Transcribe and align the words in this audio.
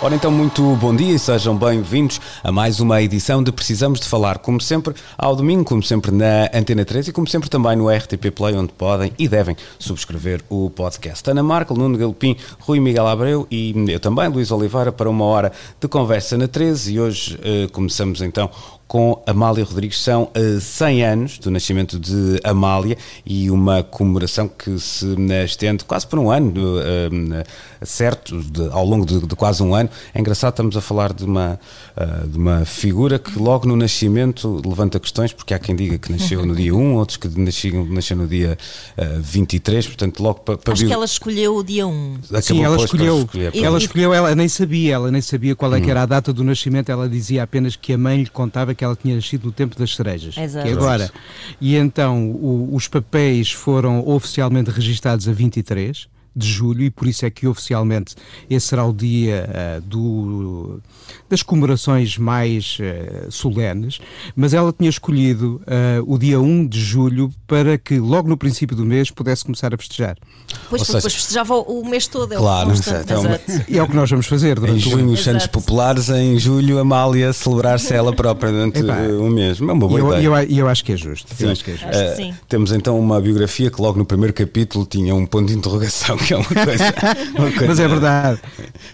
Ora 0.00 0.14
então, 0.14 0.30
muito 0.30 0.76
bom 0.76 0.94
dia 0.94 1.12
e 1.12 1.18
sejam 1.18 1.56
bem-vindos 1.56 2.20
a 2.44 2.52
mais 2.52 2.78
uma 2.78 3.02
edição 3.02 3.42
de 3.42 3.50
Precisamos 3.50 3.98
de 3.98 4.06
Falar, 4.06 4.38
como 4.38 4.60
sempre 4.60 4.94
ao 5.18 5.34
domingo, 5.34 5.64
como 5.64 5.82
sempre 5.82 6.12
na 6.12 6.48
Antena 6.54 6.84
3 6.84 7.08
e 7.08 7.12
como 7.12 7.26
sempre 7.26 7.50
também 7.50 7.74
no 7.74 7.90
RTP 7.90 8.30
Play, 8.32 8.54
onde 8.54 8.72
podem 8.72 9.12
e 9.18 9.26
devem 9.26 9.56
subscrever 9.76 10.40
o 10.48 10.70
podcast. 10.70 11.28
Ana 11.28 11.42
Marco, 11.42 11.74
Nuno 11.74 11.98
Galopim, 11.98 12.36
Rui 12.60 12.78
Miguel 12.78 13.08
Abreu 13.08 13.44
e 13.50 13.74
eu 13.88 13.98
também, 13.98 14.28
Luís 14.28 14.52
Oliveira, 14.52 14.92
para 14.92 15.10
uma 15.10 15.24
hora 15.24 15.50
de 15.80 15.88
conversa 15.88 16.38
na 16.38 16.46
13 16.46 16.94
e 16.94 17.00
hoje 17.00 17.40
eh, 17.42 17.66
começamos 17.72 18.22
então 18.22 18.48
com 18.88 19.22
Amália 19.26 19.62
Rodrigues. 19.62 20.00
São 20.00 20.30
uh, 20.34 20.60
100 20.60 21.04
anos 21.04 21.38
do 21.38 21.50
nascimento 21.50 21.98
de 21.98 22.40
Amália 22.42 22.96
e 23.24 23.50
uma 23.50 23.82
comemoração 23.84 24.48
que 24.48 24.78
se 24.80 25.04
uh, 25.04 25.44
estende 25.44 25.84
quase 25.84 26.06
por 26.06 26.18
um 26.18 26.30
ano, 26.30 26.78
uh, 26.78 27.77
certo, 27.84 28.40
de, 28.42 28.68
ao 28.70 28.84
longo 28.84 29.06
de, 29.06 29.26
de, 29.26 29.36
quase 29.36 29.62
um 29.62 29.74
ano. 29.74 29.88
É 30.14 30.20
engraçado, 30.20 30.52
estamos 30.52 30.76
a 30.76 30.80
falar 30.80 31.12
de 31.12 31.24
uma, 31.24 31.58
de 32.26 32.38
uma 32.38 32.64
figura 32.64 33.18
que 33.18 33.38
logo 33.38 33.66
no 33.66 33.76
nascimento 33.76 34.60
levanta 34.64 34.98
questões, 34.98 35.32
porque 35.32 35.54
há 35.54 35.58
quem 35.58 35.74
diga 35.74 35.98
que 35.98 36.10
nasceu 36.10 36.44
no 36.44 36.54
dia 36.54 36.74
1, 36.74 36.94
outros 36.94 37.16
que 37.16 37.28
nasceu, 37.38 37.84
nasceu 37.86 38.16
no 38.16 38.26
dia 38.26 38.58
23, 39.20 39.86
portanto 39.86 40.22
logo 40.22 40.40
para... 40.40 40.72
Acho 40.72 40.86
que 40.86 40.92
ela 40.92 41.04
escolheu 41.04 41.56
o 41.56 41.64
dia 41.64 41.86
1. 41.86 42.14
Acabou 42.24 42.42
Sim, 42.42 42.64
ela 42.64 42.76
escolheu, 42.76 43.28
ela 43.54 43.78
escolheu, 43.78 44.14
ela 44.14 44.34
nem 44.34 44.48
sabia, 44.48 44.94
ela 44.94 45.10
nem 45.10 45.20
sabia 45.20 45.54
qual 45.54 45.74
é 45.74 45.80
que 45.80 45.86
hum. 45.86 45.90
era 45.90 46.02
a 46.02 46.06
data 46.06 46.32
do 46.32 46.44
nascimento, 46.44 46.90
ela 46.90 47.08
dizia 47.08 47.42
apenas 47.42 47.76
que 47.76 47.92
a 47.92 47.98
mãe 47.98 48.22
lhe 48.22 48.30
contava 48.30 48.74
que 48.74 48.84
ela 48.84 48.96
tinha 48.96 49.14
nascido 49.14 49.46
no 49.46 49.52
tempo 49.52 49.78
das 49.78 49.94
cerejas, 49.94 50.36
Exato. 50.36 50.64
que 50.64 50.72
é 50.72 50.74
agora. 50.74 51.10
E 51.60 51.76
então 51.76 52.30
o, 52.30 52.74
os 52.74 52.88
papéis 52.88 53.52
foram 53.52 54.06
oficialmente 54.06 54.70
registados 54.70 55.28
a 55.28 55.32
23 55.32 56.08
de 56.38 56.46
julho 56.46 56.82
e 56.84 56.90
por 56.90 57.06
isso 57.06 57.26
é 57.26 57.30
que 57.30 57.46
oficialmente 57.46 58.14
esse 58.48 58.68
será 58.68 58.84
o 58.84 58.92
dia 58.92 59.48
uh, 59.48 59.80
do, 59.80 60.80
das 61.28 61.42
comemorações 61.42 62.16
mais 62.16 62.78
uh, 62.78 63.30
solenes, 63.30 64.00
mas 64.34 64.54
ela 64.54 64.72
tinha 64.72 64.90
escolhido 64.90 65.60
uh, 65.66 66.12
o 66.12 66.18
dia 66.18 66.40
1 66.40 66.66
de 66.66 66.80
julho 66.80 67.30
para 67.46 67.76
que 67.76 67.98
logo 67.98 68.28
no 68.28 68.36
princípio 68.36 68.76
do 68.76 68.84
mês 68.84 69.10
pudesse 69.10 69.44
começar 69.44 69.74
a 69.74 69.76
festejar. 69.76 70.16
Pois, 70.68 70.82
seja, 70.82 70.98
depois 70.98 71.14
festejava 71.14 71.54
o 71.54 71.84
mês 71.88 72.06
todo. 72.06 72.32
É 72.32 72.36
claro, 72.36 72.72
então, 72.72 73.22
e 73.68 73.78
é 73.78 73.82
o 73.82 73.88
que 73.88 73.96
nós 73.96 74.10
vamos 74.10 74.26
fazer 74.26 74.58
durante 74.58 74.86
em 74.86 74.90
junho, 74.90 75.10
os 75.12 75.22
Santos 75.22 75.46
Populares, 75.46 76.08
em 76.08 76.38
julho, 76.38 76.78
Amália 76.78 77.32
celebrar-se 77.32 77.92
ela 77.94 78.12
própria 78.12 78.50
durante 78.50 78.80
o 78.82 79.30
mês. 79.30 79.60
É 79.60 79.64
uma 79.64 79.74
boa 79.74 79.98
eu, 79.98 80.06
ideia. 80.08 80.24
Eu, 80.24 80.58
eu, 80.58 80.68
acho 80.68 80.84
que 80.84 80.92
é 80.92 80.96
justo. 80.96 81.34
Sim. 81.34 81.50
Acho 81.50 81.64
que 81.64 81.70
é 81.72 81.74
justo. 81.74 82.22
Uh, 82.22 82.34
temos 82.48 82.72
então 82.72 82.98
uma 82.98 83.20
biografia 83.20 83.70
que 83.70 83.80
logo 83.80 83.98
no 83.98 84.04
primeiro 84.04 84.32
capítulo 84.32 84.86
tinha 84.86 85.14
um 85.14 85.26
ponto 85.26 85.48
de 85.48 85.54
interrogação, 85.56 86.16
que 86.28 86.34
é 86.34 86.36
uma 86.36 86.44
coisa. 86.44 86.84
Uma 87.38 87.50
coisa 87.50 87.66
Mas 87.66 87.80
é 87.80 87.88
verdade. 87.88 88.40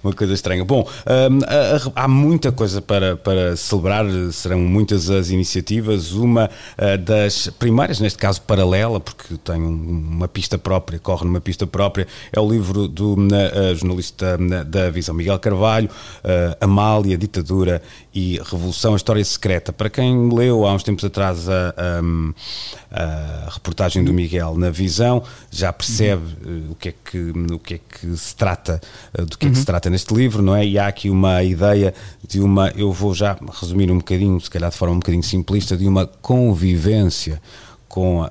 Uma 0.02 0.12
coisa 0.12 0.34
estranha. 0.34 0.64
Bom, 0.64 0.88
um, 0.88 1.90
há 1.94 2.06
muita 2.06 2.52
coisa 2.52 2.80
para, 2.80 3.16
para 3.16 3.56
celebrar, 3.56 4.06
serão 4.32 4.60
muitas 4.60 5.10
as 5.10 5.30
iniciativas. 5.30 6.12
Uma 6.12 6.48
uh, 6.78 6.98
das 6.98 7.48
primeiras, 7.48 7.98
neste 7.98 8.18
caso 8.18 8.40
paralela, 8.42 9.00
porque 9.00 9.36
tem 9.42 9.60
um, 9.60 10.08
uma 10.12 10.28
pista 10.28 10.56
própria, 10.56 10.98
corre 10.98 11.24
numa 11.24 11.40
pista 11.40 11.66
própria, 11.66 12.06
é 12.32 12.38
o 12.38 12.48
livro 12.48 12.86
do 12.86 13.14
uh, 13.14 13.74
jornalista 13.74 14.38
da 14.66 14.90
Visão 14.90 15.14
Miguel 15.14 15.38
Carvalho, 15.38 15.88
uh, 15.88 16.56
Amália, 16.60 17.18
Ditadura 17.18 17.82
e 18.14 18.38
Revolução, 18.38 18.92
a 18.92 18.96
História 18.96 19.24
Secreta. 19.24 19.72
Para 19.72 19.90
quem 19.90 20.32
leu 20.32 20.66
há 20.66 20.72
uns 20.72 20.84
tempos 20.84 21.04
atrás 21.04 21.48
a, 21.48 21.74
a, 21.76 23.46
a 23.46 23.50
reportagem 23.50 24.04
do 24.04 24.12
Miguel 24.12 24.56
na 24.56 24.70
Visão, 24.70 25.22
já 25.50 25.72
percebe 25.72 26.22
uh, 26.46 26.70
o, 26.70 26.74
que 26.76 26.90
é 26.90 26.92
que, 26.92 27.32
o 27.52 27.58
que 27.58 27.74
é 27.74 27.78
que 27.78 28.16
se 28.16 28.36
trata, 28.36 28.80
uh, 29.18 29.26
do 29.26 29.36
que 29.36 29.46
é 29.46 29.48
que 29.48 29.56
se 29.56 29.62
uhum. 29.62 29.66
trata 29.66 29.90
neste 29.90 30.14
livro, 30.14 30.42
não 30.42 30.54
é? 30.54 30.64
E 30.64 30.78
há 30.78 30.86
aqui 30.86 31.10
uma 31.10 31.42
ideia 31.42 31.92
de 32.26 32.40
uma, 32.40 32.68
eu 32.76 32.92
vou 32.92 33.12
já 33.12 33.36
resumir 33.60 33.90
um 33.90 33.98
bocadinho, 33.98 34.40
se 34.40 34.48
calhar 34.48 34.70
de 34.70 34.76
forma 34.76 34.94
um 34.94 35.00
bocadinho 35.00 35.24
simplista, 35.24 35.76
de 35.76 35.88
uma 35.88 36.06
convivência 36.06 37.42
com 37.94 38.22
uh, 38.22 38.28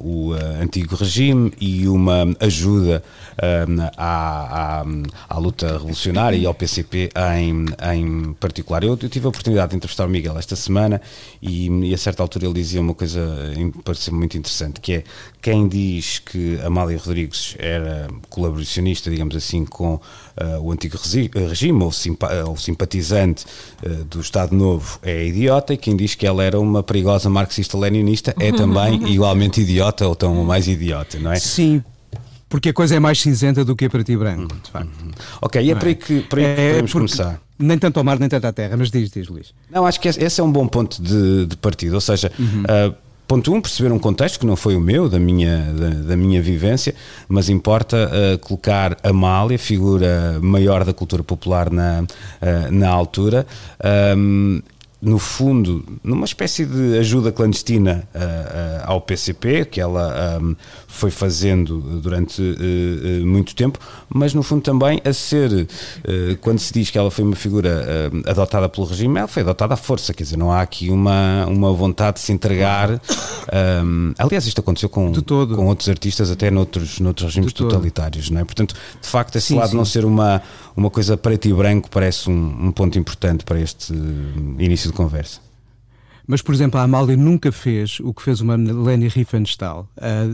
o 0.00 0.32
uh, 0.32 0.60
antigo 0.60 0.96
regime 0.96 1.52
e 1.60 1.86
uma 1.86 2.24
ajuda 2.40 3.00
uh, 3.34 3.90
à, 3.96 4.80
à, 4.80 4.84
à, 5.28 5.38
luta 5.38 5.74
revolucionária 5.74 6.36
e 6.36 6.44
ao 6.44 6.52
PCP 6.52 7.10
em, 7.38 7.66
em 7.94 8.32
particular. 8.32 8.82
Eu, 8.82 8.98
eu, 9.00 9.08
tive 9.08 9.26
a 9.26 9.28
oportunidade 9.28 9.70
de 9.70 9.76
entrevistar 9.76 10.06
o 10.06 10.08
Miguel 10.08 10.36
esta 10.36 10.56
semana 10.56 11.00
e, 11.40 11.68
e 11.68 11.94
a 11.94 11.98
certa 11.98 12.20
altura 12.20 12.46
ele 12.46 12.54
dizia 12.54 12.80
uma 12.80 12.94
coisa 12.94 13.20
que 13.54 13.82
pareceu 13.84 14.12
muito 14.12 14.36
interessante, 14.36 14.80
que 14.80 14.94
é 14.94 15.04
quem 15.40 15.68
diz 15.68 16.18
que 16.18 16.58
Amália 16.64 16.98
Rodrigues 16.98 17.54
era 17.60 18.08
colaboracionista, 18.28 19.08
digamos 19.08 19.36
assim, 19.36 19.64
com 19.64 20.00
uh, 20.40 20.60
o 20.60 20.72
antigo 20.72 20.98
regime 21.34 21.82
ou, 21.82 21.92
simpa 21.92 22.30
ou 22.46 22.56
simpatizante 22.56 23.44
uh, 23.84 24.04
do 24.04 24.20
Estado 24.20 24.54
Novo 24.54 24.98
é 25.02 25.26
idiota 25.26 25.74
e 25.74 25.76
quem 25.76 25.96
diz 25.96 26.14
que 26.14 26.26
ela 26.26 26.42
era 26.42 26.58
uma 26.58 26.82
perigosa 26.82 27.28
marxista-leninista 27.28 28.34
é 28.38 28.52
também 28.52 29.06
igualmente 29.10 29.60
idiota 29.60 30.06
ou 30.06 30.14
tão 30.14 30.44
mais 30.44 30.68
idiota, 30.68 31.18
não 31.18 31.32
é? 31.32 31.36
Sim, 31.38 31.82
porque 32.48 32.68
a 32.68 32.72
coisa 32.72 32.94
é 32.94 33.00
mais 33.00 33.20
cinzenta 33.20 33.64
do 33.64 33.74
que 33.74 33.86
a 33.86 33.90
preto 33.90 34.12
e 34.12 34.16
branco, 34.16 34.54
de 34.62 34.70
facto. 34.70 34.90
Uhum. 35.02 35.10
Ok, 35.42 35.62
e 35.62 35.68
é, 35.68 35.72
é 35.72 35.74
para 35.74 35.88
aí 35.88 35.94
que, 35.94 36.20
para 36.20 36.40
aí 36.40 36.54
que 36.54 36.60
é, 36.60 36.68
podemos 36.70 36.92
começar. 36.92 37.40
Nem 37.58 37.78
tanto 37.78 37.98
ao 37.98 38.04
mar, 38.04 38.18
nem 38.18 38.28
tanto 38.28 38.46
à 38.46 38.52
terra, 38.52 38.76
mas 38.76 38.90
diz, 38.90 39.10
diz 39.10 39.28
Luís. 39.28 39.52
Não, 39.70 39.86
acho 39.86 39.98
que 39.98 40.08
esse 40.08 40.40
é 40.40 40.44
um 40.44 40.52
bom 40.52 40.68
ponto 40.68 41.02
de, 41.02 41.46
de 41.46 41.56
partida, 41.56 41.94
ou 41.94 42.00
seja, 42.00 42.30
uhum. 42.38 42.62
uh, 42.62 42.94
Ponto 43.26 43.52
1, 43.52 43.56
um, 43.56 43.60
perceber 43.60 43.92
um 43.92 43.98
contexto 43.98 44.38
que 44.38 44.46
não 44.46 44.54
foi 44.54 44.76
o 44.76 44.80
meu, 44.80 45.08
da 45.08 45.18
minha, 45.18 45.72
da, 45.72 45.88
da 46.08 46.16
minha 46.16 46.40
vivência, 46.40 46.94
mas 47.28 47.48
importa 47.48 48.08
uh, 48.08 48.38
colocar 48.38 48.96
Amália, 49.02 49.58
figura 49.58 50.38
maior 50.40 50.84
da 50.84 50.92
cultura 50.92 51.24
popular 51.24 51.68
na, 51.70 52.02
uh, 52.02 52.70
na 52.70 52.88
altura, 52.88 53.44
um, 54.16 54.62
no 55.00 55.18
fundo, 55.18 55.84
numa 56.02 56.24
espécie 56.24 56.64
de 56.64 56.98
ajuda 56.98 57.30
clandestina 57.30 58.08
uh, 58.14 58.18
uh, 58.18 58.90
ao 58.90 59.00
PCP, 59.00 59.66
que 59.66 59.78
ela 59.78 60.40
um, 60.40 60.56
foi 60.88 61.10
fazendo 61.10 61.78
durante 62.00 62.40
uh, 62.40 63.26
muito 63.26 63.54
tempo, 63.54 63.78
mas 64.08 64.32
no 64.32 64.42
fundo 64.42 64.62
também 64.62 65.00
a 65.04 65.12
ser, 65.12 65.68
quando 66.40 66.58
se 66.58 66.72
diz 66.72 66.90
que 66.90 66.96
ela 66.96 67.10
foi 67.10 67.24
uma 67.24 67.36
figura 67.36 68.10
adotada 68.26 68.68
pelo 68.68 68.86
regime, 68.86 69.18
ela 69.18 69.28
foi 69.28 69.42
adotada 69.42 69.74
à 69.74 69.76
força, 69.76 70.14
quer 70.14 70.22
dizer, 70.22 70.36
não 70.36 70.50
há 70.50 70.62
aqui 70.62 70.88
uma, 70.90 71.46
uma 71.46 71.72
vontade 71.72 72.16
de 72.16 72.20
se 72.20 72.32
entregar. 72.32 73.00
Um, 73.84 74.14
aliás, 74.18 74.46
isto 74.46 74.60
aconteceu 74.60 74.88
com, 74.88 75.12
com 75.12 75.66
outros 75.66 75.88
artistas, 75.88 76.30
até 76.30 76.50
noutros, 76.50 76.98
noutros 77.00 77.26
regimes 77.26 77.52
totalitários, 77.52 78.30
não 78.30 78.40
é? 78.40 78.44
Portanto, 78.44 78.74
de 79.00 79.08
facto, 79.08 79.36
esse 79.36 79.48
sim, 79.48 79.56
lado 79.56 79.70
sim. 79.70 79.76
não 79.76 79.84
ser 79.84 80.04
uma, 80.04 80.42
uma 80.76 80.90
coisa 80.90 81.16
preto 81.16 81.48
e 81.48 81.52
branco 81.54 81.88
parece 81.90 82.28
um, 82.28 82.66
um 82.66 82.72
ponto 82.72 82.98
importante 82.98 83.44
para 83.44 83.58
este 83.58 83.92
início 84.58 84.90
de 84.90 84.96
conversa. 84.96 85.45
Mas, 86.26 86.42
por 86.42 86.52
exemplo, 86.52 86.80
a 86.80 86.82
Amália 86.82 87.16
nunca 87.16 87.52
fez 87.52 88.00
o 88.00 88.12
que 88.12 88.20
fez 88.20 88.40
uma 88.40 88.56
Leni 88.56 89.06
Riefenstahl, 89.06 89.88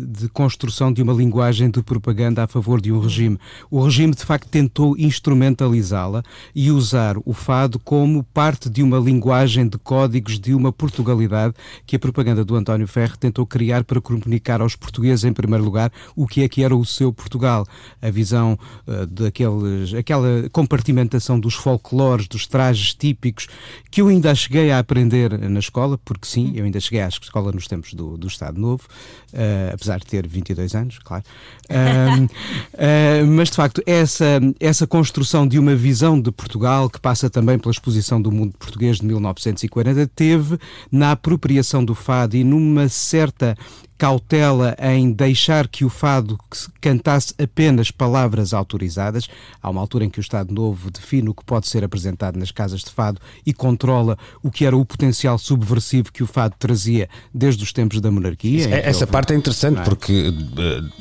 de 0.09 0.27
construção 0.31 0.91
de 0.91 1.03
uma 1.03 1.13
linguagem 1.13 1.71
de 1.71 1.83
propaganda 1.83 2.43
a 2.43 2.47
favor 2.47 2.81
de 2.81 2.91
um 2.91 2.99
regime. 2.99 3.39
O 3.71 3.83
regime, 3.83 4.15
de 4.15 4.25
facto, 4.25 4.49
tentou 4.49 4.97
instrumentalizá-la 4.97 6.23
e 6.55 6.71
usar 6.71 7.17
o 7.27 7.35
fado 7.35 7.79
como 7.79 8.23
parte 8.23 8.71
de 8.71 8.83
uma 8.83 8.99
linguagem 8.99 9.69
de 9.69 9.77
códigos 9.77 10.41
de 10.41 10.55
uma 10.55 10.73
Portugalidade 10.73 11.55
que 11.87 11.97
a 11.97 11.99
propaganda 11.99 12.43
do 12.43 12.57
António 12.57 12.89
Ferro 12.89 13.19
tentou 13.19 13.45
criar 13.45 13.85
para 13.85 14.01
comunicar 14.01 14.63
aos 14.63 14.75
portugueses, 14.75 15.25
em 15.25 15.33
primeiro 15.33 15.65
lugar, 15.65 15.93
o 16.17 16.27
que 16.27 16.43
é 16.43 16.49
que 16.49 16.65
era 16.65 16.75
o 16.75 16.87
seu 16.87 17.13
Portugal. 17.13 17.67
A 18.01 18.11
visão 18.11 18.59
uh, 18.87 19.07
daqueles, 19.07 19.93
aquela 19.93 20.49
compartimentação 20.51 21.39
dos 21.39 21.55
folclores, 21.55 22.27
dos 22.27 22.47
trajes 22.47 22.95
típicos, 22.95 23.47
que 23.91 24.01
eu 24.01 24.09
ainda 24.09 24.35
cheguei 24.35 24.71
a 24.71 24.79
aprender 24.79 25.39
na 25.39 25.59
escola 25.59 25.82
escola, 25.83 25.99
porque 26.05 26.27
sim, 26.27 26.47
uhum. 26.47 26.57
eu 26.57 26.65
ainda 26.65 26.81
cheguei 26.81 27.01
à 27.01 27.09
escola 27.09 27.53
nos 27.53 27.67
tempos 27.67 27.95
do, 27.95 28.17
do 28.17 28.27
Estado 28.27 28.61
Novo, 28.61 28.85
uh, 29.33 29.75
apesar 29.75 29.99
de 29.99 30.07
ter 30.07 30.27
22 30.27 30.75
anos, 30.75 30.99
claro. 30.99 31.25
Uh, 31.69 32.25
uh, 32.25 33.27
mas 33.27 33.51
de 33.51 33.57
facto, 33.57 33.83
essa, 33.87 34.41
essa 34.61 34.87
construção 34.87 35.47
de 35.47 35.59
uma 35.59 35.75
visão 35.75 36.21
de 36.21 36.31
Portugal, 36.31 36.89
que 36.89 37.01
passa 37.01 37.29
também 37.29 37.59
pela 37.59 37.73
exposição 37.73 38.21
do 38.21 38.31
mundo 38.31 38.55
português 38.59 38.99
de 38.99 39.07
1940, 39.07 40.07
teve 40.15 40.59
na 40.91 41.13
apropriação 41.13 41.85
do 41.85 41.95
fado 41.95 42.37
e 42.37 42.45
numa 42.45 42.89
certa 42.89 43.57
cautela 44.03 44.77
em 44.83 45.13
deixar 45.13 45.69
que 45.69 45.85
o 45.85 45.89
fado 45.89 46.37
cantasse 46.81 47.33
apenas 47.41 47.93
palavras 47.93 48.53
autorizadas. 48.53 49.29
Há 49.63 49.71
uma 49.71 49.81
altura 49.81 50.05
em 50.05 50.11
que 50.11 50.19
o 50.19 50.21
Estado 50.21 50.53
Novo 50.53 50.91
define 50.91 51.29
o 51.29 51.35
que 51.35 51.45
pode 51.45 51.69
ser 51.69 51.85
apresentado 51.85 52.37
nas 52.37 52.51
casas 52.51 52.81
de 52.81 52.91
fado 52.91 53.21
e 53.47 53.53
controla 53.53 54.19
o 54.43 54.51
que 54.51 54.67
era 54.67 54.77
o 54.77 54.85
potencial 54.85 55.39
subversivo 55.39 56.11
que 56.11 56.21
o 56.21 56.27
fado 56.27 56.57
trazia 56.59 57.09
desde 57.33 57.63
os 57.63 57.73
tempos 57.73 58.01
da 58.01 58.11
monarquia. 58.11 58.69
Essa 58.75 59.05
houve... 59.05 59.13
parte 59.13 59.35
é 59.35 59.37
interessante 59.37 59.79
é? 59.79 59.85
porque 59.85 60.35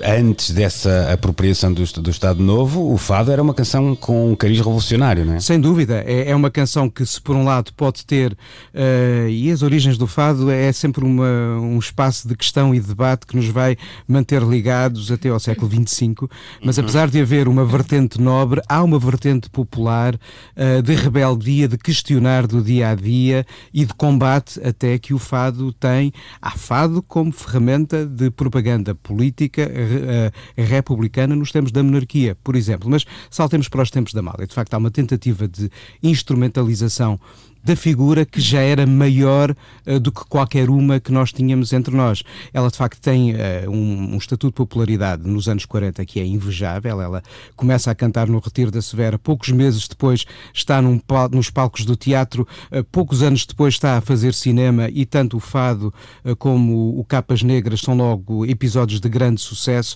eh, 0.04 0.20
antes 0.20 0.52
dessa 0.52 1.12
apropriação 1.12 1.74
do, 1.74 1.84
do, 1.84 2.12
Estado 2.12 2.44
Novo, 2.44 2.94
o 2.94 3.00
fado 3.00 3.32
era 3.32 3.42
uma 3.42 3.56
canção 3.56 3.96
com 3.96 4.32
um 4.32 4.36
cariz 4.36 4.60
revolucionário, 4.60 5.26
não 5.26 5.34
é? 5.34 5.40
Sem 5.40 5.60
dúvida. 5.60 6.04
É, 6.06 6.30
é 6.30 6.36
uma 6.36 6.52
canção 6.52 6.88
que, 6.88 7.04
se 7.04 7.20
por 7.20 7.36
um 7.36 7.44
lado 7.44 7.74
pode 7.74 8.06
ter, 8.06 8.34
uh, 8.34 9.28
e 9.28 9.50
as 9.50 9.64
origens 9.64 9.98
do 9.98 10.06
fado 10.06 10.52
é 10.52 10.72
sempre 10.72 11.04
uma, 11.04 11.58
um 11.60 11.80
espaço 11.80 12.28
de 12.28 12.36
questão 12.36 12.76
e 12.76 12.80
debate 12.92 13.26
que 13.26 13.36
nos 13.36 13.48
vai 13.48 13.78
manter 14.08 14.42
ligados 14.42 15.12
até 15.12 15.30
ao 15.30 15.40
século 15.40 15.70
XXV, 15.70 16.28
mas 16.64 16.78
uhum. 16.78 16.84
apesar 16.84 17.10
de 17.10 17.20
haver 17.20 17.48
uma 17.48 17.66
vertente 17.66 18.20
nobre, 18.20 18.62
há 18.68 18.84
uma 18.84 19.00
vertente 19.00 19.50
popular 19.50 20.16
uh, 20.16 20.82
de 20.82 20.96
rebeldia, 20.96 21.68
de 21.68 21.78
questionar 21.78 22.48
do 22.48 22.62
dia 22.62 22.90
a 22.90 22.96
dia 22.96 23.46
e 23.74 23.86
de 23.86 23.94
combate 23.94 24.60
até 24.64 24.98
que 24.98 25.14
o 25.14 25.20
fado 25.20 25.74
tem. 25.74 26.12
Há 26.42 26.52
fado 26.52 27.02
como 27.02 27.32
ferramenta 27.32 28.06
de 28.06 28.30
propaganda 28.30 28.94
política 28.96 29.64
uh, 29.64 30.62
republicana 30.62 31.36
nos 31.36 31.52
tempos 31.52 31.72
da 31.72 31.84
monarquia, 31.84 32.38
por 32.44 32.56
exemplo. 32.56 32.90
Mas 32.90 33.06
saltemos 33.30 33.68
para 33.68 33.82
os 33.82 33.92
tempos 33.92 34.14
da 34.14 34.22
Mália. 34.22 34.48
De 34.48 34.54
facto, 34.54 34.74
há 34.74 34.78
uma 34.78 34.92
tentativa 34.92 35.48
de 35.48 35.70
instrumentalização 36.04 37.20
da 37.64 37.76
figura 37.76 38.26
que 38.26 38.42
já 38.42 38.60
era 38.60 38.86
maior 38.86 39.56
uh, 39.86 40.00
do 40.00 40.12
que 40.12 40.26
qualquer 40.26 40.70
uma 40.70 41.00
que 41.00 41.12
nós 41.12 41.32
tínhamos 41.32 41.74
entre 41.74 41.96
nós. 41.96 42.24
Ela, 42.54 42.70
de 42.70 42.78
facto, 42.78 43.00
tem 43.00 43.34
uh, 43.34 43.70
um, 43.70 44.14
um, 44.14 44.18
estatuto 44.18 44.48
de 44.48 44.54
popularidade 44.54 45.28
nos 45.28 45.48
anos 45.48 45.66
40 45.66 46.04
que 46.06 46.20
é 46.20 46.26
invejável. 46.26 47.02
Ela 47.02 47.22
começa 47.56 47.92
a 47.92 47.96
cantar 47.96 48.28
no 48.28 48.40
Retiro 48.40 48.72
da 48.72 48.82
Severa, 48.82 49.20
poucos 49.20 49.50
meses 49.50 49.88
depois 49.88 50.26
está 50.54 50.82
num, 50.82 51.00
nos 51.32 51.50
palcos 51.50 51.86
do 51.86 51.96
teatro, 51.96 52.48
uh, 52.72 52.84
poucos 52.86 53.22
anos 53.22 53.46
depois 53.46 53.76
está 53.76 53.98
a 53.98 54.02
fazer 54.02 54.34
cinema 54.34 54.90
e 54.90 55.06
tanto 55.06 55.38
o 55.38 55.40
Fado 55.40 55.94
como 56.38 57.00
o 57.00 57.04
Capas 57.04 57.44
Negras 57.44 57.82
são 57.82 57.96
logo 57.96 58.46
episódios 58.46 59.00
de 59.00 59.10
grande 59.10 59.42
sucesso. 59.42 59.96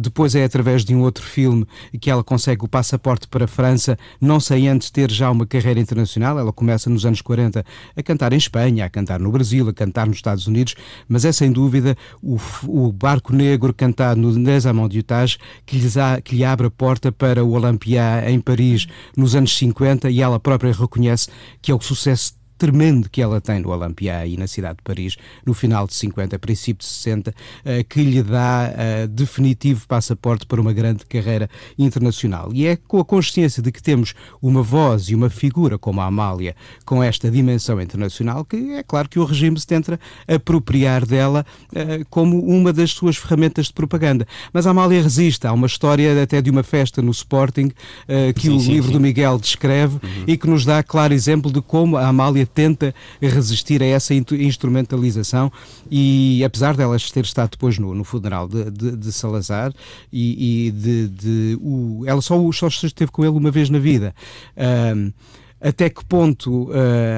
depois 0.00 0.34
é 0.34 0.44
através 0.44 0.84
de 0.84 0.94
um 0.94 1.02
outro 1.02 1.24
filme 1.24 1.66
que 2.00 2.10
ela 2.10 2.22
consegue 2.22 2.64
o 2.64 2.68
passaporte 2.68 3.28
para 3.28 3.44
a 3.44 3.48
França, 3.48 3.98
não 4.20 4.40
sei 4.40 4.68
antes 4.68 4.90
ter 4.90 5.10
já 5.10 5.30
uma 5.30 5.46
carreira 5.46 5.80
internacional. 5.80 6.38
Ela 6.38 6.52
começa 6.52 6.88
nos 6.88 7.03
anos 7.04 7.20
40 7.20 7.64
a 7.96 8.02
cantar 8.02 8.32
em 8.32 8.36
Espanha, 8.36 8.84
a 8.84 8.90
cantar 8.90 9.20
no 9.20 9.30
Brasil, 9.30 9.68
a 9.68 9.72
cantar 9.72 10.06
nos 10.06 10.16
Estados 10.16 10.46
Unidos, 10.46 10.74
mas 11.08 11.24
é 11.24 11.32
sem 11.32 11.50
dúvida 11.52 11.96
o, 12.22 12.38
o 12.66 12.92
Barco 12.92 13.34
Negro 13.34 13.72
cantado 13.74 14.20
no 14.20 14.30
Les 14.30 14.66
Amants 14.66 14.94
du 14.94 15.02
Tage 15.02 15.38
que, 15.66 15.78
lhes 15.78 15.96
há, 15.96 16.20
que 16.20 16.36
lhe 16.36 16.44
abre 16.44 16.66
a 16.66 16.70
porta 16.70 17.10
para 17.10 17.44
o 17.44 17.52
Olympia 17.52 18.28
em 18.30 18.40
Paris 18.40 18.86
nos 19.16 19.34
anos 19.34 19.56
50 19.56 20.10
e 20.10 20.20
ela 20.20 20.38
própria 20.38 20.72
reconhece 20.72 21.28
que 21.60 21.70
é 21.70 21.74
o 21.74 21.80
sucesso 21.80 22.43
tremendo 22.56 23.08
que 23.08 23.20
ela 23.20 23.40
tem 23.40 23.60
no 23.60 23.70
Olympia 23.70 24.26
e 24.26 24.36
na 24.36 24.46
cidade 24.46 24.78
de 24.78 24.82
Paris, 24.82 25.16
no 25.44 25.54
final 25.54 25.86
de 25.86 25.94
50, 25.94 26.38
princípio 26.38 26.78
de 26.78 26.84
60, 26.84 27.34
eh, 27.64 27.82
que 27.82 28.02
lhe 28.02 28.22
dá 28.22 28.72
eh, 28.76 29.06
definitivo 29.06 29.86
passaporte 29.86 30.46
para 30.46 30.60
uma 30.60 30.72
grande 30.72 31.04
carreira 31.06 31.48
internacional. 31.78 32.50
E 32.52 32.66
é 32.66 32.76
com 32.76 32.98
a 32.98 33.04
consciência 33.04 33.62
de 33.62 33.72
que 33.72 33.82
temos 33.82 34.14
uma 34.40 34.62
voz 34.62 35.08
e 35.08 35.14
uma 35.14 35.28
figura 35.28 35.78
como 35.78 36.00
a 36.00 36.06
Amália 36.06 36.54
com 36.84 37.02
esta 37.02 37.30
dimensão 37.30 37.80
internacional 37.80 38.44
que 38.44 38.74
é 38.74 38.82
claro 38.82 39.08
que 39.08 39.18
o 39.18 39.24
regime 39.24 39.58
se 39.58 39.66
tenta 39.66 39.98
apropriar 40.26 41.04
dela 41.04 41.44
eh, 41.74 42.02
como 42.08 42.40
uma 42.40 42.72
das 42.72 42.92
suas 42.92 43.16
ferramentas 43.16 43.66
de 43.66 43.72
propaganda. 43.72 44.26
Mas 44.52 44.66
a 44.66 44.70
Amália 44.70 45.02
resiste. 45.02 45.46
Há 45.46 45.52
uma 45.52 45.66
história 45.66 46.22
até 46.22 46.40
de 46.40 46.50
uma 46.50 46.62
festa 46.62 47.02
no 47.02 47.10
Sporting 47.10 47.70
que 48.34 48.42
sim, 48.42 48.56
o 48.56 48.60
sim, 48.60 48.72
livro 48.72 48.88
sim. 48.88 48.92
do 48.92 49.00
Miguel 49.00 49.38
descreve 49.38 49.94
uhum. 49.94 50.24
e 50.26 50.36
que 50.36 50.48
nos 50.48 50.64
dá 50.64 50.82
claro 50.82 51.12
exemplo 51.12 51.50
de 51.50 51.60
como 51.60 51.96
a 51.96 52.06
Amália 52.06 52.43
tenta 52.46 52.94
resistir 53.20 53.82
a 53.82 53.86
essa 53.86 54.14
instrumentalização 54.14 55.50
e 55.90 56.42
apesar 56.44 56.76
delas 56.76 57.10
ter 57.10 57.24
estado 57.24 57.50
depois 57.52 57.78
no, 57.78 57.94
no 57.94 58.04
funeral 58.04 58.48
de, 58.48 58.70
de, 58.70 58.96
de 58.96 59.12
Salazar 59.12 59.72
e, 60.12 60.66
e 60.66 60.70
de, 60.70 61.08
de 61.08 61.58
o, 61.60 62.04
ela 62.06 62.20
só, 62.20 62.36
só 62.52 62.66
esteve 62.68 63.10
com 63.10 63.24
ele 63.24 63.36
uma 63.36 63.50
vez 63.50 63.70
na 63.70 63.78
vida. 63.78 64.14
Um, 64.94 65.12
até 65.64 65.88
que 65.88 66.04
ponto 66.04 66.64
uh, 66.64 66.74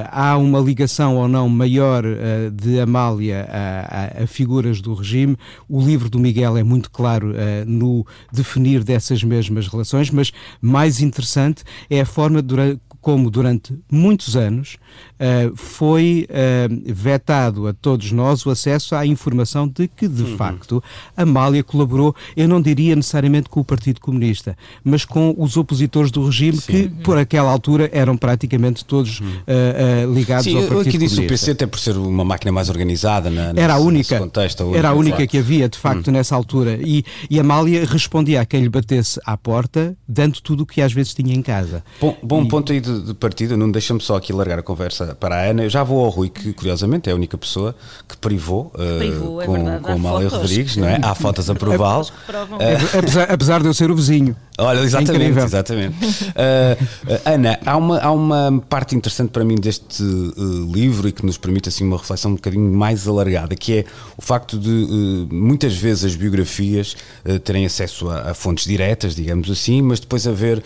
há 0.08 0.38
uma 0.38 0.60
ligação 0.60 1.16
ou 1.16 1.26
não 1.26 1.48
maior 1.48 2.04
uh, 2.04 2.48
de 2.52 2.78
Amália 2.78 3.44
a, 3.50 4.20
a, 4.20 4.22
a, 4.22 4.26
figuras 4.28 4.80
do 4.80 4.94
regime. 4.94 5.36
O 5.68 5.80
livro 5.80 6.08
do 6.08 6.20
Miguel 6.20 6.56
é 6.56 6.62
muito 6.62 6.88
claro 6.88 7.32
uh, 7.32 7.34
no 7.66 8.06
definir 8.32 8.84
dessas 8.84 9.24
mesmas 9.24 9.66
relações, 9.66 10.10
mas 10.10 10.32
mais 10.60 11.00
interessante 11.00 11.64
é 11.90 12.00
a 12.00 12.06
forma 12.06 12.40
durante, 12.40 12.80
como 13.06 13.30
durante 13.30 13.72
muitos 13.88 14.34
anos 14.36 14.78
uh, 15.14 15.54
foi 15.54 16.26
uh, 16.28 16.92
vetado 16.92 17.68
a 17.68 17.72
todos 17.72 18.10
nós 18.10 18.44
o 18.44 18.50
acesso 18.50 18.96
à 18.96 19.06
informação 19.06 19.68
de 19.68 19.86
que, 19.86 20.08
de 20.08 20.24
uhum. 20.24 20.36
facto, 20.36 20.82
Amália 21.16 21.62
colaborou, 21.62 22.16
eu 22.36 22.48
não 22.48 22.60
diria 22.60 22.96
necessariamente 22.96 23.48
com 23.48 23.60
o 23.60 23.64
Partido 23.64 24.00
Comunista, 24.00 24.58
mas 24.82 25.04
com 25.04 25.32
os 25.38 25.56
opositores 25.56 26.10
do 26.10 26.26
regime 26.26 26.56
Sim. 26.56 26.66
que, 26.66 26.82
uhum. 26.82 27.02
por 27.04 27.16
aquela 27.16 27.48
altura, 27.48 27.88
eram 27.92 28.16
praticamente 28.16 28.84
todos 28.84 29.20
uhum. 29.20 29.28
uh, 29.28 30.12
ligados 30.12 30.42
Sim, 30.42 30.56
ao 30.56 30.62
Partido 30.62 30.70
Comunista. 30.70 30.90
Sim, 30.90 30.98
disse 30.98 31.20
o 31.20 31.28
PC 31.28 31.50
até 31.52 31.64
por 31.64 31.78
ser 31.78 31.96
uma 31.96 32.24
máquina 32.24 32.50
mais 32.50 32.68
organizada 32.68 33.30
na, 33.30 33.52
era 33.54 33.74
a 33.74 33.78
única, 33.78 34.18
contexto, 34.18 34.62
a 34.62 34.66
única, 34.66 34.78
Era 34.80 34.88
a 34.88 34.94
única 34.94 35.26
que 35.28 35.38
havia, 35.38 35.68
de 35.68 35.78
facto, 35.78 36.08
hum. 36.08 36.12
nessa 36.12 36.34
altura. 36.34 36.76
E, 36.84 37.04
e 37.30 37.38
Amália 37.38 37.84
respondia 37.86 38.40
a 38.40 38.44
quem 38.44 38.62
lhe 38.62 38.68
batesse 38.68 39.20
à 39.24 39.36
porta, 39.36 39.96
dando 40.08 40.40
tudo 40.40 40.64
o 40.64 40.66
que 40.66 40.82
às 40.82 40.92
vezes 40.92 41.14
tinha 41.14 41.32
em 41.32 41.40
casa. 41.40 41.84
Bom, 42.00 42.16
bom 42.20 42.42
e, 42.42 42.48
ponto 42.48 42.72
aí 42.72 42.80
de 42.80 42.95
de, 43.00 43.14
partida, 43.14 43.56
não 43.56 43.70
deixa-me 43.70 44.00
só 44.00 44.16
aqui 44.16 44.32
largar 44.32 44.58
a 44.58 44.62
conversa 44.62 45.16
para 45.18 45.36
a 45.36 45.50
Ana. 45.50 45.64
Eu 45.64 45.70
já 45.70 45.82
vou 45.82 46.04
ao 46.04 46.10
Rui, 46.10 46.28
que 46.28 46.52
curiosamente 46.52 47.08
é 47.08 47.12
a 47.12 47.16
única 47.16 47.36
pessoa 47.36 47.74
que 48.08 48.16
privou, 48.16 48.72
uh, 48.74 48.98
privou 48.98 49.42
é 49.42 49.46
com, 49.46 49.68
é 49.68 49.78
com 49.78 49.92
Amália 49.92 50.28
Rodrigues, 50.28 50.76
não 50.76 50.88
é? 50.88 50.98
Há 51.02 51.14
fotos 51.14 51.48
a 51.50 51.54
prová-lo. 51.56 52.06
Uh, 52.06 52.98
apesar, 52.98 53.30
apesar 53.30 53.62
de 53.62 53.68
eu 53.68 53.74
ser 53.74 53.90
o 53.90 53.96
vizinho. 53.96 54.36
Olha, 54.58 54.80
exatamente, 54.80 55.38
é 55.38 55.44
exatamente. 55.44 56.04
Uh, 56.04 57.20
Ana, 57.26 57.58
há 57.64 57.76
uma, 57.76 57.98
há 57.98 58.10
uma 58.10 58.64
parte 58.68 58.96
interessante 58.96 59.30
para 59.30 59.44
mim 59.44 59.56
deste 59.56 60.02
uh, 60.02 60.72
livro 60.72 61.08
e 61.08 61.12
que 61.12 61.26
nos 61.26 61.36
permite 61.36 61.68
assim 61.68 61.84
uma 61.84 61.98
reflexão 61.98 62.30
um 62.30 62.34
bocadinho 62.36 62.72
mais 62.72 63.06
alargada, 63.06 63.54
que 63.54 63.78
é 63.78 63.84
o 64.16 64.22
facto 64.22 64.58
de 64.58 64.70
uh, 64.70 65.34
muitas 65.34 65.76
vezes 65.76 66.04
as 66.04 66.16
biografias 66.16 66.96
terem 67.44 67.66
acesso 67.66 68.08
a, 68.08 68.30
a, 68.30 68.34
fontes 68.34 68.64
diretas, 68.64 69.14
digamos 69.14 69.50
assim, 69.50 69.82
mas 69.82 70.00
depois 70.00 70.26
haver 70.26 70.62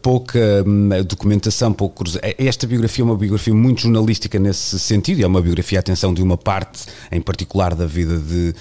pouca 0.00 0.64
um, 0.66 0.88
documentação, 1.04 1.72
pouco 1.74 2.04
Esta 2.38 2.66
biografia 2.66 3.02
é 3.02 3.04
uma 3.04 3.16
biografia 3.16 3.54
muito 3.54 3.82
jornalística 3.82 4.38
nesse 4.38 4.78
sentido, 4.78 5.22
é 5.22 5.26
uma 5.26 5.40
biografia, 5.40 5.78
atenção, 5.78 6.14
de 6.14 6.22
uma 6.22 6.36
parte 6.36 6.84
em 7.10 7.20
particular 7.20 7.74
da 7.74 7.86
vida 7.86 8.18
de, 8.18 8.54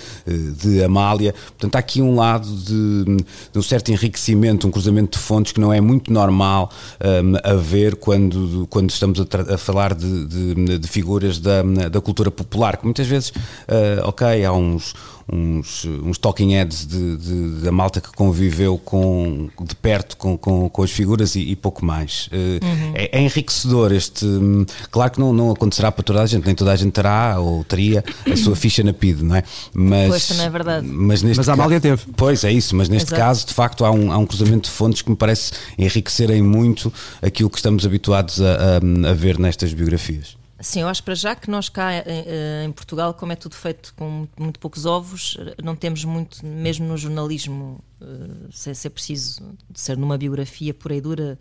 de 0.53 0.84
Amália. 0.84 1.34
Portanto, 1.34 1.75
há 1.75 1.79
aqui 1.79 2.01
um 2.01 2.15
lado 2.15 2.48
de, 2.48 3.05
de 3.51 3.60
um 3.60 3.62
certo 3.62 3.91
enriquecimento, 3.91 4.67
um 4.67 4.72
cruzamento 4.72 5.17
de 5.17 5.24
fontes 5.24 5.51
que 5.51 5.60
não 5.60 5.72
é 5.72 5.79
muito 5.79 6.12
normal 6.12 6.72
um, 7.01 7.36
a 7.43 7.53
ver 7.55 7.96
quando, 7.96 8.67
quando 8.70 8.89
estamos 8.89 9.20
a, 9.20 9.53
a 9.53 9.58
falar 9.58 9.93
de, 9.93 10.25
de, 10.25 10.79
de, 10.79 10.88
figuras 10.88 11.39
da, 11.39 11.62
da 11.63 12.01
cultura 12.01 12.32
popular, 12.32 12.77
que 12.77 12.86
muitas 12.86 13.08
vezes, 13.08 13.29
uh, 13.29 14.03
ok, 14.03 14.43
há 14.43 14.51
uns 14.53 14.93
uns, 15.32 15.86
uns 15.86 16.18
talking 16.18 16.51
heads 16.51 16.86
de, 16.86 17.18
de, 17.18 17.62
da 17.62 17.72
malta 17.72 18.01
que 18.01 18.12
conviveu 18.12 18.77
com, 18.77 19.50
de 19.62 19.75
perto 19.75 20.18
com, 20.18 20.38
com, 20.38 20.70
com 20.70 20.84
as 20.84 20.92
figuras 20.92 21.36
e, 21.36 21.42
e 21.42 21.56
pouco 21.56 21.86
mais. 21.86 22.27
Uh, 22.27 22.65
uhum. 22.65 22.92
é, 22.96 23.18
é, 23.18 23.22
enriquecedor 23.22 23.92
este. 23.92 24.25
Hum, 24.25 24.65
claro 24.92 25.12
que 25.12 25.20
não, 25.20 25.34
não 25.34 25.51
acontecerá 25.51 25.92
para 25.92 26.03
toda 26.03 26.22
a 26.22 26.25
gente, 26.25 26.46
nem 26.46 26.56
toda 26.56 26.72
a 26.72 26.75
gente 26.75 26.92
terá 26.92 27.39
ou 27.39 27.63
teria 27.63 28.03
a 28.30 28.36
sua 28.36 28.56
ficha 28.56 28.84
na 28.84 28.94
PID, 28.94 29.24
não 29.24 29.36
é? 29.36 29.44
Mas, 29.74 30.10
pois 30.10 30.27
também 30.27 30.46
é 30.46 30.50
verdade. 30.50 30.88
Mas, 30.88 31.24
neste 31.24 31.38
mas 31.38 31.50
a 31.50 31.53
Amália 31.53 31.80
teve. 31.80 32.03
Pois 32.15 32.44
é 32.44 32.51
isso, 32.51 32.75
mas 32.75 32.89
neste 32.89 33.10
Exato. 33.10 33.22
caso, 33.22 33.48
de 33.48 33.53
facto, 33.53 33.86
há 33.86 33.92
um, 33.92 34.12
há 34.12 34.18
um 34.18 34.25
cruzamento 34.25 34.70
de 34.70 34.75
fontes 34.75 35.01
que 35.01 35.10
me 35.10 35.15
parece 35.15 35.51
enriquecerem 35.77 36.42
muito 36.42 36.92
aquilo 37.22 37.50
que 37.50 37.58
estamos 37.58 37.86
habituados 37.86 38.42
a, 38.42 38.80
a, 39.08 39.12
a 39.12 39.13
ver 39.13 39.39
nestas 39.39 39.74
biografias. 39.74 40.43
Sim, 40.63 40.79
eu 40.79 40.88
acho 40.88 41.03
para 41.03 41.13
já 41.13 41.36
que 41.36 41.51
nós 41.51 41.67
cá 41.67 41.91
eh, 41.91 42.03
eh, 42.05 42.63
em 42.65 42.72
Portugal, 42.72 43.13
como 43.13 43.34
é 43.34 43.36
tudo 43.36 43.53
feito 43.53 43.93
com 43.96 44.25
muito 44.39 44.58
poucos 44.62 44.86
ovos, 44.86 45.38
não 45.62 45.75
temos 45.75 46.05
muito, 46.05 46.43
mesmo 46.46 46.88
no 46.88 46.98
jornalismo, 46.98 47.84
eh, 48.01 48.05
sem 48.50 48.74
ser 48.74 48.89
preciso 48.91 49.41
ser 49.75 49.98
numa 49.98 50.17
biografia 50.17 50.74
pura 50.74 50.96
e 50.96 51.01
dura 51.01 51.38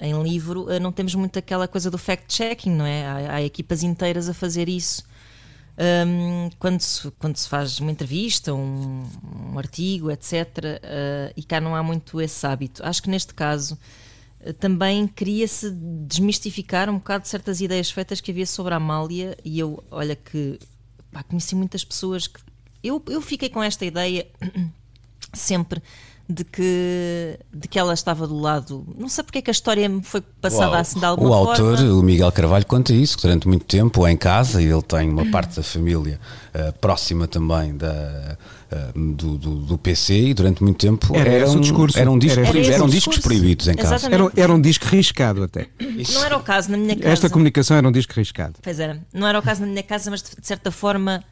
em 0.00 0.22
livro, 0.22 0.66
não 0.80 0.90
temos 0.90 1.14
muito 1.14 1.38
aquela 1.38 1.68
coisa 1.68 1.90
do 1.90 1.98
fact-checking, 1.98 2.70
não 2.70 2.86
é? 2.86 3.06
Há, 3.06 3.34
há, 3.34 3.42
equipas 3.42 3.82
inteiras 3.82 4.26
a 4.26 4.32
fazer 4.32 4.70
isso. 4.70 5.04
Um, 5.78 6.48
quando, 6.58 6.80
se, 6.80 7.10
quando 7.18 7.36
se 7.36 7.46
faz 7.46 7.78
uma 7.78 7.90
entrevista, 7.90 8.54
um, 8.54 9.04
um 9.52 9.58
artigo, 9.58 10.10
etc., 10.10 10.32
uh, 10.32 11.32
e 11.36 11.42
cá 11.42 11.60
não 11.60 11.76
há 11.76 11.82
muito 11.82 12.22
esse 12.22 12.46
hábito. 12.46 12.82
Acho 12.82 13.02
que 13.02 13.10
neste 13.10 13.34
caso 13.34 13.76
também 14.54 15.06
queria-se 15.06 15.70
desmistificar 15.70 16.88
um 16.88 16.94
bocado 16.94 17.26
certas 17.26 17.60
ideias 17.60 17.90
feitas 17.90 18.20
que 18.20 18.30
havia 18.30 18.46
sobre 18.46 18.74
a 18.74 18.76
Amália 18.76 19.36
e 19.44 19.58
eu, 19.58 19.82
olha 19.90 20.16
que 20.16 20.58
pá, 21.10 21.22
conheci 21.22 21.54
muitas 21.54 21.84
pessoas 21.84 22.26
que 22.26 22.40
eu, 22.82 23.02
eu 23.08 23.20
fiquei 23.20 23.48
com 23.48 23.62
esta 23.62 23.84
ideia 23.84 24.26
sempre 25.32 25.82
de 26.28 26.42
que, 26.44 27.38
de 27.54 27.68
que 27.68 27.78
ela 27.78 27.94
estava 27.94 28.26
do 28.26 28.36
lado. 28.36 28.84
Não 28.98 29.08
sei 29.08 29.22
porque 29.22 29.38
é 29.38 29.42
que 29.42 29.50
a 29.50 29.52
história 29.52 29.88
me 29.88 30.02
foi 30.02 30.20
passada 30.40 30.72
O- 30.72 30.74
assim 30.74 30.98
de 30.98 31.04
alguma 31.04 31.30
o 31.30 31.44
forma. 31.44 31.50
autor, 31.70 31.78
o 31.86 32.02
Miguel 32.02 32.32
Carvalho, 32.32 32.66
conta 32.66 32.92
isso, 32.92 33.16
que 33.16 33.22
durante 33.22 33.46
muito 33.46 33.64
tempo 33.64 34.06
em 34.08 34.16
casa, 34.16 34.60
e 34.60 34.66
ele 34.66 34.82
tem 34.82 35.08
uma 35.08 35.24
parte 35.30 35.56
da 35.56 35.62
família 35.62 36.18
eh, 36.52 36.72
próxima 36.80 37.28
também 37.28 37.76
da, 37.76 38.36
eh, 38.72 38.90
do, 38.94 39.38
do, 39.38 39.56
do 39.60 39.78
PC, 39.78 40.14
e 40.30 40.34
durante 40.34 40.62
muito 40.64 40.78
tempo 40.78 41.14
Era 41.16 41.30
eram, 41.30 41.54
o 41.54 41.60
discurso. 41.60 41.96
eram, 41.98 42.18
discos, 42.18 42.38
Era 42.48 42.58
o 42.58 42.72
eram 42.72 42.88
discos 42.88 43.18
proibidos 43.18 43.68
em 43.68 43.76
casa. 43.76 44.06
Era, 44.12 44.30
era 44.36 44.52
um 44.52 44.60
disco 44.60 44.84
riscado 44.86 45.44
até. 45.44 45.68
Não 46.12 46.24
era 46.24 46.36
o 46.36 46.42
caso 46.42 46.72
na 46.72 46.76
minha 46.76 46.96
casa. 46.96 47.08
Esta 47.12 47.30
comunicação 47.30 47.76
era 47.76 47.86
um 47.86 47.92
disco 47.92 48.12
riscado. 48.16 48.54
Pois 48.62 48.80
era. 48.80 49.00
Não 49.14 49.28
era 49.28 49.38
o 49.38 49.42
caso 49.42 49.60
na 49.60 49.68
minha 49.68 49.82
casa, 49.84 50.10
mas 50.10 50.22
de, 50.22 50.30
de 50.40 50.46
certa 50.46 50.72
forma 50.72 51.22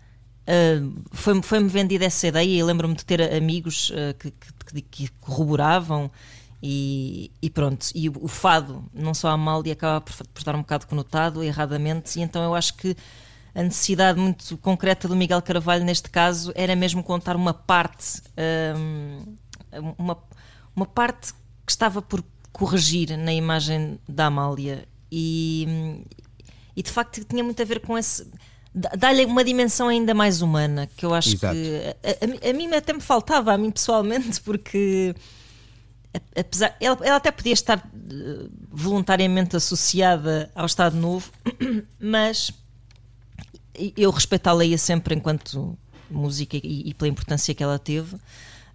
foi- 1.12 1.42
foi-me 1.42 1.68
vendida 1.68 2.04
essa 2.04 2.26
ideia 2.26 2.58
e 2.58 2.62
lembro-me 2.62 2.94
de 2.94 3.04
ter 3.04 3.20
amigos 3.34 3.90
uh, 3.90 4.14
que, 4.18 4.30
que- 4.30 4.82
que 4.82 5.08
corroboravam 5.20 6.10
e, 6.62 7.30
e 7.42 7.50
pronto. 7.50 7.86
E 7.94 8.08
o, 8.08 8.26
fado, 8.28 8.84
não 8.92 9.14
só 9.14 9.28
a 9.28 9.32
Amália, 9.32 9.72
acaba 9.74 10.00
por, 10.00 10.14
por 10.28 10.38
estar 10.38 10.54
um 10.54 10.60
bocado 10.60 10.86
conotado 10.86 11.42
erradamente, 11.42 12.18
e 12.18 12.22
então 12.22 12.42
eu 12.42 12.54
acho 12.54 12.74
que 12.74 12.96
a 13.54 13.62
necessidade 13.62 14.18
muito 14.18 14.56
concreta 14.58 15.06
do 15.06 15.14
Miguel 15.14 15.40
Carvalho 15.42 15.84
neste 15.84 16.10
caso 16.10 16.52
era 16.56 16.74
mesmo 16.74 17.02
contar 17.04 17.36
uma 17.36 17.54
parte, 17.54 18.20
um, 18.76 19.36
uma, 19.96 20.18
uma 20.74 20.86
parte 20.86 21.32
que 21.64 21.70
estava 21.70 22.02
por 22.02 22.24
corrigir 22.52 23.16
na 23.16 23.32
imagem 23.32 23.98
da 24.08 24.26
Amália 24.26 24.86
e, 25.10 26.02
e 26.76 26.82
de 26.82 26.90
facto 26.90 27.24
tinha 27.24 27.44
muito 27.44 27.60
a 27.62 27.64
ver 27.64 27.80
com 27.80 27.96
esse 27.96 28.26
dá-lhe 28.74 29.24
uma 29.24 29.44
dimensão 29.44 29.88
ainda 29.88 30.12
mais 30.14 30.42
humana 30.42 30.88
que 30.96 31.06
eu 31.06 31.14
acho 31.14 31.34
Exato. 31.34 31.54
que 31.54 31.96
a, 32.02 32.24
a 32.24 32.26
mim- 32.26 32.40
a 32.50 32.52
mim 32.52 32.74
até 32.74 32.92
me 32.92 33.00
faltava 33.00 33.52
a 33.52 33.58
mim 33.58 33.70
pessoalmente 33.70 34.40
porque 34.42 35.14
apesar 36.36 36.76
ela, 36.80 36.98
ela 37.02 37.16
até 37.16 37.30
podia 37.30 37.52
estar 37.52 37.78
eh, 37.78 38.46
voluntariamente 38.70 39.56
associada 39.56 40.50
ao 40.54 40.66
Estado 40.66 40.96
Novo 40.96 41.30
mas 42.00 42.52
eu 43.96 44.10
respeito 44.10 44.46
a 44.48 44.52
Leia 44.52 44.78
sempre 44.78 45.14
enquanto 45.14 45.76
música 46.10 46.56
e, 46.56 46.88
e 46.90 46.94
pela 46.94 47.08
importância 47.08 47.54
que 47.54 47.62
ela 47.62 47.78
teve 47.78 48.16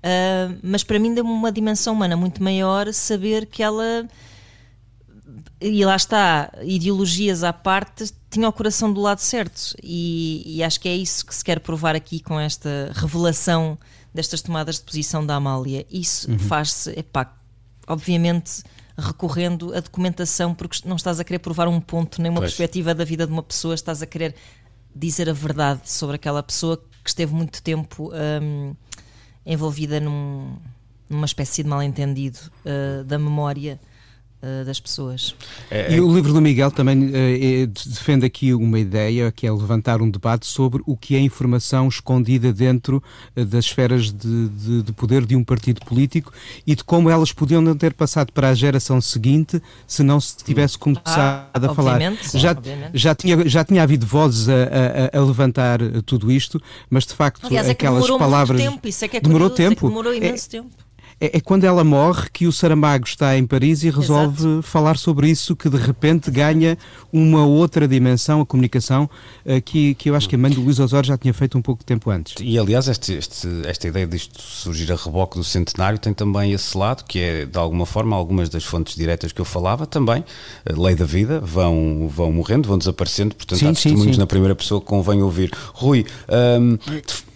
Ah, 0.02 0.50
mas 0.64 0.82
para 0.84 0.98
mim 1.00 1.14
deu-me 1.14 1.30
uma 1.32 1.52
dimensão 1.52 1.94
humana 1.94 2.16
muito 2.16 2.42
maior 2.42 2.94
saber 2.94 3.46
que 3.46 3.62
ela 3.62 4.08
e 5.62 5.84
lá 5.84 5.96
está, 5.96 6.52
ideologias 6.64 7.44
à 7.44 7.52
parte, 7.52 8.12
tinha 8.30 8.48
o 8.48 8.54
coração 8.54 8.92
do 8.94 9.02
lado 9.02 9.20
certo. 9.20 9.76
E, 9.84 10.44
e 10.46 10.64
acho 10.64 10.80
que 10.80 10.88
é 10.88 10.96
isso 10.96 11.26
que 11.26 11.36
se 11.36 11.44
quer 11.44 11.60
provar 11.60 11.96
aqui 11.96 12.20
com 12.22 12.40
esta 12.40 12.92
revelação 12.94 13.78
destas 14.14 14.42
tomadas 14.42 14.76
de 14.78 14.84
posição 14.84 15.26
da 15.26 15.36
Amália. 15.36 15.86
Isso 15.92 16.32
faz-se, 16.40 16.92
epá, 16.98 17.34
obviamente 17.88 18.64
recorrendo 18.98 19.74
à 19.74 19.80
documentação, 19.80 20.54
porque 20.54 20.88
não 20.88 20.96
estás 20.98 21.20
a 21.20 21.24
querer 21.24 21.40
provar 21.40 21.68
um 21.68 21.80
ponto, 21.80 22.22
nem 22.22 22.30
uma 22.30 22.42
Pois. 22.42 22.52
perspectiva 22.52 22.94
da 22.94 23.06
vida 23.06 23.26
de 23.26 23.32
uma 23.32 23.44
pessoa, 23.44 23.74
estás 23.74 24.02
a 24.02 24.06
querer 24.06 24.36
dizer 24.94 25.30
a 25.30 25.34
verdade 25.34 25.90
sobre 25.90 26.16
aquela 26.18 26.44
pessoa 26.44 26.78
que 27.04 27.10
esteve 27.10 27.34
muito 27.34 27.62
tempo 27.64 28.12
hum, 28.42 28.76
envolvida 29.46 30.00
num- 30.02 30.58
numa 31.10 31.26
espécie 31.26 31.64
de 31.64 31.70
mal-entendido 31.70 32.40
uh, 32.66 33.04
da 33.06 33.18
memória 33.18 33.80
das 34.66 34.80
pessoas. 34.80 35.36
É, 35.70 35.94
E 35.96 36.00
o 36.00 36.14
livro 36.14 36.32
do 36.32 36.42
Miguel 36.42 36.72
também 36.72 37.12
eh, 37.14 37.64
eh, 37.64 37.66
defende 37.68 38.26
aqui 38.26 38.54
uma 38.54 38.80
ideia 38.80 39.32
que 39.32 39.46
é 39.46 39.52
levantar 39.52 40.02
um 40.02 40.10
debate 40.10 40.46
sobre 40.48 40.82
o 40.86 40.96
que 40.96 41.16
é 41.16 41.20
informação 41.20 41.88
escondida 41.90 42.54
dentro 42.54 43.04
eh, 43.36 43.44
das 43.44 43.66
esferas 43.66 44.12
de, 44.14 44.48
de- 44.50 44.84
de 44.84 44.94
poder 44.94 45.26
de 45.26 45.36
um 45.36 45.44
partido 45.44 45.82
político 45.86 46.32
e 46.66 46.74
de 46.76 46.84
como 46.84 47.10
elas 47.10 47.34
podiam 47.34 47.62
não 47.62 47.76
ter 47.76 47.94
passado 47.94 48.32
para 48.32 48.50
a 48.50 48.54
geração 48.54 49.02
seguinte 49.02 49.62
se 49.86 50.04
não 50.04 50.20
se 50.22 50.38
tivesse 50.38 50.78
começado 50.78 51.50
Ah, 51.54 51.72
a 51.72 51.76
falar. 51.76 52.00
Já, 52.34 52.52
obviamente. 52.52 52.92
já, 52.98 53.14
tinha, 53.16 53.48
já 53.50 53.64
tinha 53.66 53.84
havido 53.84 54.06
vozes 54.06 54.48
a, 54.48 54.54
a- 55.16 55.20
a 55.20 55.22
levantar 55.26 55.82
eh, 55.82 56.02
tudo 56.06 56.32
isto, 56.32 56.62
mas 56.90 57.06
de 57.06 57.14
facto 57.14 57.46
Aliás, 57.46 57.68
é 57.68 57.74
que 57.74 57.86
aquelas 57.86 58.04
demorou 58.04 58.18
palavras. 58.20 58.62
tempo, 58.62 58.88
isso 58.88 59.04
é 59.04 59.08
que 59.10 59.18
é 59.18 59.20
demorou 59.20 59.50
curioso, 59.50 59.64
é 59.72 59.76
que 59.76 59.82
tempo. 59.82 59.90
demorou 59.90 60.14
É- 60.14 60.18
imenso 60.18 60.50
tempo. 60.50 60.70
É, 61.20 61.38
é 61.38 61.42
quando 61.42 61.64
ela 61.64 61.84
morre 61.84 62.30
que 62.32 62.48
o 62.48 62.52
Saramago 62.52 63.06
está 63.06 63.38
em 63.38 63.46
Paris 63.46 63.84
e 63.84 63.90
resolve 63.90 64.62
falar 64.62 64.98
sobre 64.98 65.30
isso, 65.30 65.56
que 65.56 65.70
de 65.70 65.78
repente 65.78 66.32
ganha 66.32 66.78
uma 67.12 67.46
outra 67.46 67.88
dimensão, 67.88 68.42
a 68.42 68.46
comunicação, 68.46 69.10
eh, 69.46 69.60
que, 69.62 69.94
que 69.96 70.10
eu 70.10 70.16
acho 70.16 70.28
que 70.30 70.36
a 70.36 70.38
mãe 70.38 70.52
do 70.52 70.62
Luís 70.62 70.80
Osório 70.80 71.08
já 71.08 71.18
tinha 71.18 71.34
feito 71.34 71.58
um 71.58 71.62
pouco 71.62 71.80
de 71.82 71.86
tempo 71.86 72.10
antes. 72.10 72.36
E 72.40 72.58
aliás, 72.58 72.88
este- 72.88 73.14
este- 73.14 73.48
esta 73.66 73.88
ideia 73.88 74.08
disto 74.08 74.42
surgir 74.42 74.92
a 74.92 74.96
reboque 74.96 75.38
do 75.38 75.44
centenário 75.44 75.98
tem 76.00 76.14
também 76.14 76.52
esse 76.54 76.78
lado, 76.78 77.04
que 77.06 77.20
é 77.20 77.46
de 77.46 77.58
alguma 77.58 77.86
forma 77.86 78.16
algumas 78.16 78.50
das 78.50 78.64
fontes 78.64 78.96
diretas 78.96 79.32
que 79.32 79.42
eu 79.42 79.46
falava 79.46 79.86
também, 79.86 80.24
a 80.66 80.80
lei 80.80 80.96
da 80.96 81.06
vida, 81.06 81.40
vão, 81.40 82.08
vão 82.14 82.32
morrendo, 82.32 82.68
vão 82.68 82.78
desaparecendo, 82.78 83.36
portanto 83.36 83.60
Sim, 83.60 83.66
há 83.68 83.70
sim, 83.70 83.74
testemunhos 83.90 84.16
sim. 84.16 84.20
na 84.20 84.28
primeira 84.28 84.56
pessoa 84.56 84.80
que 84.80 84.88
convém 84.88 85.22
ouvir. 85.22 85.52
Rui, 85.74 86.06
hum, 86.60 86.78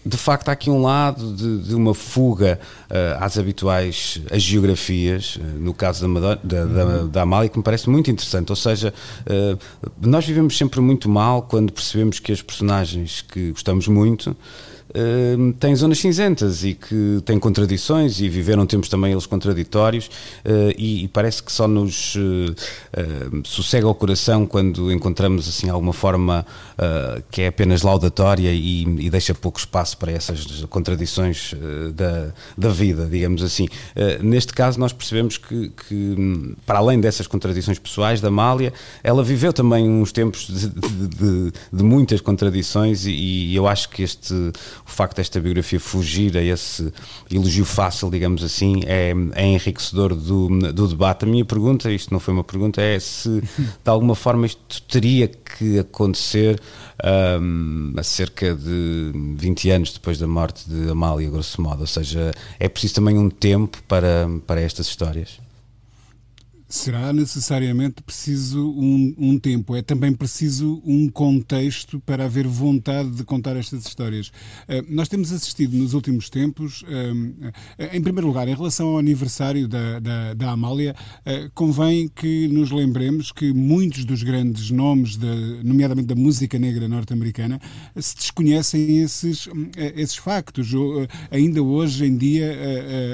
de, 0.06 0.18
facto 0.18 0.50
há 0.50 0.52
aqui 0.52 0.70
um 0.70 0.82
lado 0.82 1.34
de, 1.34 1.60
de 1.70 1.76
uma 1.76 1.94
fuga 1.94 2.60
eh, 2.90 3.18
às 3.20 3.38
habituais 3.38 4.22
as 4.32 4.42
geografias, 4.42 5.38
eh, 5.40 5.44
no 5.60 5.74
caso 5.74 6.02
da, 6.02 6.08
Mado- 6.08 6.40
da, 6.44 6.66
da, 6.66 7.04
da 7.04 7.22
Amália, 7.22 7.50
que 7.50 7.58
me 7.58 7.64
parece 7.64 7.90
muito 7.90 8.12
interessante, 8.12 8.50
ou 8.50 8.56
seja, 8.56 8.94
eh, 9.26 9.58
nós 10.02 10.26
vivemos 10.26 10.58
sempre 10.58 10.80
muito 10.82 11.08
mal 11.10 11.44
quando 11.44 11.72
percebemos 11.72 12.20
que 12.20 12.32
as 12.32 12.42
personagens 12.42 13.22
que 13.22 13.52
gostamos 13.52 13.88
muito 13.88 14.36
Uh, 14.96 15.52
têm 15.54 15.76
zonas 15.76 15.98
cinzentas 15.98 16.64
e 16.64 16.76
que 16.76 17.20
têm 17.26 17.40
contradições 17.40 18.22
e 18.22 18.30
viveram 18.30 18.66
tempos 18.68 18.90
também 18.90 19.12
eles 19.12 19.26
contraditórios 19.26 20.06
uh, 20.06 20.72
e, 20.78 21.04
e 21.06 21.08
parece 21.08 21.42
que 21.42 21.52
só 21.52 21.68
nos 21.68 22.14
uh, 22.16 22.20
uh, 22.20 23.42
sossega 23.44 23.88
o 23.88 23.96
coração 23.96 24.46
quando 24.46 24.92
encontramos 24.92 25.48
assim 25.50 25.68
alguma 25.68 25.94
forma 25.94 26.46
uh, 26.78 27.24
que 27.32 27.42
é 27.42 27.48
apenas 27.48 27.82
laudatória 27.82 28.52
e, 28.54 28.84
e 28.84 29.10
deixa 29.10 29.34
pouco 29.34 29.58
espaço 29.58 29.98
para 29.98 30.12
essas 30.12 30.46
contradições 30.66 31.56
da, 31.96 32.32
da 32.58 32.70
vida, 32.70 33.08
digamos 33.10 33.42
assim. 33.42 33.68
Neste 34.22 34.54
caso 34.54 34.80
nós 34.80 34.94
percebemos 34.94 35.38
que, 35.38 35.70
que, 35.88 35.96
hum, 35.96 36.56
para 36.66 36.80
além 36.80 37.00
dessas 37.00 37.26
contradições 37.26 37.80
pessoais 37.80 38.22
da 38.22 38.28
Amália, 38.28 38.72
ela 39.04 39.24
viveu 39.24 39.52
também 39.52 39.90
uns 39.90 40.12
tempos 40.12 40.48
de, 40.48 40.70
de- 40.70 41.08
de- 41.08 41.52
de 41.72 41.84
muitas 41.84 42.22
contradições 42.22 43.06
e, 43.06 43.12
e 43.12 43.56
eu 43.56 43.68
acho 43.68 43.90
que 43.90 44.04
este 44.04 44.34
o 44.86 44.90
facto 44.90 45.18
desta 45.18 45.40
biografia 45.40 45.80
fugir 45.80 46.38
a 46.38 46.42
esse 46.42 46.92
elogio 47.32 47.66
fácil, 47.66 48.10
digamos 48.10 48.44
assim, 48.44 48.82
é, 48.86 49.14
é 49.34 49.46
enriquecedor 49.46 50.16
do, 50.16 50.50
do 50.72 50.88
debate. 50.88 51.26
A 51.26 51.28
minha 51.28 51.46
pergunta, 51.46 51.92
isto 51.92 52.12
não 52.12 52.20
foi 52.20 52.34
uma 52.34 52.44
pergunta, 52.44 52.82
é 52.82 53.00
se 53.00 53.42
de 53.42 53.90
alguma 53.90 54.16
forma 54.16 54.46
isto 54.46 54.82
teria 54.84 55.28
que 55.28 55.80
acontecer 55.80 56.60
hum, 57.42 57.94
a 57.98 58.04
cerca 58.04 58.54
de 58.56 59.12
20 59.38 59.70
anos 59.70 59.94
depois 59.94 60.18
da 60.18 60.28
morte 60.28 60.70
de 60.70 60.90
Amália, 60.90 61.30
grosso 61.30 61.62
modo, 61.62 61.82
ou 61.82 61.88
seja, 61.88 62.32
é 62.60 62.68
preciso 62.68 62.96
também 62.96 63.18
um 63.18 63.30
tempo 63.30 63.82
para, 63.88 64.28
para 64.46 64.62
estas 64.62 64.88
histórias. 64.88 65.43
Será 66.74 67.14
necessariamente 67.14 68.02
preciso 68.02 68.68
um, 68.68 69.14
um 69.16 69.38
tempo, 69.38 69.76
é 69.76 69.84
também 69.84 70.12
preciso 70.12 70.82
um 70.84 71.08
contexto 71.08 72.00
para 72.00 72.26
haver 72.26 72.48
vontade 72.48 73.12
de 73.12 73.24
contar 73.24 73.56
estas 73.56 73.86
histórias. 73.86 74.32
Eh, 74.68 74.84
nós 74.90 75.08
temos 75.08 75.32
assistido 75.32 75.78
nos 75.78 75.94
últimos 75.94 76.32
tempos, 76.32 76.84
eh, 77.78 77.96
em 77.96 78.02
primeiro 78.02 78.26
lugar, 78.26 78.48
em 78.48 78.56
relação 78.56 78.88
ao 78.88 78.98
aniversário 78.98 79.68
da, 79.68 80.00
da, 80.00 80.34
da 80.34 80.50
Amália, 80.50 80.96
eh, 81.24 81.48
convém 81.54 82.08
que 82.08 82.48
nos 82.48 82.72
lembremos 82.72 83.32
que 83.32 83.54
muitos 83.54 84.04
dos 84.04 84.24
grandes 84.24 84.72
nomes, 84.72 85.16
da, 85.16 85.36
nomeadamente 85.64 86.08
da 86.08 86.16
música 86.16 86.58
negra 86.58 86.88
norte-americana, 86.88 87.62
se 87.96 88.16
desconhecem 88.16 88.98
esses, 88.98 89.48
esses 89.78 90.16
factos. 90.16 90.72
Ainda 91.30 91.62
hoje 91.62 92.06
em 92.06 92.18
dia, 92.18 92.52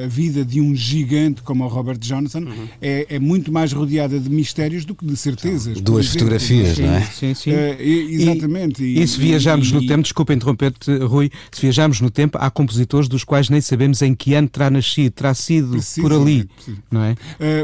a 0.06 0.08
vida 0.08 0.46
de 0.46 0.62
um 0.62 0.74
gigante 0.74 1.42
como 1.42 1.66
o 1.66 1.68
Robert 1.68 1.98
Johnson 1.98 2.46
é, 2.82 3.06
é 3.10 3.20
muito 3.20 3.49
mais 3.50 3.72
rodeada 3.74 4.20
de 4.20 4.30
mistérios 4.30 4.86
do 4.86 4.96
que 4.96 5.06
de 5.06 5.16
certezas. 5.16 5.80
Duas 5.82 6.06
exemplo. 6.06 6.20
fotografias, 6.20 6.78
não 6.78 6.94
é? 6.94 7.02
Sim, 7.06 7.34
sim. 7.34 7.52
Eh, 7.52 7.78
e- 7.84 8.14
exatamente. 8.22 8.84
E, 8.84 9.02
e 9.02 9.08
se 9.08 9.18
viajarmos 9.20 9.72
no 9.72 9.82
e- 9.82 9.88
tempo, 9.88 10.04
desculpa 10.04 10.34
interromper-te, 10.34 10.92
Rui, 10.98 11.32
se 11.52 11.62
viajarmos 11.62 12.02
no 12.02 12.10
tempo, 12.10 12.38
há 12.40 12.50
compositores 12.50 13.08
dos 13.08 13.24
quais 13.24 13.50
nem 13.50 13.62
sabemos 13.62 14.02
em 14.02 14.14
que 14.14 14.34
ano 14.34 14.48
terá 14.50 14.70
nascido, 14.70 15.12
terá 15.14 15.34
sido 15.34 15.78
por 16.02 16.14
ali, 16.14 16.46
precisamente. 16.46 16.84
não 16.92 17.04
é? 17.04 17.12
Uh, 17.14 17.16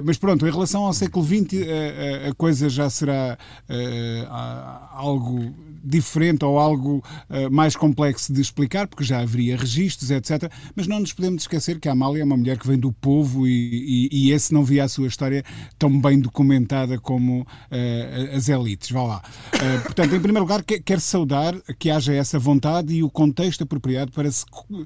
mas 0.05 0.17
pronto, 0.17 0.45
em 0.47 0.51
relação 0.51 0.83
ao 0.85 0.93
século 0.93 1.25
XX, 1.25 1.35
uh, 1.35 1.55
uh, 1.55 2.29
a 2.29 2.33
coisa 2.35 2.69
já 2.69 2.89
será 2.89 3.37
uh, 3.69 4.95
algo 4.97 5.53
diferente 5.83 6.43
ou 6.43 6.57
algo 6.57 7.03
uh, 7.29 7.51
mais 7.51 7.75
complexo 7.75 8.33
de 8.33 8.41
explicar, 8.41 8.87
porque 8.87 9.03
já 9.03 9.19
haveria 9.19 9.55
registros, 9.55 10.09
etc. 10.09 10.51
Mas 10.75 10.87
não 10.87 10.99
nos 10.99 11.13
podemos 11.13 11.43
esquecer 11.43 11.79
que 11.79 11.87
a 11.87 11.91
Amália 11.91 12.21
é 12.21 12.23
uma 12.25 12.35
mulher 12.35 12.57
que 12.57 12.67
vem 12.67 12.77
do 12.77 12.91
povo 12.91 13.47
e, 13.47 14.09
e, 14.11 14.29
e 14.29 14.31
esse 14.31 14.51
não 14.53 14.63
via 14.63 14.83
a 14.83 14.87
sua 14.87 15.07
história 15.07 15.43
tão 15.77 15.99
bem 15.99 16.19
documentada 16.19 16.97
como 16.99 17.41
uh, 17.41 18.35
as 18.35 18.49
elites. 18.49 18.91
Vá 18.91 19.03
lá. 19.03 19.21
Uh, 19.53 19.83
portanto, 19.83 20.15
em 20.15 20.19
primeiro 20.19 20.41
lugar, 20.41 20.63
quero 20.63 20.83
quer 20.83 20.99
saudar 20.99 21.55
que 21.77 21.89
haja 21.89 22.13
essa 22.13 22.39
vontade 22.39 22.93
e 22.93 23.03
o 23.03 23.09
contexto 23.09 23.63
apropriado 23.63 24.11
para 24.11 24.31
se 24.31 24.45
uh, 24.45 24.85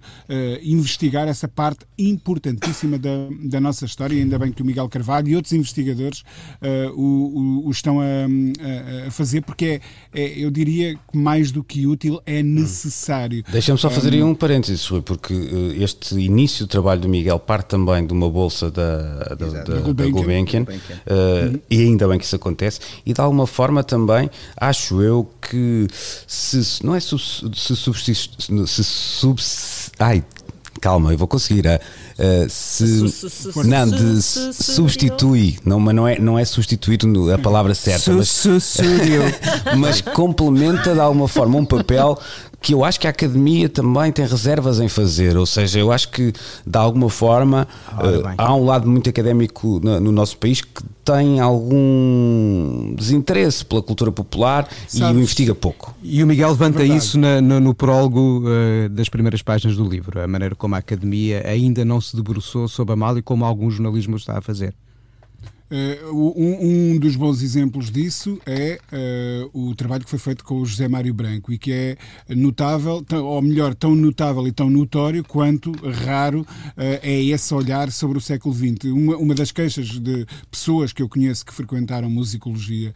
investigar 0.63 1.27
essa 1.27 1.47
parte 1.47 1.85
importantíssima 1.97 2.97
da, 2.97 3.09
da 3.43 3.59
nossa 3.59 3.85
história. 3.85 4.15
E 4.15 4.21
ainda 4.21 4.39
bem 4.39 4.51
que 4.51 4.61
o 4.61 4.65
Miguel 4.65 4.89
Carvalho 4.89 5.29
e 5.29 5.35
outros 5.35 5.53
investigadores 5.53 6.23
o, 6.95 7.01
o, 7.01 7.67
o, 7.67 7.71
estão 7.71 7.99
a, 7.99 9.07
a, 9.07 9.11
fazer, 9.11 9.41
porque 9.41 9.81
é, 10.13 10.21
é, 10.21 10.39
eu 10.39 10.49
diria 10.49 10.95
que 10.95 11.17
mais 11.17 11.51
do 11.51 11.63
que 11.63 11.85
útil, 11.85 12.21
é 12.25 12.41
necessário. 12.41 13.43
Deixa-me 13.51 13.77
só 13.77 13.89
fazer 13.89 14.13
aí 14.13 14.23
um 14.23 14.33
parênteses, 14.33 14.85
Rui, 14.87 15.01
porque 15.01 15.33
este 15.77 16.15
início 16.15 16.65
do 16.65 16.69
trabalho 16.69 17.01
do 17.01 17.09
Miguel 17.09 17.39
parte 17.39 17.67
também 17.67 18.05
de 18.05 18.13
uma 18.13 18.29
bolsa 18.29 18.71
da, 18.71 19.35
da, 19.35 19.35
da, 19.35 19.63
da 19.63 20.07
Gulbenkian, 20.07 20.65
uh, 20.79 21.59
e 21.69 21.81
ainda 21.81 22.07
bem 22.07 22.17
que 22.17 22.25
isso 22.25 22.35
acontece, 22.35 22.79
e 23.05 23.13
de 23.13 23.21
alguma 23.21 23.47
forma 23.47 23.83
também 23.83 24.29
acho 24.57 25.01
eu 25.01 25.29
que 25.41 25.87
se, 26.27 26.83
não 26.83 26.95
é 26.95 26.99
se, 26.99 27.17
se, 27.17 27.75
subsist, 27.75 28.49
se 28.67 28.83
subs, 28.83 29.91
ai, 29.99 30.23
calma, 30.79 31.11
eu 31.11 31.17
vou 31.17 31.27
conseguir. 31.27 31.65
Uh, 31.65 32.49
se, 32.49 32.83
não, 33.65 33.89
de 33.89 34.21
substitui, 34.21 35.57
não, 35.65 35.79
mas 35.79 35.95
não 35.95 36.07
é, 36.07 36.19
não 36.19 36.39
é 36.39 36.45
substituir 36.45 36.99
a 37.33 37.37
palavra 37.37 37.73
certa, 37.75 38.11
mas, 38.11 38.45
mas 39.77 40.01
complementa 40.01 40.93
de 40.93 40.99
alguma 40.99 41.27
forma 41.27 41.57
um 41.57 41.65
papel 41.65 42.17
que 42.61 42.73
eu 42.73 42.83
acho 42.83 42.99
que 42.99 43.07
a 43.07 43.09
academia 43.09 43.69
também 43.69 44.11
tem 44.11 44.25
reservas 44.25 44.79
em 44.79 44.89
fazer, 44.89 45.37
ou 45.37 45.45
seja, 45.45 45.79
eu 45.79 45.91
acho 45.91 46.09
que 46.09 46.33
de 46.65 46.77
alguma 46.77 47.09
forma 47.09 47.67
uh, 47.93 48.33
há 48.37 48.53
um 48.53 48.65
lado 48.65 48.87
muito 48.87 49.09
académico 49.09 49.79
no, 49.81 49.99
no, 49.99 50.11
nosso 50.11 50.37
país 50.37 50.61
que 50.61 50.83
tem 51.05 51.39
algum 51.39 52.93
desinteresse 52.95 53.63
pela 53.63 53.81
cultura 53.81 54.11
popular 54.11 54.67
Sabes, 54.87 54.99
e 54.99 55.03
o 55.03 55.19
investiga 55.21 55.55
pouco. 55.55 55.95
E 56.03 56.21
o 56.21 56.27
Miguel 56.27 56.49
levanta 56.49 56.83
isso 56.83 57.17
na, 57.17 57.41
no, 57.41 57.59
no, 57.59 57.73
prólogo 57.73 58.43
uh, 58.45 58.89
das 58.89 59.07
primeiras 59.07 59.41
páginas 59.41 59.77
do 59.77 59.87
livro, 59.87 60.21
a 60.21 60.27
maneira 60.27 60.53
como 60.53 60.68
a 60.75 60.79
academia 60.79 61.43
ainda 61.47 61.83
não 61.83 61.99
se 61.99 62.15
debruçou 62.15 62.67
sobre 62.67 62.93
a 62.93 62.95
mal 62.95 63.17
e 63.17 63.21
como 63.21 63.45
algum 63.45 63.69
jornalismo 63.69 64.15
está 64.15 64.37
a 64.37 64.41
fazer. 64.41 64.73
Uh, 65.71 66.33
um, 66.35 66.93
um, 66.93 66.97
dos 66.97 67.15
bons 67.15 67.43
exemplos 67.43 67.91
disso 67.91 68.39
é 68.43 68.79
uh, 68.91 69.69
o 69.69 69.75
trabalho 69.75 70.03
que 70.03 70.09
foi 70.09 70.17
feito 70.17 70.43
com 70.43 70.55
o 70.55 70.65
José 70.65 70.87
Mário 70.87 71.13
Branco 71.13 71.53
e 71.53 71.59
que 71.59 71.71
é 71.71 71.97
notável, 72.27 73.05
ou 73.23 73.39
melhor, 73.39 73.75
tão 73.75 73.93
notável 73.93 74.47
e 74.47 74.51
tão 74.51 74.67
notório 74.67 75.23
quanto 75.23 75.71
raro 75.87 76.41
uh, 76.41 76.99
é 77.03 77.23
esse 77.23 77.53
olhar 77.53 77.91
sobre 77.91 78.17
o 78.17 78.21
século 78.21 78.51
XX. 78.51 78.85
Uma, 78.85 79.15
uma, 79.17 79.35
das 79.35 79.51
queixas 79.51 79.89
de 79.99 80.25
pessoas 80.49 80.91
que 80.91 81.03
eu 81.03 81.07
conheço 81.07 81.45
que 81.45 81.53
frequentaram 81.53 82.09
musicologia, 82.09 82.91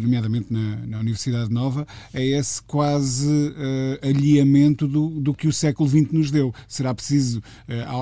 nomeadamente 0.00 0.52
na, 0.52 0.76
na, 0.86 0.98
Universidade 0.98 1.50
Nova, 1.50 1.86
é 2.12 2.24
esse 2.24 2.62
quase 2.62 3.54
alinhamento 4.02 4.86
do, 4.86 5.08
do 5.08 5.34
que 5.34 5.46
o 5.46 5.52
século 5.52 5.88
XX 5.88 6.12
nos 6.12 6.30
deu. 6.30 6.52
Será 6.66 6.94
preciso, 6.94 7.42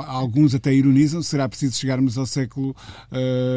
alguns 0.06 0.54
até 0.54 0.72
ironizam, 0.72 1.22
será 1.22 1.48
preciso 1.48 1.76
chegarmos 1.76 2.16
ao 2.16 2.26
século 2.26 2.74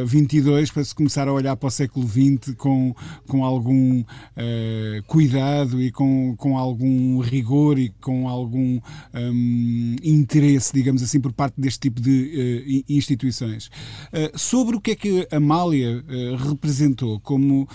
22 0.06 0.72
para 0.72 0.84
se 0.84 0.94
começar 0.94 1.28
a 1.28 1.34
olhar 1.34 1.56
para 1.56 1.68
o 1.68 1.72
século 1.72 2.08
XX 2.08 2.56
com, 2.56 2.94
com 3.28 3.44
algum 3.44 4.02
uh, 4.02 5.04
cuidado 5.08 5.82
e 5.82 5.92
com, 5.92 6.36
com 6.38 6.58
algum 6.58 7.20
rigor 7.20 7.80
e 7.80 7.90
com 8.02 8.28
algum 8.28 8.80
um, 9.14 9.96
interesse, 10.04 10.74
digamos 10.74 11.02
assim, 11.02 11.20
por 11.20 11.34
parte 11.34 11.60
deste 11.60 11.80
tipo 11.80 12.02
de 12.02 12.84
uh, 12.90 12.94
instituições. 12.94 13.68
Uh, 13.68 14.38
sobre 14.38 14.76
o 14.76 14.82
que 14.82 14.92
é 14.92 14.96
que 14.96 15.28
Amália 15.32 16.04
representou 16.38 17.20
como 17.20 17.68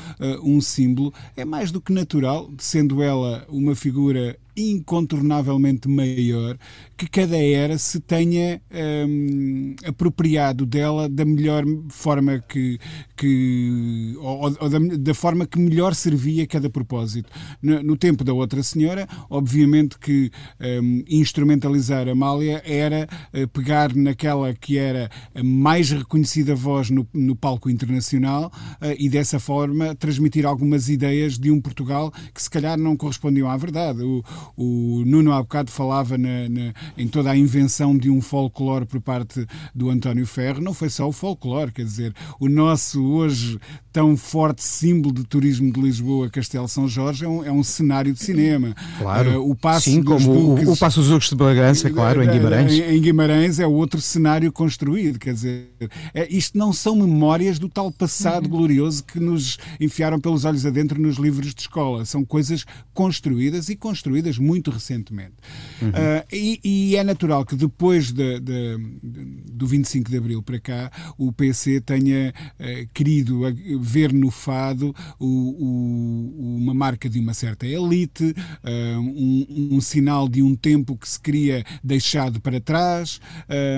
um 0.42 0.60
símbolo, 0.60 1.12
é 1.36 1.44
mais 1.44 1.70
do 1.70 1.80
que 1.80 1.92
natural, 1.92 2.50
sendo 2.58 3.02
ela 3.02 3.44
uma 3.48 3.74
figura 3.74 4.38
incontornavelmente 4.56 5.88
maior 5.88 6.56
que 6.96 7.08
cada 7.08 7.36
era 7.36 7.76
se 7.76 7.98
tenha 8.00 8.60
um, 9.06 9.74
apropriado 9.84 10.64
dela 10.64 11.08
da 11.08 11.24
melhor 11.24 11.64
forma 11.88 12.38
que, 12.38 12.78
que 13.16 14.14
ou, 14.18 14.54
ou 14.60 14.68
da, 14.68 14.78
da, 14.78 15.14
forma 15.14 15.46
que 15.46 15.58
melhor 15.58 15.94
servia 15.94 16.46
cada 16.46 16.70
propósito. 16.70 17.30
No, 17.60 17.82
no 17.82 17.96
tempo 17.96 18.22
da 18.22 18.32
outra 18.32 18.62
senhora, 18.62 19.08
obviamente 19.28 19.98
que 19.98 20.30
um, 20.60 21.02
instrumentalizar 21.08 22.08
Amália 22.08 22.62
era 22.64 23.08
uh, 23.32 23.48
pegar 23.48 23.94
naquela 23.94 24.54
que 24.54 24.78
era 24.78 25.10
a 25.34 25.42
mais 25.42 25.90
reconhecida 25.90 26.54
voz 26.54 26.90
no, 26.90 27.06
no 27.12 27.34
palco 27.34 27.68
internacional 27.68 28.52
uh, 28.80 28.94
e 28.98 29.08
dessa 29.08 29.40
forma 29.40 29.94
transmitir 29.96 30.46
algumas 30.46 30.88
ideias 30.88 31.38
de 31.38 31.50
um 31.50 31.60
Portugal 31.60 32.12
que 32.32 32.40
se 32.40 32.50
calhar 32.50 32.78
não 32.78 32.96
correspondiam 32.96 33.48
à 33.50 33.56
verdade. 33.56 34.02
O, 34.02 34.22
o 34.56 35.02
Nuno 35.06 35.32
há 35.32 35.42
bocado 35.42 35.70
falava 35.70 36.16
na, 36.18 36.48
na, 36.48 36.72
em 36.96 37.08
toda 37.08 37.30
a 37.30 37.36
invenção 37.36 37.96
de 37.96 38.10
um 38.10 38.20
folclore 38.20 38.86
por 38.86 39.00
parte 39.00 39.46
do 39.74 39.90
António 39.90 40.26
Ferro. 40.26 40.60
Não 40.60 40.74
foi 40.74 40.90
só 40.90 41.08
o 41.08 41.12
folclore, 41.12 41.72
quer 41.72 41.84
dizer, 41.84 42.14
o 42.38 42.48
nosso 42.48 43.04
hoje 43.04 43.58
tão 43.94 44.16
forte 44.16 44.60
símbolo 44.60 45.14
de 45.14 45.22
turismo 45.22 45.72
de 45.72 45.80
Lisboa, 45.80 46.28
Castelo 46.28 46.66
São 46.66 46.88
Jorge, 46.88 47.24
é 47.24 47.28
um, 47.28 47.44
é 47.44 47.52
um 47.52 47.62
cenário 47.62 48.12
de 48.12 48.18
cinema. 48.18 48.74
Claro. 48.98 49.40
Uh, 49.40 49.50
o 49.52 49.54
passo 49.54 49.88
Sim, 49.88 50.02
como 50.02 50.18
Duques, 50.18 50.66
o, 50.66 50.72
o 50.72 50.76
Passo 50.76 50.98
dos 50.98 51.10
Duques 51.10 51.28
de 51.28 51.36
Bragança, 51.36 51.88
claro, 51.88 52.20
em 52.20 52.28
Guimarães. 52.28 52.72
Em, 52.72 52.96
em, 52.96 53.00
Guimarães 53.00 53.60
é 53.60 53.66
outro 53.68 54.00
cenário 54.00 54.50
construído, 54.50 55.16
quer 55.16 55.32
dizer, 55.32 55.68
é, 56.12 56.26
isto 56.28 56.58
não 56.58 56.72
são 56.72 56.96
memórias 56.96 57.60
do 57.60 57.68
tal 57.68 57.92
passado 57.92 58.46
uhum. 58.46 58.50
glorioso 58.50 59.04
que 59.04 59.20
nos 59.20 59.58
enfiaram 59.78 60.18
pelos 60.18 60.44
olhos 60.44 60.66
adentro 60.66 61.00
nos 61.00 61.14
livros 61.14 61.54
de 61.54 61.60
escola. 61.60 62.04
São 62.04 62.24
coisas 62.24 62.64
construídas 62.92 63.68
e 63.68 63.76
construídas 63.76 64.38
muito 64.38 64.72
recentemente. 64.72 65.34
Uhum. 65.80 65.90
Uh, 65.90 66.24
e, 66.32 66.60
e, 66.64 66.96
é 66.96 67.04
natural 67.04 67.46
que 67.46 67.54
depois 67.54 68.10
de, 68.10 68.40
de, 68.40 68.76
de, 69.00 69.24
do 69.52 69.68
25 69.68 70.10
de 70.10 70.16
Abril 70.16 70.42
para 70.42 70.58
cá 70.58 70.90
o 71.16 71.32
PC 71.32 71.80
tenha 71.80 72.34
uh, 72.58 72.88
querido 72.92 73.42
ver 73.84 74.12
no 74.12 74.30
fado 74.30 74.94
o, 75.18 75.26
o, 75.26 76.56
uma 76.56 76.72
marca 76.72 77.08
de 77.08 77.20
uma 77.20 77.34
certa 77.34 77.66
elite, 77.66 78.34
uh, 78.64 78.98
um, 78.98 79.76
um, 79.76 79.80
sinal 79.80 80.28
de 80.28 80.42
um 80.42 80.56
tempo 80.56 80.96
que 80.96 81.08
se 81.08 81.20
queria 81.20 81.64
deixado 81.82 82.40
para 82.40 82.60
trás 82.60 83.20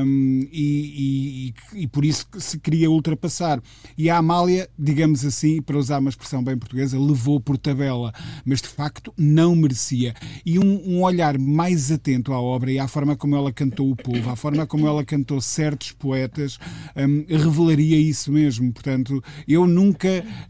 um, 0.04 0.48
e, 0.52 1.52
e, 1.74 1.82
e, 1.82 1.86
por 1.88 2.04
isso 2.04 2.26
se 2.38 2.58
queria 2.58 2.90
ultrapassar. 2.90 3.60
E 3.98 4.08
a 4.08 4.16
Amália, 4.18 4.68
digamos 4.78 5.24
assim, 5.24 5.60
para 5.60 5.76
usar 5.76 5.98
uma 5.98 6.10
expressão 6.10 6.42
bem 6.42 6.56
portuguesa, 6.56 6.98
levou 6.98 7.40
por 7.40 7.58
tabela, 7.58 8.12
mas 8.44 8.62
de 8.62 8.68
facto 8.68 9.12
não 9.16 9.56
merecia. 9.56 10.14
E 10.44 10.58
um, 10.58 10.82
um 10.88 11.02
olhar 11.02 11.38
mais 11.38 11.90
atento 11.90 12.32
à 12.32 12.40
obra 12.40 12.70
e 12.70 12.78
à 12.78 12.86
forma 12.86 13.16
como 13.16 13.36
ela 13.36 13.52
cantou 13.52 13.90
o 13.90 13.96
povo, 13.96 14.30
à 14.30 14.36
forma 14.36 14.66
como 14.66 14.86
ela 14.86 15.04
cantou 15.04 15.40
certos 15.40 15.92
poetas, 15.92 16.58
um, 16.96 17.24
revelaria 17.28 17.98
isso 17.98 18.30
mesmo. 18.30 18.72
Portanto, 18.72 19.22
eu 19.48 19.66
nunca, 19.66 19.95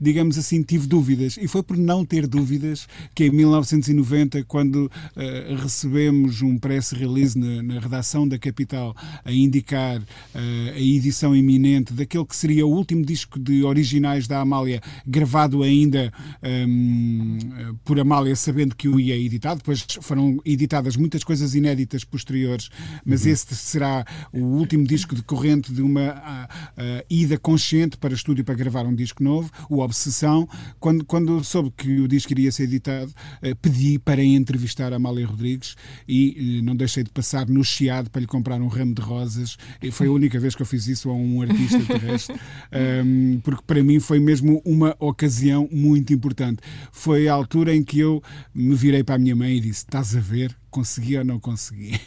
digamos 0.01 0.39
assim, 0.39 0.63
tive 0.63 0.87
dúvidas. 0.87 1.37
E 1.41 1.49
foi 1.49 1.63
por 1.63 1.77
não 1.77 2.05
ter 2.05 2.27
dúvidas 2.27 2.87
que 3.15 3.25
em 3.25 3.31
1990, 3.31 4.45
quando 4.45 4.87
uh, 4.87 5.57
recebemos 5.63 6.43
um 6.43 6.59
press 6.59 6.93
release 6.93 7.39
na, 7.39 7.63
na, 7.63 7.81
redação 7.81 8.27
da 8.27 8.39
Capital 8.39 8.95
a 9.25 9.33
indicar 9.33 10.01
uh, 10.01 10.73
a 10.75 10.81
edição 10.81 11.35
iminente 11.35 11.93
daquele 11.93 12.25
que 12.25 12.37
seria 12.37 12.67
o 12.67 12.71
último 12.71 13.05
disco 13.05 13.39
de 13.39 13.63
originais 13.63 14.27
da 14.27 14.41
Amália, 14.41 14.81
gravado 15.07 15.63
ainda 15.63 16.13
um, 16.43 17.39
por 17.85 17.99
Amália, 17.99 18.35
sabendo 18.37 18.75
que 18.75 18.89
o 18.89 18.99
ia 18.99 19.17
editar. 19.17 19.55
Depois 19.55 19.87
foram 20.01 20.41
editadas 20.45 20.97
muitas 20.97 21.23
coisas 21.23 21.55
inéditas 21.55 22.05
posteriores, 22.05 22.69
mas 23.05 23.25
uhum. 23.25 23.33
esse 23.33 23.55
será 23.55 24.05
o 24.33 24.41
último 24.41 24.85
disco 24.87 25.15
decorrente 25.15 25.73
de 25.73 25.83
uma 25.83 26.13
uh, 26.13 27.05
ida 27.09 27.39
consciente 27.39 27.97
para 27.97 28.15
estúdio 28.15 28.45
para 28.45 28.55
gravar 28.55 28.87
um 28.87 28.95
disco 28.95 29.23
novo, 29.23 29.36
o 29.69 29.81
Obsessão. 29.81 30.49
Quando, 30.79 31.05
quando 31.05 31.43
soube 31.43 31.73
que 31.77 32.01
o 32.01 32.09
disco 32.09 32.33
iria 32.33 32.53
ser 32.53 32.65
editado, 32.65 33.11
uh, 33.43 33.57
pedi 33.61 33.99
para 33.99 34.23
entrevistar 34.23 34.93
a 34.93 34.97
Amália 34.97 35.27
Rodrigues 35.27 35.77
e 36.07 36.61
uh, 36.61 36.65
não 36.65 36.77
deixei 36.77 37.03
de 37.03 37.11
passar 37.11 37.47
no 37.49 37.65
Chiado 37.65 38.11
para 38.11 38.21
lhe 38.21 38.27
comprar 38.27 38.61
um 38.61 38.69
ramo 38.69 38.95
de 38.95 39.03
rosas. 39.03 39.57
E 39.83 39.91
foi 39.91 40.07
a 40.07 40.11
única 40.11 40.39
vez 40.39 40.55
que 40.55 40.63
eu 40.63 40.67
fiz 40.67 40.87
isso 40.87 41.11
a 41.11 41.15
um 41.15 41.43
artista 41.43 41.81
terrestre, 41.85 42.37
um, 43.05 43.41
porque 43.43 43.63
para 43.67 43.83
mim 43.83 44.01
foi 44.01 44.19
mesmo 44.19 44.63
uma 44.65 44.95
ocasião 44.99 45.69
muito 45.73 46.13
importante. 46.13 46.63
Foi 46.93 47.29
a 47.29 47.35
altura 47.35 47.75
em 47.75 47.83
que 47.83 47.99
eu 47.99 48.23
me 48.55 48.75
virei 48.75 49.03
para 49.03 49.17
a 49.17 49.19
minha 49.19 49.35
mãe 49.35 49.57
e 49.57 49.61
disse: 49.61 49.81
Estás 49.81 50.17
a 50.17 50.21
ver? 50.21 50.57
consegui 50.77 51.17
ou 51.17 51.25
não 51.25 51.41
consegui. 51.41 51.99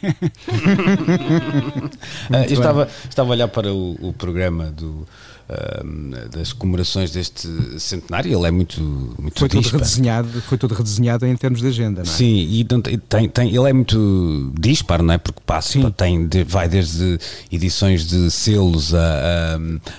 Ah, 2.32 2.46
eu 2.46 2.52
estava, 2.52 2.88
estava 3.08 3.30
a 3.30 3.32
olhar 3.32 3.48
para 3.48 3.72
o, 3.72 4.08
o 4.08 4.12
programa 4.12 4.70
do, 4.70 5.06
das 6.30 6.52
comemorações 6.52 7.10
deste 7.10 7.48
centenário, 7.80 8.36
ele 8.36 8.46
é 8.46 8.50
muito, 8.50 8.80
muito 9.18 9.38
Foi 9.38 9.48
todo, 9.48 9.60
dispar. 9.62 9.78
redesenhado, 9.78 10.42
foi 10.42 10.56
todo 10.58 10.74
redesenhado 10.74 11.26
em 11.26 11.36
termos 11.36 11.60
de 11.60 11.66
agenda, 11.66 12.02
não 12.04 12.10
é? 12.12 12.14
Sim, 12.16 12.36
e 12.50 12.64
tem, 12.64 13.28
tem, 13.28 13.48
ele 13.48 13.68
é 13.68 13.72
muito 13.72 14.52
dispar, 14.58 15.02
não 15.02 15.14
é? 15.14 15.18
Porque 15.18 15.40
passa, 15.44 15.72
Sim. 15.72 15.90
tem, 15.90 16.28
vai 16.44 16.68
desde 16.68 17.18
edições 17.50 18.06
de 18.06 18.30
selos 18.30 18.94
a, 18.94 18.98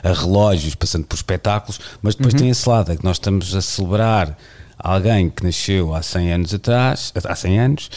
a- 0.04 0.10
a 0.10 0.14
relógios, 0.14 0.76
passando 0.76 1.06
por 1.06 1.16
espetáculos, 1.16 1.80
mas 2.02 2.16
depois 2.16 2.34
tem 2.34 2.50
esse 2.50 2.68
lado, 2.68 2.92
é 2.92 2.96
que 2.96 3.04
nós 3.04 3.18
estamos 3.18 3.54
a 3.56 3.62
celebrar 3.62 4.38
alguém 4.78 5.30
que 5.30 5.44
nasceu 5.44 5.94
há 5.94 6.02
100 6.02 6.32
anos 6.34 6.54
atrás, 6.54 7.14
há 7.24 7.36
100 7.36 7.60
anos, 7.60 7.90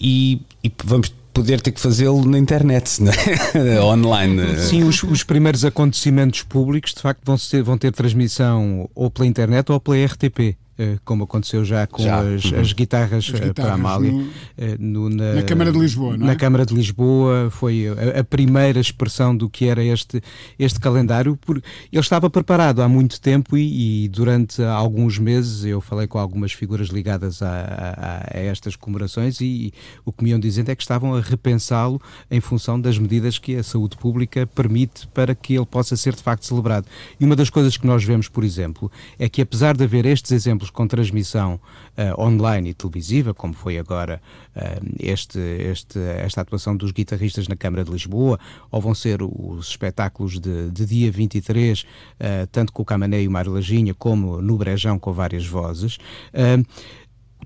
e, 0.00 0.40
e 0.64 0.72
vamos 0.84 1.12
poder 1.32 1.60
ter 1.60 1.72
que 1.72 1.80
fazê-lo 1.80 2.24
na 2.24 2.38
internet, 2.38 3.02
não 3.02 3.12
é? 3.12 3.80
online. 3.82 4.58
Sim, 4.58 4.84
os, 4.84 5.02
os 5.02 5.22
primeiros 5.24 5.64
acontecimentos 5.64 6.42
públicos 6.42 6.92
de 6.94 7.00
facto 7.00 7.20
vão, 7.24 7.38
ser, 7.38 7.62
vão 7.62 7.78
ter 7.78 7.92
transmissão 7.92 8.88
ou 8.94 9.10
pela 9.10 9.26
internet 9.26 9.70
ou 9.70 9.80
pela 9.80 10.04
RTP. 10.04 10.56
Eh, 10.82 10.98
Como 11.04 11.24
aconteceu 11.24 11.64
já 11.64 11.86
com 11.86 12.02
Já. 12.02 12.20
As, 12.20 12.44
Uhum. 12.44 12.60
as 12.60 12.72
guitarras 12.72 13.24
As 13.24 13.28
eh, 13.28 13.32
para 13.32 13.44
a 13.44 13.48
guitarras 13.48 13.72
Amália 13.74 14.12
no- 14.12 14.28
eh, 14.58 14.76
no- 14.78 15.08
na, 15.10 15.32
na 15.34 15.42
Câmara 15.42 15.72
de 15.72 15.78
Lisboa, 15.78 16.16
não 16.16 16.24
é? 16.26 16.30
Na 16.30 16.36
Câmara 16.36 16.66
de 16.66 16.74
Lisboa 16.74 17.48
foi 17.50 17.86
a, 17.88 18.20
a 18.20 18.24
primeira 18.24 18.80
expressão 18.80 19.36
do 19.36 19.48
que 19.48 19.66
era 19.66 19.82
este, 19.84 20.20
este 20.58 20.80
calendário. 20.80 21.36
Por, 21.36 21.56
ele 21.58 22.00
estava 22.00 22.28
preparado 22.30 22.82
há 22.82 22.88
muito 22.88 23.20
tempo 23.20 23.56
e, 23.56 24.04
e 24.04 24.08
durante 24.08 24.62
alguns 24.62 25.18
meses 25.18 25.64
eu 25.64 25.80
falei 25.80 26.06
com 26.06 26.18
algumas 26.18 26.52
figuras 26.52 26.88
ligadas 26.88 27.42
a, 27.42 27.48
a- 27.50 28.38
a 28.38 28.40
estas 28.40 28.76
comemorações 28.76 29.40
e, 29.40 29.72
o 30.04 30.12
que 30.12 30.24
me 30.24 30.30
iam 30.30 30.40
dizendo 30.40 30.70
é 30.70 30.74
que 30.74 30.82
estavam 30.82 31.14
a 31.14 31.20
repensá-lo 31.20 32.00
em 32.30 32.40
função 32.40 32.80
das 32.80 32.98
medidas 32.98 33.38
que 33.38 33.56
a 33.56 33.62
saúde 33.62 33.96
pública 33.96 34.46
permite 34.46 35.06
para 35.08 35.34
que 35.34 35.54
ele 35.54 35.66
possa 35.66 35.96
ser 35.96 36.14
de 36.14 36.22
facto 36.22 36.44
celebrado. 36.46 36.86
E 37.20 37.24
uma 37.24 37.36
das 37.36 37.50
coisas 37.50 37.76
que 37.76 37.86
nós 37.86 38.02
vemos, 38.04 38.28
por 38.28 38.44
exemplo, 38.44 38.90
é 39.18 39.28
que 39.28 39.42
apesar 39.42 39.76
de 39.76 39.84
haver 39.84 40.06
estes 40.06 40.32
exemplos 40.32 40.70
com 40.72 40.86
transmissão 40.86 41.60
eh, 41.96 42.12
online 42.18 42.70
e 42.70 42.74
televisiva, 42.74 43.32
como 43.34 43.52
foi 43.54 43.78
agora 43.78 44.20
eh, 44.56 44.80
este, 44.98 45.38
este- 45.38 45.98
esta 45.98 46.40
atuação 46.40 46.76
dos 46.76 46.90
guitarristas 46.92 47.46
na 47.48 47.56
Câmara 47.56 47.84
de 47.84 47.90
Lisboa, 47.90 48.38
ou 48.70 48.80
vão 48.80 48.94
ser 48.94 49.20
os 49.22 49.68
espetáculos 49.68 50.40
de, 50.40 50.70
de 50.70 50.86
dia 50.86 51.10
23, 51.10 51.84
eh, 52.18 52.46
tanto 52.50 52.72
com 52.72 52.82
o 52.82 52.84
Camané 52.84 53.22
e 53.22 53.28
o 53.28 53.30
Mário 53.30 53.52
Lajinha, 53.52 53.94
como 53.94 54.40
no 54.40 54.56
Brejão 54.56 54.98
com 54.98 55.12
várias 55.12 55.46
vozes. 55.46 55.98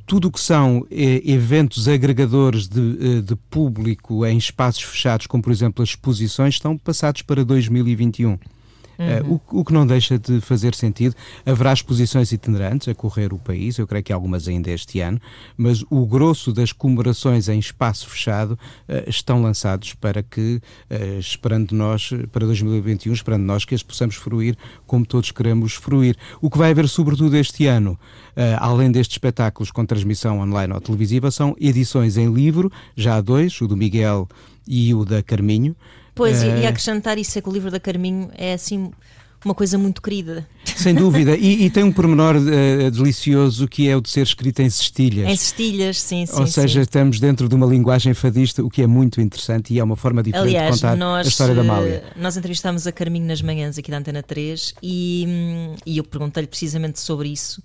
tudo 0.07 0.29
o 0.29 0.31
que 0.31 0.39
são 0.41 0.87
eh, 0.91 1.21
eventos 1.25 1.89
agregadores 1.89 2.69
de, 2.69 3.23
de 3.23 3.35
público 3.51 4.25
em 4.25 4.39
espaços 4.39 4.83
fechados, 4.83 5.27
como 5.27 5.43
por 5.43 5.51
exemplo 5.51 5.83
as 5.83 5.89
exposições, 5.91 6.55
estão 6.55 6.79
passados 6.79 7.23
para 7.23 7.45
2021. 7.45 8.39
Eh, 8.99 9.23
o, 9.25 9.41
o 9.61 9.65
que 9.65 9.73
não 9.73 9.87
deixa 9.87 10.19
de 10.19 10.41
fazer 10.41 10.75
sentido. 10.75 11.15
Haverá 11.45 11.73
exposições 11.73 12.33
itinerantes 12.33 12.89
a 12.89 12.95
correr 12.95 13.33
o 13.33 13.39
país, 13.39 13.79
eu 13.79 13.87
creio 13.87 14.05
que 14.05 14.13
algumas 14.13 14.49
ainda 14.49 14.71
este 14.71 15.01
ano, 15.01 15.21
mas 15.57 15.85
o 15.91 16.07
grosso 16.07 16.53
das 16.53 16.73
comemorações 16.73 17.49
em 17.49 17.59
espaço 17.59 18.09
fechado 18.09 18.59
eh, 18.89 19.05
estão 19.07 19.43
lançados 19.43 19.95
para 19.95 20.23
que, 20.23 20.61
eh, 20.89 21.19
esperando 21.19 21.73
nós, 21.73 22.11
para 22.33 22.47
2021, 22.47 23.13
esperando 23.13 23.43
nós 23.43 23.65
que 23.65 23.75
as 23.75 23.83
possamos 23.83 24.17
fruir 24.17 24.57
como 24.87 25.05
todos 25.05 25.31
queremos 25.31 25.75
fruir. 25.75 26.17
O 26.41 26.51
que 26.51 26.59
vai 26.59 26.71
haver 26.71 26.89
sobretudo 26.89 27.37
este 27.37 27.67
ano, 27.67 27.99
além 28.59 28.91
destes 28.91 29.15
espetáculos 29.15 29.71
com 29.71 29.85
transmissão 29.85 30.41
online 30.41 30.73
ou 30.73 30.81
televisiva, 30.81 31.31
são 31.31 31.55
edições 31.61 32.17
em 32.17 32.33
livro, 32.33 32.71
já 32.97 33.17
há 33.17 33.21
dois, 33.21 33.61
o 33.61 33.67
do 33.67 33.77
Miguel 33.77 34.29
e 34.67 34.95
o 34.95 35.05
da 35.05 35.23
Carminho. 35.23 35.75
Pois, 36.17 36.43
e- 36.43 36.47
Eh, 36.49 36.61
e 36.63 36.67
acrescentar 36.67 37.17
isso 37.19 37.39
é 37.39 37.43
que 37.43 37.49
o 37.49 37.53
livro 37.53 37.71
da 37.71 37.79
Carminho 37.79 38.29
é 38.37 38.55
assim 38.55 38.91
uma 39.45 39.55
coisa 39.55 39.79
muito 39.79 40.03
querida. 40.03 40.45
Sem 40.65 40.93
dúvida. 40.93 41.37
E, 41.37 41.67
e 41.67 41.71
tem 41.71 41.85
um 41.85 41.93
pormenor 41.93 42.35
eh, 42.37 42.91
delicioso 42.91 43.69
que 43.69 43.89
é 43.89 43.97
o 43.97 44.01
de 44.01 44.11
ser 44.11 44.23
escrito 44.23 44.61
em 44.61 44.69
cestilhas. 44.69 45.29
Em 45.29 45.37
cestilhas, 45.37 46.01
sim, 46.01 46.27
sim. 46.27 46.41
Ou 46.41 46.47
seja, 46.49 46.81
sim. 46.81 46.83
estamos 46.83 47.21
dentro 47.21 47.49
de 47.49 47.55
uma 47.55 47.65
linguagem 47.67 48.13
fadista, 48.13 48.65
o 48.65 48.69
que 48.69 48.83
é 48.83 48.87
muito 48.89 49.21
interessante 49.21 49.73
e 49.73 49.79
é 49.79 49.85
uma 49.85 49.95
forma 49.95 50.21
diferente 50.23 50.49
de 50.51 50.57
Aliás, 50.57 50.75
contar 50.81 50.97
nós, 50.97 51.27
a 51.27 51.29
história 51.29 51.55
da 51.55 51.61
Amália. 51.61 52.03
eh, 52.07 52.21
nós 52.21 52.37
entrevistámos 52.37 52.87
a 52.89 52.93
Carminho 52.93 53.27
nas 53.27 53.41
manhãs 53.41 53.79
aqui 53.79 53.91
da 53.91 53.99
Antena 53.99 54.23
3 54.23 54.75
e, 54.83 55.25
hum, 55.29 55.75
e 55.87 55.99
eu 55.99 56.03
perguntei-lhe 56.05 56.49
precisamente 56.49 56.99
sobre 56.99 57.29
isso. 57.29 57.63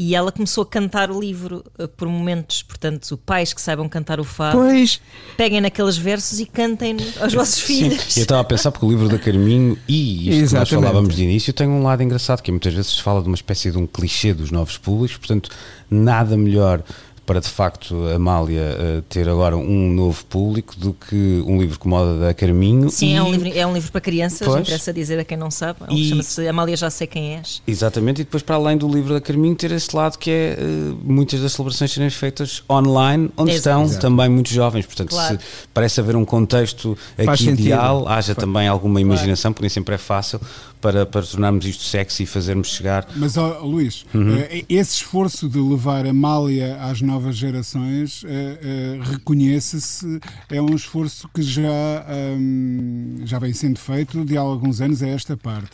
E 0.00 0.14
ela 0.14 0.30
começou 0.30 0.62
a 0.62 0.66
cantar 0.66 1.10
o 1.10 1.20
livro 1.20 1.64
eh, 1.76 1.88
por 1.88 2.06
momentos, 2.06 2.62
portanto, 2.62 3.18
pais 3.26 3.52
que 3.52 3.60
saibam 3.60 3.88
cantar 3.88 4.20
o 4.20 4.24
fado, 4.24 4.56
Pois, 4.58 5.00
peguem 5.36 5.60
naqueles 5.60 5.96
versos 5.96 6.38
e 6.38 6.46
cantem 6.46 6.96
aos 7.20 7.34
vossos 7.34 7.58
filhos. 7.58 8.00
Sim, 8.04 8.20
eu 8.20 8.22
estava 8.22 8.40
a 8.42 8.44
pensar 8.44 8.70
porque 8.70 8.86
o 8.86 8.90
livro 8.90 9.08
da 9.08 9.18
Carminho 9.18 9.76
e 9.88 10.28
isto 10.28 10.30
que 10.30 10.36
nós 10.36 10.42
Exatamente. 10.42 10.84
falávamos 10.84 11.16
de 11.16 11.24
início 11.24 11.52
tem 11.52 11.66
um 11.66 11.82
lado 11.82 12.00
engraçado 12.00 12.42
que 12.42 12.52
muitas 12.52 12.72
vezes 12.74 12.92
se 12.92 13.02
fala 13.02 13.20
de 13.20 13.26
uma 13.26 13.34
espécie 13.34 13.72
de 13.72 13.76
um 13.76 13.88
clichê 13.88 14.32
dos 14.32 14.52
novos 14.52 14.78
públicos, 14.78 15.16
portanto, 15.16 15.50
nada 15.90 16.36
melhor 16.36 16.80
para 17.28 17.40
de 17.40 17.48
facto 17.50 17.94
a 18.10 18.14
Amália 18.16 18.62
eh, 18.78 19.02
ter 19.06 19.28
agora 19.28 19.54
um 19.54 19.92
novo 19.92 20.24
público 20.24 20.74
do 20.78 20.94
que 20.94 21.44
um 21.46 21.60
livro 21.60 21.78
como 21.78 21.94
o 21.94 22.18
da 22.18 22.32
Carminho. 22.32 22.88
Sim, 22.90 23.12
e- 23.12 23.16
é 23.16 23.22
um, 23.22 23.30
livro, 23.30 23.48
é 23.54 23.66
um 23.66 23.74
livro 23.74 23.92
para 23.92 24.00
crianças, 24.00 24.48
Pois. 24.48 24.62
interessa 24.62 24.94
dizer 24.94 25.18
a 25.18 25.24
quem 25.24 25.36
não 25.36 25.50
sabe. 25.50 25.80
E- 25.90 26.08
Chama-se 26.08 26.48
Amália 26.48 26.74
Já 26.74 26.88
Sei 26.88 27.06
Quem 27.06 27.36
És. 27.36 27.60
Exatamente, 27.66 28.22
e 28.22 28.24
depois 28.24 28.42
para 28.42 28.56
além 28.56 28.78
do 28.78 28.88
livro 28.88 29.12
da 29.12 29.20
Carminho 29.20 29.54
ter 29.54 29.70
esse 29.72 29.94
lado 29.94 30.16
que 30.18 30.30
é 30.30 30.56
eh, 30.58 30.94
muitas 31.04 31.40
das 31.42 31.52
celebrações 31.52 31.92
serem 31.92 32.08
feitas 32.08 32.62
online, 32.70 33.30
onde 33.36 33.52
Exato. 33.52 33.84
estão 33.84 34.00
também 34.10 34.28
muitos 34.30 34.50
jovens, 34.52 34.86
portanto 34.86 35.10
Claro. 35.10 35.38
se 35.38 35.44
parece 35.74 36.00
haver 36.00 36.16
um 36.16 36.24
contexto 36.24 36.96
Faz 37.14 37.28
aqui 37.28 37.44
sentido. 37.44 37.60
ideal, 37.60 38.08
haja 38.08 38.34
também 38.34 38.66
alguma 38.66 39.02
imaginação, 39.02 39.52
porque 39.52 39.64
nem 39.64 39.70
sempre 39.70 39.94
é 39.94 39.98
fácil 39.98 40.40
para, 40.80 41.04
para 41.06 41.22
tornarmos 41.26 41.64
isto 41.66 41.82
sexy 41.84 42.22
e 42.22 42.26
fazermos 42.26 42.68
chegar 42.68 43.06
Mas, 43.16 43.34
Luís, 43.62 44.04
Uhum. 44.14 44.36
eh, 44.36 44.64
esse 44.68 44.96
esforço 44.96 45.48
de 45.48 45.58
levar 45.58 46.06
a 46.06 46.12
Mália 46.12 46.76
às 46.80 47.00
novas 47.00 47.36
gerações, 47.36 48.24
eh, 48.26 48.58
eh, 48.62 48.98
reconhece-se, 49.02 50.20
é 50.50 50.60
um 50.60 50.74
esforço 50.74 51.28
que 51.34 51.42
já, 51.42 52.06
hum, 52.38 53.18
já 53.24 53.38
vem 53.38 53.52
sendo 53.52 53.78
feito 53.78 54.24
de 54.24 54.36
há 54.36 54.40
alguns 54.40 54.80
anos 54.80 55.02
a 55.02 55.08
esta 55.08 55.36
parte. 55.36 55.70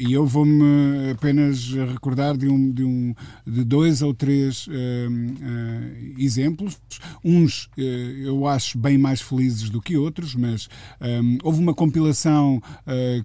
E 0.00 0.12
eu 0.12 0.26
vou-me 0.26 1.10
apenas 1.10 1.68
recordar 1.92 2.36
de, 2.36 2.48
um, 2.48 2.70
de, 2.70 2.84
um, 2.84 3.14
de 3.46 3.64
dois 3.64 4.02
ou 4.02 4.14
três 4.14 4.66
hum, 4.68 5.34
exemplos. 6.18 6.78
Uns 7.24 7.68
eu 7.76 8.46
acho 8.46 8.78
bem 8.78 8.96
mais 8.98 9.20
felizes 9.20 9.68
do 9.70 9.80
que 9.80 9.96
outros, 9.96 10.34
mas 10.34 10.68
hum, 11.00 11.38
houve 11.42 11.60
uma 11.60 11.74
compilação 11.74 12.60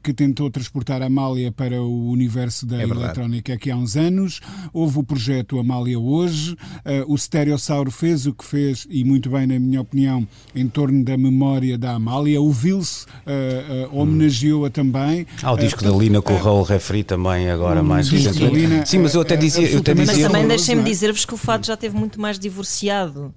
que 0.03 0.13
tentou 0.13 0.49
transportar 0.49 1.01
a 1.01 1.09
Amália 1.11 1.51
para 1.51 1.81
o 1.81 2.09
universo 2.09 2.65
da 2.65 2.77
É 2.81 2.83
eletrónica 2.83 3.53
aqui 3.53 3.69
há 3.69 3.75
uns 3.75 3.97
anos. 3.97 4.39
Houve 4.73 4.99
o 4.99 5.03
projeto 5.03 5.59
Amália 5.59 5.99
Hoje. 5.99 6.55
Eh, 6.85 7.03
o 7.05 7.17
Stereossauro 7.17 7.91
fez 7.91 8.25
o 8.25 8.33
que 8.33 8.45
fez, 8.45 8.87
e 8.89 9.03
muito 9.03 9.29
bem, 9.29 9.45
na 9.45 9.59
minha 9.59 9.81
opinião, 9.81 10.25
em 10.55 10.67
torno 10.67 11.03
da 11.03 11.17
memória 11.17 11.77
da 11.77 11.91
Amália. 11.91 12.41
O 12.41 12.49
Vils 12.51 13.05
eh, 13.25 13.65
eh, 13.69 13.89
homenageou-a 13.91 14.69
também. 14.69 15.27
Ah, 15.43 15.51
o 15.51 15.57
disco 15.57 15.83
da 15.83 15.91
Lina 15.91 16.21
com 16.21 16.33
o 16.33 16.37
Raul 16.37 16.63
Refri 16.63 17.03
também 17.03 17.49
agora 17.49 17.83
mais 17.83 18.07
disco 18.09 18.33
da 18.33 18.45
recentemente. 18.45 18.89
Sim, 18.89 18.99
mas 18.99 19.13
eu 19.13 19.21
até 19.21 19.33
é- 19.33 19.37
é 19.37 19.39
dizia, 19.39 19.61
eu 19.61 19.65
até 19.79 19.91
absolutamente 19.91 20.07
Mas 20.07 20.15
dizia 20.15 20.29
também 20.29 20.47
deixem-me 20.47 20.83
dizer-vos 20.83 21.25
que 21.25 21.33
o 21.33 21.37
fado 21.37 21.65
já 21.65 21.75
teve 21.75 21.97
muito 21.97 22.19
mais 22.21 22.39
divorciado 22.39 23.33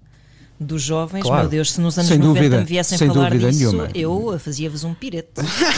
dos 0.58 0.82
jovens. 0.82 1.22
Claro. 1.22 1.42
Meu 1.42 1.50
Deus, 1.50 1.72
se 1.72 1.80
nos 1.80 1.98
anos 1.98 2.08
Sem 2.08 2.18
90 2.18 2.34
dúvida, 2.38 2.58
me 2.60 2.64
viessem 2.64 2.96
sem 2.98 3.08
falar 3.08 3.30
dúvida 3.30 3.50
disso, 3.50 3.72
nenhuma. 3.72 3.88
eu 3.94 4.38
fazia-vos 4.38 4.84
um 4.84 4.94
pirete. 4.94 5.28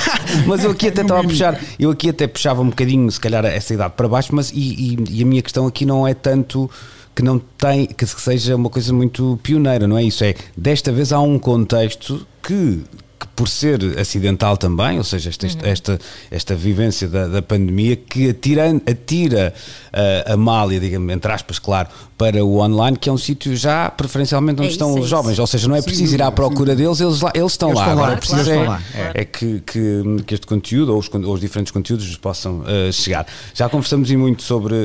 Mas 0.47 0.65
eu 0.65 0.71
aqui 0.71 0.89
até 0.89 1.03
estava 1.03 1.21
a 1.21 1.25
puxar, 1.25 1.61
eu 1.79 1.91
aqui 1.91 2.09
até 2.11 2.27
puxava 2.27 2.61
um 2.63 2.69
bocadinho, 2.69 3.11
se 3.11 3.19
calhar, 3.21 3.45
essa 3.45 3.73
idade 3.75 3.95
para 3.97 4.07
baixo, 4.09 4.35
mas 4.35 4.51
e, 4.51 4.59
e- 4.59 5.05
e 5.19 5.23
a 5.23 5.27
minha 5.27 5.41
questão 5.43 5.67
aqui 5.67 5.85
não 5.87 6.07
é 6.07 6.13
tanto 6.15 6.71
que 7.15 7.23
não 7.23 7.39
tem, 7.39 7.87
que 7.87 8.05
seja 8.07 8.55
uma 8.57 8.69
coisa 8.69 8.93
muito 8.93 9.41
pioneira, 9.43 9.87
não 9.87 9.97
é 9.97 10.05
isso? 10.05 10.23
É, 10.23 10.35
desta 10.57 10.93
vez 10.93 11.13
há 11.13 11.21
um 11.21 11.39
contexto 11.39 12.27
que, 12.43 12.83
que 13.19 13.27
por 13.29 13.49
ser 13.49 13.99
acidental 13.99 14.57
também, 14.57 14.99
ou 14.99 15.05
seja, 15.05 15.31
esta, 15.31 15.47
esta, 15.47 15.67
esta, 15.69 15.99
esta 16.31 16.55
vivência 16.55 17.09
da, 17.09 17.27
da 17.27 17.43
pandemia, 17.43 17.97
que 17.97 18.29
atira, 18.31 18.65
atira 18.89 19.55
uh, 19.93 20.33
a 20.33 20.37
malha, 20.37 20.79
digamos, 20.79 21.13
entre 21.13 21.33
aspas, 21.33 21.59
claro, 21.59 21.89
para 22.19 22.43
o 22.45 22.59
online, 22.61 22.97
que 22.97 23.09
é 23.09 23.13
um 23.13 23.19
sítio 23.19 23.55
já 23.55 23.91
preferencialmente 23.91 24.61
onde 24.61 24.69
É 24.69 24.73
estão 24.73 24.89
isso, 24.91 24.99
é 24.99 25.01
os 25.03 25.09
jovens, 25.09 25.33
isso. 25.33 25.41
ou 25.43 25.47
seja, 25.47 25.69
não 25.69 25.77
é 25.77 25.81
Sem 25.83 25.89
preciso 25.89 26.15
ir 26.15 26.23
à 26.23 26.31
procura 26.31 26.75
deles, 26.75 27.01
eles, 27.01 27.21
lá, 27.21 27.31
eles 27.35 27.53
estão 27.53 27.69
Eles 27.71 27.81
lá. 27.81 27.87
estão 27.87 27.97
lá, 28.01 28.07
Agora, 28.07 28.21
claro, 28.21 28.21
preciso 28.21 28.45
claro, 28.65 28.83
é, 28.95 28.97
claro. 29.03 29.13
é 29.15 29.25
que, 29.25 29.63
que, 29.67 30.23
que 30.27 30.35
este 30.35 30.47
conteúdo 30.47 30.93
ou 30.93 30.99
os, 30.99 31.11
ou 31.13 31.35
os 31.35 31.41
diferentes 31.41 31.71
conteúdos 31.71 32.17
possam 32.17 32.61
uh, 32.61 32.93
chegar. 32.93 33.27
Já 33.55 33.69
conversamos 33.69 34.11
e 34.11 34.17
muito 34.17 34.43
sobre 34.43 34.75
uh, 34.75 34.79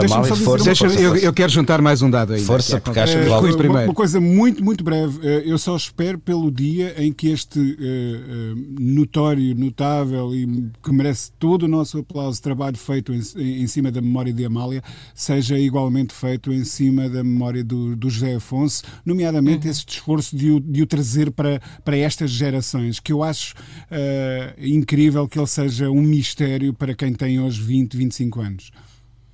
a 0.00 0.04
Amália. 0.06 0.32
dizer 0.32 0.44
Força, 0.44 0.64
Deixa, 0.64 0.84
força, 0.86 1.00
eu, 1.00 1.10
força. 1.10 1.26
eu 1.26 1.32
quero 1.32 1.52
juntar 1.52 1.80
mais 1.82 2.00
um 2.02 2.10
dado 2.10 2.32
aí. 2.34 2.42
Força, 2.42 2.80
porque 2.80 2.98
acho 3.00 3.12
que 3.12 3.20
Eh, 3.24 3.28
Rui 3.28 3.50
uma, 3.50 3.58
primeiro. 3.58 3.84
uma 3.88 3.94
coisa 3.94 4.18
muito, 4.20 4.64
muito 4.64 4.82
breve. 4.84 5.18
Eh, 5.22 5.42
Eu 5.46 5.58
só 5.58 5.76
espero 5.76 6.18
pelo 6.18 6.50
dia 6.50 6.94
em 6.96 7.12
que 7.12 7.28
este 7.28 7.69
uh, 7.72 8.76
notório, 8.78 9.54
notável 9.54 10.34
e 10.34 10.70
que 10.82 10.92
merece 10.92 11.32
todo 11.38 11.64
o 11.64 11.68
nosso 11.68 11.98
aplauso, 11.98 12.40
trabalho 12.42 12.76
feito 12.76 13.12
em, 13.12 13.20
em, 13.36 13.66
cima 13.66 13.90
da 13.90 14.00
memória 14.00 14.32
de 14.32 14.44
Amália, 14.44 14.82
seja 15.14 15.58
igualmente 15.58 16.14
feito 16.14 16.52
em 16.52 16.64
cima 16.64 17.08
da 17.08 17.22
memória 17.22 17.62
do, 17.64 17.96
do 17.96 18.10
José 18.10 18.34
Afonso, 18.34 18.82
nomeadamente 19.04 19.66
uhum. 19.66 19.70
esse 19.70 19.84
esforço 19.86 20.36
de 20.36 20.50
o, 20.50 20.60
de 20.60 20.82
o 20.82 20.86
trazer 20.86 21.30
para, 21.30 21.60
para 21.84 21.96
estas 21.96 22.30
gerações, 22.30 23.00
que 23.00 23.12
eu 23.12 23.22
acho 23.22 23.54
uh, 23.54 24.54
incrível 24.58 25.28
que 25.28 25.38
ele 25.38 25.46
seja 25.46 25.90
um 25.90 26.02
mistério 26.02 26.72
para 26.72 26.94
quem 26.94 27.12
tem 27.12 27.40
hoje 27.40 27.62
20, 27.62 27.96
25 27.96 28.40
anos. 28.40 28.70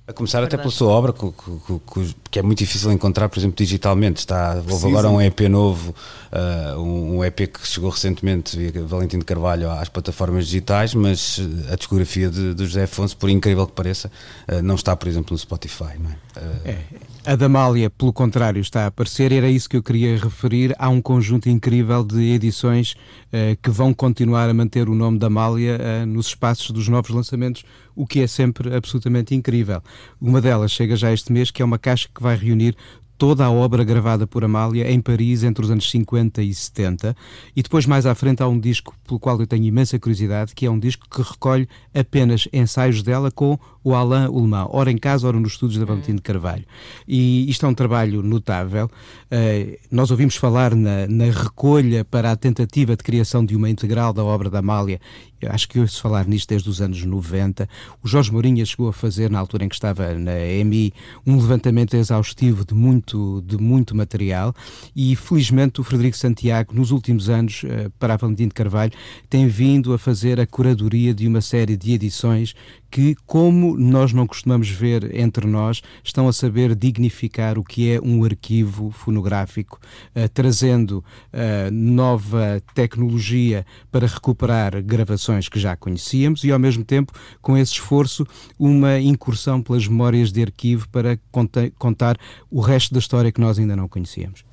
A 0.07 0.13
começar 0.13 0.41
até 0.41 0.55
pela 0.55 0.71
sua 0.71 0.87
obra, 0.87 1.11
que, 1.11 1.19
que, 1.19 2.15
que, 2.31 2.39
é 2.39 2.41
muito 2.41 2.59
difícil 2.59 2.89
encontrar, 2.93 3.27
por 3.27 3.37
exemplo, 3.37 3.57
digitalmente. 3.57 4.19
Está, 4.19 4.55
houve 4.65 4.87
agora 4.87 5.09
um 5.09 5.21
EP 5.21 5.41
novo, 5.49 5.93
uh, 6.31 6.79
um, 6.79 7.25
EP 7.25 7.51
que 7.51 7.67
chegou 7.67 7.89
recentemente, 7.89 8.55
via 8.55 8.85
Valentim 8.85 9.19
de 9.19 9.25
Carvalho, 9.25 9.69
às 9.69 9.89
plataformas 9.89 10.45
digitais, 10.45 10.95
mas 10.95 11.41
a 11.69 11.75
discografia 11.75 12.29
de, 12.29 12.53
de 12.53 12.65
José 12.65 12.83
Afonso, 12.83 13.17
por 13.17 13.29
incrível 13.29 13.67
que 13.67 13.73
pareça, 13.73 14.09
uh, 14.47 14.61
não 14.61 14.75
está, 14.75 14.95
por 14.95 15.09
exemplo, 15.09 15.33
no 15.33 15.37
Spotify. 15.37 15.99
Não 15.99 16.09
é? 16.09 16.39
Uh, 16.39 16.61
é. 16.63 16.77
A 17.25 17.35
Damália, 17.35 17.89
pelo 17.89 18.13
contrário, 18.13 18.61
está 18.61 18.85
a 18.85 18.87
aparecer, 18.87 19.33
era 19.33 19.49
isso 19.49 19.67
que 19.67 19.75
eu 19.75 19.83
queria 19.83 20.17
referir. 20.17 20.73
Há 20.79 20.87
um 20.87 21.01
conjunto 21.01 21.49
incrível 21.49 22.01
de 22.01 22.31
edições 22.31 22.95
que 23.61 23.69
vão 23.69 23.93
continuar 23.93 24.49
a 24.49 24.53
manter 24.53 24.87
o 24.87 24.95
nome 24.95 25.19
da 25.19 25.27
Amália 25.27 26.05
nos 26.05 26.27
espaços 26.27 26.71
dos 26.71 26.87
novos 26.87 27.09
lançamentos 27.09 27.65
o 27.97 28.05
que 28.05 28.21
é 28.21 28.27
sempre 28.27 28.73
absolutamente 28.73 29.33
incrível. 29.33 29.81
Uma 30.21 30.39
delas 30.39 30.71
chega 30.71 30.95
já 30.95 31.11
este 31.11 31.33
mês, 31.33 31.51
que 31.51 31.61
é 31.61 31.65
uma 31.65 31.79
caixa 31.79 32.07
que 32.13 32.21
vai 32.21 32.37
reunir 32.37 32.77
toda 33.17 33.43
a 33.43 33.51
obra 33.51 33.83
gravada 33.83 34.27
por 34.27 34.43
Amália 34.43 34.89
em 34.91 35.01
Paris 35.01 35.43
entre 35.43 35.65
os 35.65 35.71
anos 35.71 35.89
50 35.89 36.41
e 36.43 36.53
70. 36.53 37.15
E 37.55 37.63
depois, 37.63 37.85
mais 37.85 38.05
à 38.05 38.13
frente, 38.13 38.43
há 38.43 38.47
um 38.47 38.59
disco 38.59 38.95
pelo 39.05 39.19
qual 39.19 39.39
eu 39.39 39.47
tenho 39.47 39.65
imensa 39.65 39.97
curiosidade, 39.97 40.53
que 40.53 40.65
é 40.65 40.69
um 40.69 40.79
disco 40.79 41.07
que 41.09 41.21
recolhe 41.21 41.67
apenas 41.93 42.47
ensaios 42.53 43.01
dela 43.01 43.31
com 43.31 43.57
o 43.83 43.95
Alain 43.95 44.27
Ullmann, 44.27 44.67
ora 44.69 44.91
em 44.91 44.97
casa, 44.97 45.27
ora 45.27 45.39
nos 45.39 45.53
estúdios 45.53 45.79
da 45.79 45.85
hum. 45.85 45.95
Valentim 45.95 46.15
de 46.15 46.21
Carvalho. 46.21 46.65
E 47.07 47.49
isto 47.49 47.65
é 47.65 47.69
um 47.69 47.73
trabalho 47.73 48.21
notável. 48.21 48.85
Uh, 49.31 49.77
nós 49.89 50.11
ouvimos 50.11 50.35
falar 50.35 50.75
na, 50.75 51.07
na, 51.07 51.25
recolha 51.25 52.03
para 52.03 52.31
a 52.31 52.35
tentativa 52.35 52.95
de 52.95 53.03
criação 53.03 53.45
de 53.45 53.55
uma 53.55 53.69
integral 53.69 54.11
da 54.13 54.23
obra 54.23 54.49
da 54.49 54.59
Amália. 54.59 54.99
Eu 55.41 55.51
acho 55.51 55.69
que 55.69 55.79
ouço 55.79 56.01
falar 56.01 56.27
nisto 56.27 56.49
desde 56.49 56.69
os 56.69 56.81
anos 56.81 57.03
90. 57.03 57.69
O 58.03 58.07
Jorge 58.07 58.31
Mourinho 58.31 58.65
chegou 58.65 58.89
a 58.89 58.93
fazer, 58.93 59.29
na 59.29 59.39
altura 59.39 59.65
em 59.65 59.69
que 59.69 59.75
estava 59.75 60.13
na 60.15 60.39
EMI, 60.39 60.93
um 61.25 61.35
levantamento 61.35 61.95
exaustivo 61.95 62.65
de 62.65 62.73
muito, 62.73 63.43
de 63.45 63.57
muito 63.57 63.95
material 63.95 64.55
e, 64.95 65.15
felizmente, 65.15 65.79
o 65.79 65.83
Frederico 65.83 66.17
Santiago, 66.17 66.73
nos 66.73 66.91
últimos 66.91 67.29
anos, 67.29 67.63
uh, 67.63 67.91
para 67.99 68.15
a 68.15 68.17
Valentim 68.17 68.47
de 68.47 68.53
Carvalho, 68.53 68.91
tem 69.29 69.47
vindo 69.47 69.93
a 69.93 69.99
fazer 69.99 70.39
a 70.39 70.47
curadoria 70.47 71.13
de 71.13 71.27
uma 71.27 71.41
série 71.41 71.77
de 71.77 71.93
edições 71.93 72.55
que, 72.89 73.15
como 73.25 73.77
nós 73.77 74.13
não 74.13 74.25
costumamos 74.25 74.69
ver 74.69 75.15
entre 75.15 75.45
nós, 75.45 75.81
estão 76.03 76.27
a 76.27 76.33
saber 76.33 76.75
dignificar 76.75 77.57
o 77.57 77.63
que 77.63 77.91
é 77.91 78.01
um 78.01 78.23
arquivo 78.23 78.91
fonográfico, 78.91 79.79
uh, 80.15 80.29
trazendo 80.29 81.03
uh, 81.33 81.71
nova 81.71 82.61
tecnologia 82.73 83.65
para 83.91 84.07
recuperar 84.07 84.81
gravações 84.81 85.49
que 85.49 85.59
já 85.59 85.75
conhecíamos 85.75 86.43
e, 86.43 86.51
ao 86.51 86.59
mesmo 86.59 86.83
tempo, 86.83 87.13
com 87.41 87.57
esse 87.57 87.73
esforço, 87.73 88.25
uma 88.57 88.99
incursão 88.99 89.61
pelas 89.61 89.87
memórias 89.87 90.31
de 90.31 90.41
arquivo 90.41 90.87
para 90.89 91.19
contar 91.77 92.17
o 92.49 92.61
resto 92.61 92.93
da 92.93 92.99
história 92.99 93.31
que 93.31 93.41
nós 93.41 93.59
ainda 93.59 93.75
não 93.75 93.87
conhecíamos. 93.87 94.43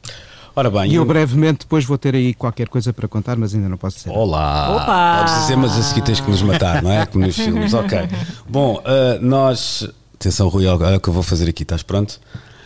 Ora 0.57 0.71
bem, 0.71 0.93
e 0.93 0.95
eu, 0.95 1.03
eu 1.03 1.07
brevemente 1.07 1.61
depois 1.61 1.85
vou 1.85 1.99
ter 1.99 2.15
aí 2.15 2.33
qualquer 2.33 2.69
coisa 2.69 2.93
para 2.93 3.09
contar, 3.09 3.37
mas 3.37 3.55
ainda 3.55 3.69
não 3.69 3.77
posso 3.77 3.97
dizer. 3.97 4.11
Olá! 4.11 4.77
Opa! 4.77 5.19
Podes 5.19 5.43
dizer, 5.43 5.57
mas 5.57 5.77
a 5.77 5.83
seguir 5.83 6.03
tens 6.03 6.21
que 6.21 6.31
nos 6.31 6.43
matar, 6.43 6.81
não 6.83 6.93
é? 6.93 7.05
Como 7.07 7.27
nos 7.27 7.35
filmes. 7.35 7.75
Ok. 7.75 7.99
Bom, 8.49 8.77
uh, 8.77 9.21
nós. 9.21 9.89
Atenção, 10.15 10.49
Rui, 10.49 10.67
olha 10.67 10.97
o 10.97 11.01
que 11.01 11.09
eu 11.09 11.13
vou 11.13 11.23
fazer 11.23 11.49
aqui, 11.49 11.65
estás 11.65 11.83
pronto? 11.83 12.21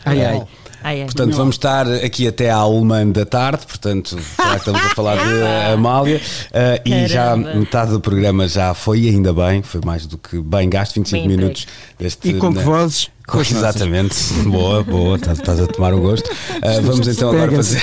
Ai, 0.05 0.25
ai. 0.25 0.47
Ai, 0.83 1.01
ai. 1.01 1.05
Portanto, 1.07 1.35
vamos 1.35 1.57
estar 1.57 1.89
aqui 1.89 2.29
até 2.29 2.51
à 2.51 2.65
uma 2.67 3.05
da 3.07 3.25
tarde, 3.25 3.67
portanto, 3.67 4.17
já 4.39 4.57
estamos 4.57 4.81
a 4.81 4.91
falar 4.91 5.17
de 5.17 5.43
Amália, 5.73 6.19
uh, 6.19 6.89
e 6.89 7.07
já 7.07 7.37
metade 7.37 7.91
do 7.91 8.01
programa 8.01 8.47
já 8.47 8.75
foi, 8.75 9.09
ainda 9.09 9.33
bem, 9.33 9.63
foi 9.63 9.81
mais 9.85 10.07
do 10.07 10.17
que 10.17 10.41
bem 10.41 10.69
gasto, 10.69 10.95
25 10.95 11.27
bem 11.27 11.37
minutos 11.37 11.67
deste. 11.99 12.29
E 12.29 12.35
com 12.35 12.53
que 12.53 12.61
vozes? 12.61 13.11
Exatamente, 13.37 14.17
boa, 14.47 14.83
boa, 14.83 15.17
estás, 15.17 15.39
estás, 15.39 15.61
a 15.61 15.67
tomar 15.67 15.93
o 15.93 16.01
gosto. 16.01 16.29
Uh, 16.29 16.83
vamos 16.83 17.07
então 17.07 17.31
agora 17.31 17.53
fazer, 17.53 17.81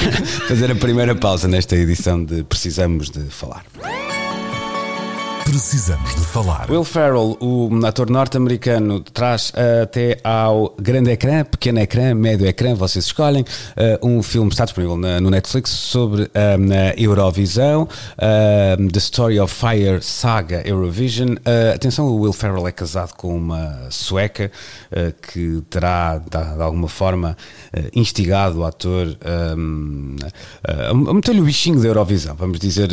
fazer 0.47 0.71
a 0.71 0.75
primeira 0.75 1.15
pausa 1.15 1.47
nesta 1.47 1.75
edição 1.75 2.23
de 2.23 2.43
Precisamos 2.43 3.09
de 3.09 3.21
Falar. 3.29 3.63
Precisamos 5.45 6.15
de 6.15 6.21
falar. 6.21 6.69
Will 6.69 6.83
Ferrell, 6.83 7.37
o 7.39 7.69
ator 7.85 8.09
norte-americano, 8.09 8.99
traz 8.99 9.53
até 9.83 10.17
ao 10.23 10.75
grande 10.77 11.11
ecrã, 11.11 11.45
pequeno 11.45 11.79
ecrã, 11.79 12.15
médio 12.15 12.47
ecrã, 12.47 12.73
vocês 12.73 13.05
escolhem, 13.05 13.43
uh, 13.43 14.05
um 14.05 14.23
filme, 14.23 14.49
está 14.49 14.65
disponível 14.65 14.97
no 14.97 15.29
Netflix, 15.29 15.69
sobre 15.69 16.23
uh, 16.23 16.29
a 16.33 16.99
Eurovisão, 16.99 17.87
The 18.17 18.97
Story 18.97 19.39
of 19.39 19.53
Fire 19.53 20.01
Saga 20.01 20.67
Eurovision. 20.67 21.35
atenção, 21.73 22.07
o 22.07 22.21
Will 22.21 22.33
Ferrell 22.33 22.67
é 22.67 22.71
casado 22.71 23.13
com 23.13 23.37
uma 23.37 23.87
sueca 23.91 24.51
que 25.31 25.61
terá, 25.69 26.17
de, 26.17 26.61
alguma 26.61 26.87
forma, 26.87 27.37
instigado 27.93 28.59
o 28.59 28.65
ator 28.65 29.15
a 30.63 30.93
meter-lhe 30.93 31.41
o 31.41 31.45
bichinho 31.45 31.79
da 31.79 31.87
Eurovisão, 31.87 32.35
vamos 32.35 32.59
dizer 32.59 32.89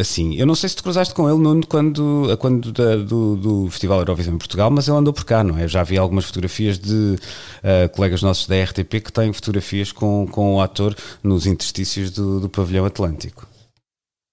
assim. 0.00 0.36
Eu 0.36 0.46
não 0.46 0.54
sei 0.54 0.68
se 0.68 0.76
te 0.76 0.82
cruzaste 0.82 1.12
com 1.12 1.28
ele, 1.28 1.38
Nuno, 1.38 1.66
quando 1.66 1.87
quando, 1.88 2.36
quando 2.38 2.72
da, 2.72 2.96
do, 2.96 3.36
do 3.36 3.70
Festival 3.70 4.00
Eurovisão 4.00 4.34
em 4.34 4.38
Portugal, 4.38 4.70
mas 4.70 4.88
ele 4.88 4.96
andou 4.96 5.12
por 5.12 5.24
cá, 5.24 5.42
não 5.42 5.56
é? 5.56 5.64
Eu 5.64 5.68
já 5.68 5.82
vi 5.82 5.96
algumas 5.96 6.26
fotografias 6.26 6.78
de 6.78 6.92
uh, 6.94 7.88
colegas 7.94 8.22
nossos 8.22 8.46
da 8.46 8.62
RTP 8.62 9.00
que 9.00 9.12
têm 9.12 9.32
fotografias 9.32 9.92
com, 9.92 10.26
com 10.30 10.56
o 10.56 10.60
ator 10.60 10.94
nos 11.22 11.46
interstícios 11.46 12.10
do, 12.10 12.40
do 12.40 12.48
pavilhão 12.48 12.84
Atlântico. 12.84 13.46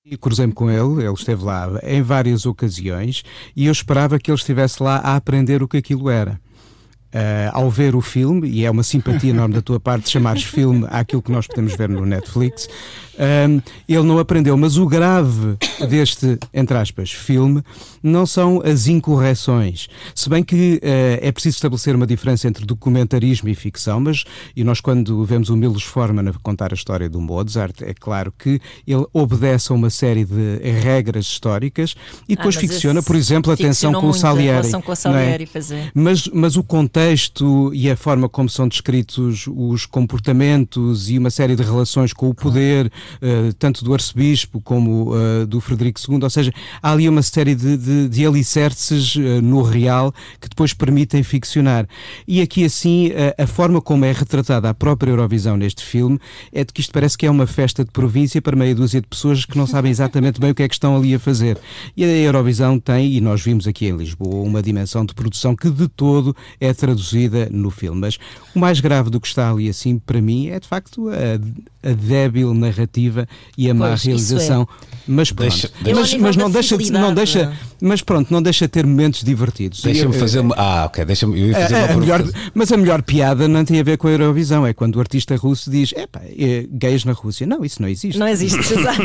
E 0.06 0.16
cruzei-me 0.18 0.54
com 0.54 0.70
ele, 0.70 1.04
ele 1.04 1.14
esteve 1.14 1.44
lá 1.44 1.80
em 1.82 2.02
várias 2.02 2.46
ocasiões 2.46 3.24
e 3.56 3.66
eu 3.66 3.72
esperava 3.72 4.20
que 4.20 4.30
ele 4.30 4.38
estivesse 4.38 4.84
lá 4.84 4.98
a 4.98 5.16
aprender 5.16 5.64
o 5.64 5.68
que 5.68 5.78
aquilo 5.78 6.10
era. 6.10 6.40
Uh, 7.14 7.48
ao 7.54 7.72
ver 7.72 7.96
o 7.96 8.02
filme, 8.02 8.50
e 8.50 8.66
é 8.66 8.70
uma 8.70 8.84
simpatia 8.84 9.30
enorme 9.30 9.56
da 9.56 9.62
tua 9.62 9.80
parte 9.80 10.10
chamares 10.10 10.44
filme 10.44 10.86
àquilo 10.90 11.22
que 11.22 11.32
nós 11.32 11.48
podemos 11.48 11.74
ver 11.74 11.88
no 11.88 12.06
Netflix, 12.06 12.68
um, 13.20 13.62
ele 13.88 14.04
não 14.04 14.20
aprendeu. 14.20 14.58
Mas 14.58 14.78
o 14.78 14.86
grave 14.86 15.58
deste, 15.90 16.38
entre 16.54 16.78
aspas, 16.78 17.12
filme 17.12 17.62
não 18.02 18.26
são 18.26 18.62
as 18.64 18.88
incorreções. 18.88 19.88
Se 20.14 20.30
bem 20.30 20.44
que 20.44 20.76
uh, 20.76 21.20
é 21.22 21.32
preciso 21.32 21.56
estabelecer 21.56 21.96
uma 21.96 22.08
diferença 22.08 22.48
entre 22.48 22.66
documentarismo 22.66 23.50
e 23.50 23.56
ficção, 23.56 24.00
mas 24.00 24.24
e 24.56 24.64
nós, 24.64 24.80
quando 24.80 25.24
vemos 25.26 25.50
o 25.50 25.56
Milos 25.56 25.84
Forman 25.84 26.30
a 26.30 26.34
contar 26.34 26.72
a 26.72 26.76
história 26.76 27.10
do 27.10 27.20
Mozart, 27.20 27.82
é 27.82 27.94
claro 27.94 28.34
que 28.38 28.60
ele 28.88 29.06
obedece 29.14 29.72
a 29.72 29.76
uma 29.76 29.90
série 29.90 30.26
de 30.26 30.58
regras 30.72 31.26
históricas 31.26 31.96
e 32.28 32.36
depois 32.36 32.56
ah, 32.58 32.60
ficciona, 32.60 33.02
por 33.02 33.16
exemplo, 33.16 33.52
a 33.52 33.58
tensão 33.58 33.94
com 33.94 34.10
o 34.10 34.14
Salieri. 34.14 34.72
Com 34.72 34.92
o 34.92 34.96
Salieri 34.96 35.50
é? 35.72 35.92
mas, 35.94 36.28
mas 36.34 36.56
o 36.56 36.64
contexto 36.64 37.72
e 37.74 37.90
a 37.90 37.96
forma 37.96 38.30
como 38.30 38.50
são 38.50 38.68
descritos 38.68 39.46
os 39.48 39.86
comportamentos 39.86 41.10
e 41.10 41.18
uma 41.18 41.30
série 41.30 41.56
de 41.56 41.64
relações 41.64 42.14
com 42.14 42.30
o 42.30 42.34
poder, 42.34 42.88
uh, 42.88 42.92
tanto 43.60 43.84
do 43.84 43.94
arcebispo 43.94 44.62
como 44.62 45.14
uh, 45.14 45.46
do 45.46 45.60
Frederico 45.60 46.00
II, 46.00 46.20
ou 46.22 46.30
seja, 46.30 46.52
há 46.82 46.92
ali 46.92 47.08
uma 47.08 47.22
série 47.22 47.56
de, 47.56 47.78
de, 47.78 48.10
de 48.10 48.26
alicerces 48.26 49.16
uh, 49.16 49.42
no 49.42 49.62
real 49.62 50.14
que 50.40 50.50
depois 50.50 50.74
permitem 50.74 51.24
ficcionar. 51.24 51.88
E 52.28 52.42
aqui, 52.42 52.64
assim, 52.66 53.12
a 53.38 53.48
forma 53.48 53.82
como 53.82 54.06
é 54.06 54.12
retratada 54.12 54.70
a 54.70 54.74
própria 54.74 55.12
Eurovisão 55.12 55.58
neste 55.58 55.84
filme 55.84 56.20
é 56.52 56.64
de 56.64 56.74
que 56.74 56.82
isto 56.82 56.92
parece 56.92 57.18
que 57.18 57.26
é 57.26 57.32
uma 57.32 57.48
festa 57.48 57.84
de 57.84 57.92
província 57.92 58.42
para 58.42 58.56
meia 58.56 58.76
dúzia 58.76 59.02
de 59.02 59.08
pessoas 59.08 59.46
que 59.46 59.58
não 59.58 59.68
sabem 59.68 59.92
exatamente 59.92 60.40
bem 60.40 60.52
o 60.52 60.56
que 60.56 60.64
é 60.64 60.68
que 60.68 60.74
estão 60.74 60.96
ali 60.96 61.14
a 61.14 61.20
fazer. 61.20 61.58
E 61.96 62.04
a 62.04 62.08
Eurovisão 62.08 62.80
tem, 62.80 63.14
e 63.14 63.22
nós 63.22 63.42
vimos 63.42 63.68
aqui 63.68 63.88
em 63.88 63.96
Lisboa, 63.96 64.44
uma 64.44 64.62
dimensão 64.62 65.06
de 65.06 65.14
produção 65.14 65.56
que 65.56 65.70
de 65.70 65.88
todo 65.88 66.36
é 66.60 66.74
traduzida 66.74 67.48
no 67.52 67.70
filme. 67.70 68.02
Mas 68.02 68.18
o 68.56 68.60
mais 68.60 68.80
grave 68.80 69.10
do 69.10 69.20
que 69.20 69.28
está 69.28 69.50
ali, 69.50 69.70
assim, 69.70 69.98
para 70.00 70.22
mim, 70.22 70.48
é 70.48 70.60
de 70.60 70.68
facto 70.68 71.10
a, 71.10 71.40
a 71.86 71.94
débil 71.94 72.54
narrativa 72.54 73.28
e 73.58 73.70
a 73.70 73.74
má 73.74 73.90
pois, 73.90 74.02
é. 74.02 74.06
realização. 74.08 74.68
É. 74.92 74.96
Mas 75.08 75.32
pronto, 75.32 75.50
deixa, 75.50 75.70
deixa, 75.82 76.00
mas, 76.00 76.16
mas 76.16 76.36
não 76.36 76.50
deixa, 76.50 76.78
não 76.92 77.14
deixa, 77.14 77.54
mas 77.80 78.02
pronto, 78.02 78.32
não 78.32 78.42
deixa 78.42 78.68
ter 78.68 78.86
momentos 78.86 79.24
divertidos. 79.24 79.82
Deixa-me 79.82 80.14
fazer 80.14 80.40
uma, 80.40 80.56
ah, 80.58 80.86
ok, 80.86 81.06
deixa-me 81.06 81.40
eu 81.40 81.48
ia 81.48 81.54
fazer 81.54 81.76
a, 81.76 81.86
uma 81.86 81.94
a 81.94 81.98
melhor, 81.98 82.24
Mas 82.56 82.72
a 82.72 82.78
melhor 82.78 83.02
piada 83.04 83.48
não 83.48 83.64
tem 83.64 83.80
a 83.80 83.84
ver 83.84 83.98
com 83.98 84.08
a 84.08 84.12
Eurovisão, 84.12 84.66
é 84.66 84.74
quando 84.74 84.96
o 84.96 85.00
artista 85.00 85.36
russo 85.36 85.70
diz, 85.70 85.94
epá, 85.94 86.22
é, 86.24 86.66
gays 86.72 87.06
na 87.06 87.14
Rússia. 87.14 87.46
Não, 87.46 87.64
isso 87.64 87.82
não 87.82 87.88
existe. 87.88 88.18
Não 88.18 88.28
existe, 88.28 88.58
exato. 88.74 89.04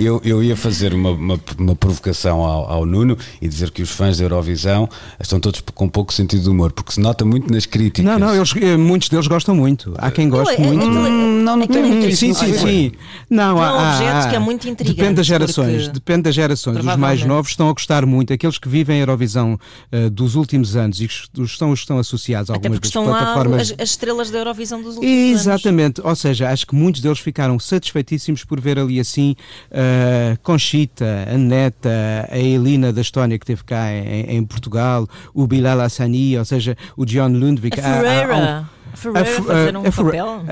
eu, 0.00 0.20
eu 0.24 0.42
ia 0.42 0.56
fazer 0.56 0.92
uma, 0.92 1.10
uma, 1.10 1.40
uma 1.56 1.76
provocação 1.76 2.40
ao, 2.40 2.70
ao, 2.70 2.86
Nuno 2.86 3.16
e 3.40 3.46
dizer 3.46 3.70
que 3.70 3.82
os 3.82 3.90
fãs 3.90 4.18
da 4.18 4.24
Eurovisão 4.24 4.88
estão 5.20 5.38
todos 5.38 5.62
com 5.74 5.88
pouco 5.88 6.12
sentido 6.12 6.42
de 6.42 6.48
humor, 6.48 6.72
porque 6.72 6.92
se 6.92 7.00
nota 7.00 7.24
muito 7.24 7.52
nas 7.52 7.66
críticas. 7.66 8.04
Não, 8.04 8.18
não, 8.18 8.34
eles, 8.34 8.52
eh, 8.56 8.76
muitos 8.76 9.08
deles 9.08 9.28
gostam 9.28 9.54
muito. 9.54 9.94
Há 9.98 10.10
quem 10.10 10.28
goste 10.28 10.60
não, 10.60 10.68
muito. 10.68 10.84
Hum, 10.84 11.42
não, 11.44 11.56
não 11.56 11.66
tem 11.82 11.92
muito 11.92 12.16
Sim, 12.16 12.34
sim, 12.34 12.52
sim. 12.52 12.58
Sim, 12.66 12.92
não, 13.28 13.58
Há 13.58 13.68
há, 13.68 13.92
objetos 13.94 14.26
há- 14.26 14.30
que 14.30 14.36
é 14.36 14.38
muito 14.38 14.68
intrigante, 14.68 14.96
Depende 14.96 15.14
das 15.16 15.26
gerações, 15.26 15.82
porque 15.82 15.92
depende 15.94 16.22
das 16.22 16.34
gerações. 16.34 16.78
Os 16.78 16.96
mais 16.96 17.24
novos 17.24 17.50
estão 17.50 17.68
a 17.68 17.72
gostar 17.72 18.06
muito, 18.06 18.32
aqueles 18.32 18.58
que 18.58 18.68
vivem 18.68 18.96
a 18.96 19.00
Eurovisão 19.00 19.58
eh, 19.92 20.08
dos 20.10 20.34
últimos 20.34 20.76
anos 20.76 21.00
e 21.00 21.08
que 21.08 21.14
estão, 21.42 21.72
estão 21.72 21.98
associados 21.98 22.50
a 22.50 22.54
Até 22.54 22.68
algumas 22.68 22.78
porque 22.80 22.98
das 22.98 23.02
estão 23.04 23.06
lá 23.12 23.18
plataformas. 23.34 23.60
as, 23.72 23.80
as 23.80 23.90
estrelas 23.90 24.30
da 24.30 24.38
Eurovisão 24.38 24.82
dos 24.82 24.96
últimos 24.96 25.14
anos. 25.28 25.40
Exatamente, 25.40 26.00
ou 26.02 26.14
seja, 26.16 26.48
acho 26.50 26.66
que 26.66 26.74
muitos 26.74 27.00
deles 27.00 27.18
ficaram 27.18 27.58
satisfeitíssimos 27.58 28.44
por 28.44 28.60
ver 28.60 28.78
ali 28.78 28.98
assim 29.00 29.34
a 29.70 30.36
Conchita, 30.42 31.26
a 31.32 31.36
Neta, 31.36 32.28
a 32.30 32.38
Elina 32.38 32.92
da 32.92 33.00
Estónia 33.00 33.38
que 33.38 33.44
esteve 33.44 33.64
cá 33.64 33.92
em, 33.92 34.36
em 34.36 34.44
Portugal, 34.44 35.06
o 35.34 35.46
Bilal 35.46 35.80
Hassani, 35.80 36.38
ou 36.38 36.44
seja, 36.44 36.76
o 36.96 37.04
John 37.04 37.28
Lundvik. 37.28 37.80
A 37.80 37.86
Há- 37.86 37.90
há- 37.90 37.94
há 37.94 37.98
um- 37.98 38.02
Ferreira. 38.02 38.70
A 38.92 38.96
Ferreira 38.96 39.24
Fe- 39.30 39.42
fazer 39.42 39.76
um 39.76 39.80
a 39.86 39.92
papel. 39.92 40.44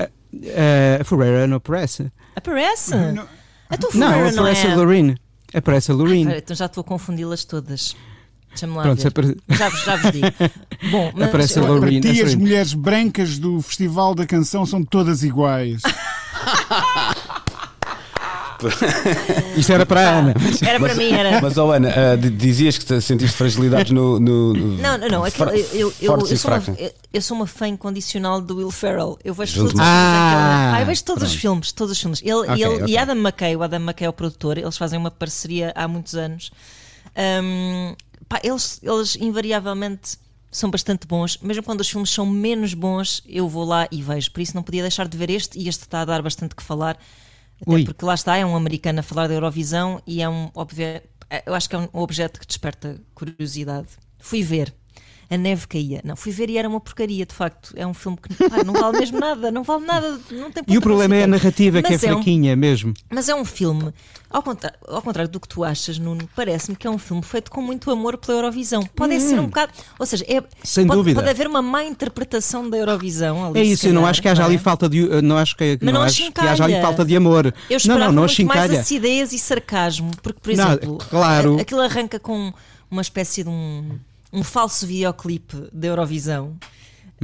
A- 0.55 0.97
a- 0.97 1.01
a 1.01 1.03
Ferreira 1.03 1.47
não 1.47 1.57
aparece. 1.57 2.11
Aparece? 2.35 2.95
Não. 2.95 3.27
A 3.69 3.77
tua 3.77 3.89
Não, 3.93 4.07
Ferreira 4.09 4.31
não, 4.31 4.43
aparece 4.43 4.67
é. 4.67 4.71
a 4.71 4.75
Loreen. 4.75 5.15
Aparece 5.53 5.91
a. 5.91 5.95
Espera, 6.21 6.37
então 6.39 6.55
já 6.55 6.65
estou 6.65 6.81
a 6.81 6.83
confundi-las 6.83 7.45
todas. 7.45 7.95
Deixa-me 8.49 8.73
lá 8.75 8.83
Pronto, 8.83 9.01
ver. 9.01 9.07
apare- 9.09 9.37
Já, 9.49 9.69
vos- 9.69 9.83
já 9.83 9.95
vos 9.97 10.11
digo. 10.11 10.27
Bom, 10.91 11.11
mas 11.15 11.27
Aparece 11.29 11.59
a 11.59 11.61
eu- 11.63 11.67
Loreen. 11.73 12.01
Para 12.01 12.13
ti, 12.13 12.21
as 12.21 12.35
mulheres 12.35 12.73
brancas 12.73 13.37
do 13.37 13.61
Festival 13.61 14.15
da 14.15 14.25
Canção 14.25 14.65
são 14.65 14.83
todas 14.83 15.23
iguais. 15.23 15.81
Isto 19.57 19.73
era 19.73 19.85
para 19.85 20.01
a 20.09 20.19
Ana. 20.19 20.33
Era 20.61 20.79
para 20.79 20.95
mim, 20.95 21.11
era. 21.11 21.41
Mas, 21.41 21.57
oh, 21.57 21.71
Ana, 21.71 22.17
di- 22.17 22.29
dizias 22.29 22.77
que 22.77 22.85
te 22.85 23.01
sentiste 23.01 23.35
fragilidades 23.37 23.91
no. 23.91 24.19
no, 24.19 24.53
no 24.53 24.77
Não, 24.77 24.97
não, 24.97 25.07
não. 25.07 25.23
aquilo- 25.23 25.49
eu, 25.51 25.65
eu, 25.73 25.93
eu, 26.01 26.17
e 26.31 26.37
sou 26.37 26.51
uma, 26.51 26.63
eu- 27.13 27.21
sou 27.21 27.37
uma 27.37 27.47
fã 27.47 27.67
incondicional 27.67 28.41
do 28.41 28.57
Will 28.57 28.71
Ferrell. 28.71 29.17
Eu 29.23 29.33
vejo 29.33 29.53
Junto 29.53 29.67
todos 29.71 29.81
os. 29.81 29.87
Ah, 29.87 30.73
Ah, 30.75 30.81
eu 30.81 30.85
vejo 30.85 31.03
todos 31.03 31.23
os 31.23 31.35
filmes, 31.35 31.71
todos 31.71 31.91
os 31.93 31.99
filmes. 31.99 32.21
Ele, 32.21 32.33
Ok, 32.33 32.53
ele 32.55 32.65
ok. 32.83 32.85
e 32.87 32.97
Adam 32.97 33.15
McKay, 33.17 33.55
o 33.55 33.63
Adam 33.63 33.79
McKay 33.81 34.05
é 34.07 34.09
o 34.09 34.13
produtor, 34.13 34.57
eles 34.57 34.77
fazem 34.77 34.97
uma 34.99 35.11
parceria 35.11 35.71
há 35.75 35.87
muitos 35.87 36.15
anos. 36.15 36.51
Hum, 37.43 37.95
pá, 38.27 38.39
eles, 38.43 38.79
eles 38.83 39.15
invariavelmente 39.15 40.17
são 40.51 40.69
bastante 40.69 41.05
bons, 41.05 41.37
mesmo 41.41 41.63
quando 41.63 41.81
os 41.81 41.89
filmes 41.89 42.09
são 42.09 42.25
menos 42.25 42.73
bons, 42.73 43.21
eu 43.27 43.47
vou 43.49 43.65
lá 43.65 43.87
e 43.91 44.01
vejo. 44.01 44.31
Por 44.31 44.39
isso 44.41 44.55
não 44.55 44.63
podia 44.63 44.81
deixar 44.81 45.07
de 45.07 45.17
ver 45.17 45.29
este 45.29 45.59
e 45.59 45.67
este 45.67 45.81
está 45.83 46.01
a 46.01 46.05
dar 46.05 46.21
bastante 46.21 46.55
que 46.55 46.63
falar. 46.63 46.97
Até 47.61 47.71
Ui. 47.71 47.85
porque 47.85 48.05
lá 48.05 48.13
está, 48.13 48.37
é 48.37 48.45
um 48.45 48.55
americano 48.55 48.99
a 48.99 49.03
falar 49.03 49.27
da 49.27 49.33
Eurovisão 49.33 50.01
e 50.05 50.21
é 50.21 50.29
um 50.29 50.49
eu 51.45 51.53
acho 51.53 51.69
que 51.69 51.75
é 51.75 51.79
um 51.79 51.87
objeto 51.93 52.39
que 52.39 52.45
desperta 52.45 53.01
curiosidade. 53.13 53.87
Fui 54.19 54.43
ver. 54.43 54.73
A 55.29 55.37
neve 55.37 55.65
caía. 55.67 56.01
Não, 56.03 56.15
fui 56.15 56.31
ver 56.31 56.49
e 56.51 56.57
era 56.57 56.69
uma 56.69 56.79
porcaria, 56.79 57.25
de 57.25 57.33
facto. 57.33 57.73
É 57.75 57.85
um 57.85 57.93
filme 57.95 58.17
que 58.17 58.33
pá, 58.49 58.63
não 58.63 58.73
vale 58.73 58.99
mesmo 58.99 59.19
nada, 59.19 59.49
não 59.51 59.63
vale 59.63 59.85
nada, 59.85 60.19
não 60.31 60.51
tem 60.51 60.63
E 60.67 60.77
o 60.77 60.81
problema 60.81 61.15
é 61.15 61.23
a 61.23 61.27
narrativa, 61.27 61.81
que 61.81 61.87
é 61.87 61.91
Mas 61.95 62.03
um- 62.03 62.07
fraquinha 62.13 62.55
mesmo. 62.55 62.93
mas 63.09 63.27
é 63.27 63.33
um 63.33 63.43
filme, 63.43 63.91
ao 64.29 64.43
contrário, 64.43 64.77
ao 64.87 65.01
contrário 65.01 65.31
do 65.31 65.39
que 65.39 65.47
tu 65.47 65.63
achas, 65.63 65.97
Nuno, 65.97 66.29
parece-me 66.35 66.75
que 66.77 66.85
é 66.85 66.89
um 66.91 66.99
filme 66.99 67.23
feito 67.23 67.49
com 67.49 67.59
muito 67.61 67.89
amor 67.89 68.17
pela 68.17 68.37
Eurovisão. 68.37 68.83
Pode 68.95 69.19
ser 69.19 69.39
um 69.39 69.45
bocado. 69.47 69.71
Ou 69.97 70.05
seja, 70.05 70.23
é, 70.27 70.39
Hum. 70.41 70.43
Sem 70.63 70.85
pode, 70.85 70.97
dúvida. 70.99 71.19
pode 71.21 71.29
haver 71.31 71.47
uma 71.47 71.61
má 71.61 71.83
interpretação 71.83 72.69
da 72.69 72.77
Eurovisão. 72.77 73.45
Ali, 73.47 73.59
É 73.59 73.63
isso, 73.63 73.87
eu 73.87 73.93
não 73.93 74.05
acho 74.05 74.21
que 74.21 74.27
haja 74.27 74.41
não 74.41 74.47
ali 74.47 74.55
é? 74.57 74.59
falta 74.59 74.87
de. 74.87 75.21
Não 75.23 75.37
acho 75.37 75.57
que, 75.57 75.77
Mas 75.81 75.85
não 75.93 75.99
não 76.01 76.05
acho 76.05 76.31
que 76.31 76.39
haja 76.41 76.63
ali 76.63 76.79
falta 76.81 77.03
de 77.03 77.15
amor. 77.15 77.53
Eu 77.69 77.79
não, 77.87 77.97
não, 77.97 78.11
não 78.11 78.21
muito 78.23 78.45
mais 78.45 78.59
achincalha. 78.61 78.79
acidez 78.79 79.33
e 79.33 79.39
sarcasmo, 79.39 80.11
porque, 80.21 80.39
por 80.39 80.55
Não, 80.55 80.67
exemplo, 80.67 80.97
claro. 81.09 81.57
a- 81.57 81.61
aquilo 81.61 81.81
arranca 81.81 82.19
com 82.19 82.53
uma 82.91 83.01
espécie 83.01 83.43
de 83.43 83.49
um, 83.49 83.97
um 84.35 84.43
falso 84.43 84.85
videoclipe 84.85 85.69
da 85.71 85.87
Eurovisão. 85.87 86.55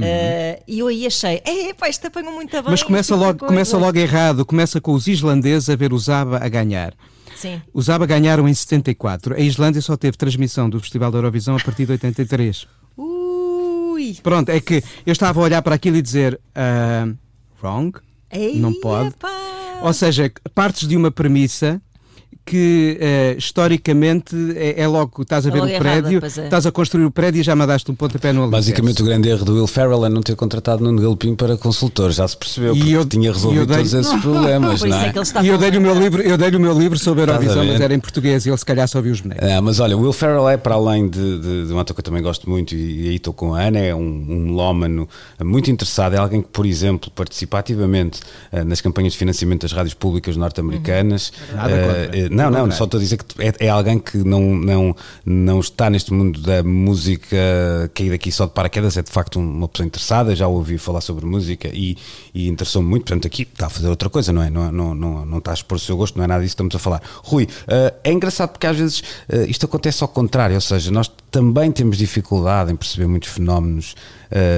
Eh, 0.00 0.62
e 0.66 0.78
eu 0.78 0.86
aí 0.86 1.06
achei, 1.06 1.42
é, 1.44 1.74
pá, 1.74 1.88
isto 1.88 2.06
apanhou 2.06 2.32
muito 2.32 2.50
bem. 2.50 2.62
Uhum. 2.62 2.70
Mas 2.70 2.82
começa 2.82 3.14
é 3.14 3.16
logo, 3.16 3.38
coisa." 3.38 3.52
começa 3.52 3.76
logo 3.78 3.98
errado. 3.98 4.44
Começa 4.44 4.80
com 4.80 4.92
os 4.92 5.06
islandeses 5.06 5.68
a 5.68 5.76
ver 5.76 5.92
o 5.92 5.98
Zaba 5.98 6.38
a 6.42 6.48
ganhar. 6.48 6.94
Sim. 7.36 7.60
Os 7.74 7.90
ABBA 7.90 8.06
ganharam 8.06 8.48
em 8.48 8.54
74. 8.54 9.34
A 9.34 9.40
Islândia 9.40 9.82
só 9.82 9.96
teve 9.96 10.16
transmissão 10.16 10.70
do 10.70 10.78
Festival 10.78 11.10
da 11.10 11.18
Eurovisão 11.18 11.56
a 11.56 11.60
partir 11.60 11.86
de 11.86 11.92
83. 11.92 12.68
Ui! 12.96 14.16
Pronto, 14.22 14.48
é 14.48 14.60
que 14.60 14.82
eu 15.04 15.12
estava 15.12 15.40
a 15.40 15.42
olhar 15.42 15.60
para 15.60 15.74
aquilo 15.74 15.96
e 15.96 16.02
dizer 16.02 16.40
ah, 16.54 17.08
wrong, 17.60 17.98
Ei, 18.30 18.60
não 18.60 18.72
pode. 18.74 19.08
epá. 19.08 19.28
Ou 19.82 19.92
seja, 19.92 20.30
partes 20.54 20.86
de 20.86 20.96
uma 20.96 21.10
premissa 21.10 21.82
que 22.44 22.98
eh, 23.00 23.34
historicamente 23.38 24.34
é, 24.56 24.82
é 24.82 24.86
logo, 24.88 25.22
estás 25.22 25.46
a 25.46 25.48
É 25.48 25.52
ver 25.52 25.62
o 25.62 25.66
errada, 25.68 25.80
prédio, 26.02 26.20
pois 26.20 26.38
é. 26.38 26.44
estás 26.44 26.66
a 26.66 26.72
construir 26.72 27.04
o 27.04 27.10
prédio 27.10 27.40
e 27.40 27.42
já 27.42 27.54
mandaste 27.54 27.90
um 27.90 27.94
pontapé 27.94 28.32
no 28.32 28.42
alicerce. 28.42 28.70
Basicamente, 28.70 29.02
o 29.02 29.04
grande 29.04 29.28
erro 29.28 29.44
do 29.44 29.54
Will 29.54 29.66
Ferrell 29.66 30.04
é 30.04 30.08
não 30.08 30.20
ter 30.22 30.34
contratado 30.36 30.82
Nuno 30.82 31.00
Galpim 31.00 31.34
para 31.34 31.56
consultor. 31.56 32.10
Já 32.12 32.26
se 32.26 32.36
percebeu, 32.36 32.74
E 32.74 32.78
porque 32.78 32.92
eu- 32.92 33.04
tinha 33.04 33.32
resolvido 33.32 33.60
eu 33.62 33.66
dei- 33.66 33.76
todos 33.78 33.94
esses 33.94 34.12
problemas, 34.20 34.80
Por 34.80 34.88
isso 34.88 34.96
não 34.96 35.04
é 35.04 35.08
é? 35.08 35.12
que 35.12 35.18
ele 35.18 35.22
está 35.22 35.42
E 35.42 35.48
eu 35.48 35.58
dei-lhe 35.58 35.78
o 35.78 35.80
meu 35.80 35.98
livro, 35.98 36.22
eu 36.22 36.36
dei-lhe 36.36 36.56
o 36.56 36.60
meu 36.60 36.78
livro 36.78 36.98
sobre 36.98 37.22
a 37.22 37.26
Eurovisão, 37.26 37.64
mas 37.64 37.80
era 37.80 37.94
em 37.94 38.00
português 38.00 38.44
e 38.46 38.50
ele 38.50 38.56
se 38.58 38.64
calhar 38.66 38.86
só 38.88 39.00
viu 39.00 39.12
os 39.12 39.20
bonecos. 39.20 39.48
Ah, 39.48 39.60
mas 39.60 39.80
olha, 39.80 39.96
Will 39.96 40.12
Ferrell 40.12 40.48
é 40.48 40.56
para 40.56 40.74
além 40.74 41.08
de, 41.08 41.38
de, 41.40 41.66
de 41.66 41.72
um 41.72 41.78
ator 41.78 41.94
que 41.94 42.00
eu 42.00 42.04
também 42.04 42.22
gosto 42.22 42.48
muito, 42.50 42.74
e, 42.74 43.06
e 43.06 43.08
aí 43.10 43.16
estou 43.16 43.32
com 43.32 43.54
a 43.54 43.60
Ana, 43.62 43.78
é 43.78 43.94
um, 43.94 44.00
um 44.00 44.38
melómano 44.46 45.08
muito 45.42 45.70
interessado, 45.70 46.14
é 46.14 46.18
alguém 46.18 46.42
que, 46.42 46.48
por 46.48 46.66
exemplo, 46.66 47.10
participa 47.14 47.58
ativamente 47.58 48.20
ah, 48.52 48.64
nas 48.64 48.80
campanhas 48.80 49.12
de 49.12 49.18
financiamento 49.18 49.62
das 49.62 49.72
rádios 49.72 49.94
públicas 49.94 50.36
norte-americanas. 50.36 51.32
Nada 51.54 51.74
Ah, 51.74 52.06
contra. 52.06 52.28
Não, 52.32 52.50
não, 52.50 52.70
só 52.70 52.84
estou 52.84 52.98
a 52.98 53.02
dizer 53.02 53.18
que 53.18 53.42
é, 53.42 53.66
é 53.66 53.68
alguém 53.68 53.98
que 53.98 54.18
não, 54.18 54.40
não, 54.54 54.96
não 55.24 55.60
está 55.60 55.90
neste 55.90 56.12
mundo 56.12 56.40
da 56.40 56.62
música 56.62 57.36
caída 57.94 58.14
aqui 58.14 58.32
só 58.32 58.46
de 58.46 58.52
paraquedas, 58.52 58.96
é 58.96 59.02
de 59.02 59.10
facto 59.10 59.38
uma 59.38 59.68
pessoa 59.68 59.86
interessada, 59.86 60.34
já 60.34 60.48
ouvi 60.48 60.78
falar 60.78 61.00
sobre 61.00 61.26
música 61.26 61.68
e, 61.72 61.96
e 62.34 62.48
interessou-me 62.48 62.88
muito, 62.88 63.04
portanto 63.04 63.26
aqui 63.26 63.42
está 63.42 63.66
a 63.66 63.70
fazer 63.70 63.88
outra 63.88 64.08
coisa, 64.08 64.32
não 64.32 64.42
é? 64.42 64.50
Não, 64.50 64.72
não, 64.72 64.94
não, 64.94 65.26
não 65.26 65.38
está 65.38 65.50
a 65.50 65.54
expor 65.54 65.76
o 65.76 65.80
seu 65.80 65.96
gosto, 65.96 66.16
não 66.16 66.24
é 66.24 66.26
nada 66.26 66.42
disso 66.42 66.56
que 66.56 66.62
estamos 66.62 66.74
a 66.74 66.78
falar. 66.78 67.02
Rui, 67.22 67.46
ah, 67.68 67.92
é 68.02 68.12
engraçado 68.12 68.50
porque 68.50 68.66
às 68.66 68.76
vezes 68.76 69.02
ah, 69.30 69.36
isto 69.48 69.66
acontece 69.66 70.02
ao 70.02 70.08
contrário, 70.08 70.54
ou 70.54 70.60
seja, 70.60 70.90
nós 70.90 71.10
também 71.30 71.70
temos 71.70 71.96
dificuldade 71.96 72.72
em 72.72 72.76
perceber 72.76 73.06
muitos 73.06 73.30
fenómenos 73.30 73.94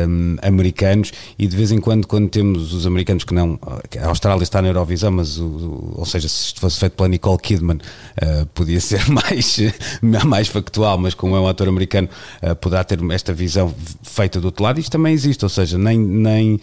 hum, 0.08 0.36
americanos 0.42 1.12
e 1.38 1.46
de 1.46 1.56
vez 1.56 1.72
em 1.72 1.78
quando, 1.80 2.06
quando 2.06 2.28
temos 2.28 2.72
os 2.72 2.86
americanos 2.86 3.24
que 3.24 3.34
não. 3.34 3.58
A 4.02 4.06
Austrália 4.08 4.42
está 4.42 4.60
na 4.62 4.68
Eurovisão, 4.68 5.10
mas 5.10 5.38
o, 5.38 5.44
o- 5.46 5.94
ou 5.98 6.06
seja, 6.06 6.28
se 6.28 6.46
isto 6.46 6.60
fosse 6.60 6.78
feito 6.78 6.92
pela 6.94 7.08
Nicole 7.08 7.38
Kidman, 7.38 7.76
uh, 7.78 8.46
podia 8.54 8.80
ser 8.80 9.08
mais, 9.10 9.58
mais 10.02 10.48
factual, 10.48 10.98
mas 10.98 11.14
como 11.14 11.36
é 11.36 11.40
um 11.40 11.46
ator 11.48 11.68
americano, 11.68 12.08
uh, 12.42 12.54
poderá 12.56 12.84
ter 12.84 12.98
esta 13.10 13.32
visão 13.32 13.74
feita 14.02 14.40
do 14.40 14.46
outro 14.46 14.64
lado. 14.64 14.78
Isto 14.80 14.92
também 14.92 15.12
existe, 15.12 15.44
ou 15.44 15.48
seja, 15.48 15.76
nem, 15.78 15.98
nem 15.98 16.60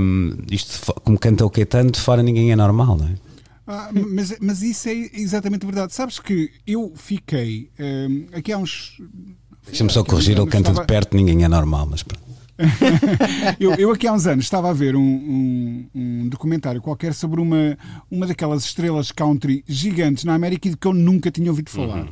hum, 0.00 0.36
isto, 0.50 0.72
de 0.72 0.78
fo- 0.78 0.94
como 1.04 1.18
canta 1.18 1.44
o 1.44 1.50
Caetano, 1.50 1.90
de 1.90 2.00
fora 2.00 2.22
ninguém 2.22 2.52
é 2.52 2.56
normal, 2.56 2.96
não 2.96 3.06
é? 3.06 3.14
Ah, 3.68 3.90
mas, 3.92 4.36
mas 4.40 4.62
isso 4.62 4.88
é 4.88 4.92
exatamente 4.92 5.66
verdade. 5.66 5.92
Sabes 5.92 6.20
que 6.20 6.52
eu 6.66 6.92
fiquei 6.94 7.68
hum, 7.80 8.26
aqui 8.32 8.52
há 8.52 8.58
uns. 8.58 8.92
Deixa-me 9.66 9.90
só 9.90 10.02
corrigir, 10.04 10.38
ele 10.38 10.46
canta 10.46 10.72
de 10.72 10.84
perto, 10.86 11.16
ninguém 11.16 11.44
é 11.44 11.48
normal, 11.48 11.86
mas 11.90 12.02
pronto. 12.02 12.24
eu, 13.60 13.74
eu 13.74 13.90
aqui 13.90 14.06
há 14.06 14.12
uns 14.14 14.26
anos 14.26 14.46
estava 14.46 14.70
a 14.70 14.72
ver 14.72 14.96
um, 14.96 15.00
um- 15.02 15.86
um 15.94 16.28
documentário 16.28 16.80
qualquer 16.80 17.12
sobre 17.12 17.38
uma, 17.38 17.76
uma 18.10 18.26
daquelas 18.26 18.64
estrelas 18.64 19.12
country 19.12 19.62
gigantes 19.68 20.24
na 20.24 20.34
América 20.34 20.66
e 20.68 20.70
de 20.70 20.76
que 20.78 20.86
eu 20.86 20.94
nunca 20.94 21.30
tinha 21.30 21.50
ouvido 21.50 21.68
falar. 21.68 22.08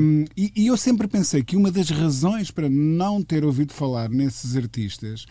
Um, 0.00 0.24
e, 0.36 0.50
e 0.56 0.66
eu 0.66 0.76
sempre 0.76 1.06
pensei 1.06 1.44
que 1.44 1.56
uma 1.56 1.70
das 1.70 1.90
razões 1.90 2.50
para 2.50 2.68
não 2.68 3.22
ter 3.22 3.44
ouvido 3.44 3.72
falar 3.72 4.08
nesses 4.08 4.56
artistas 4.56 5.26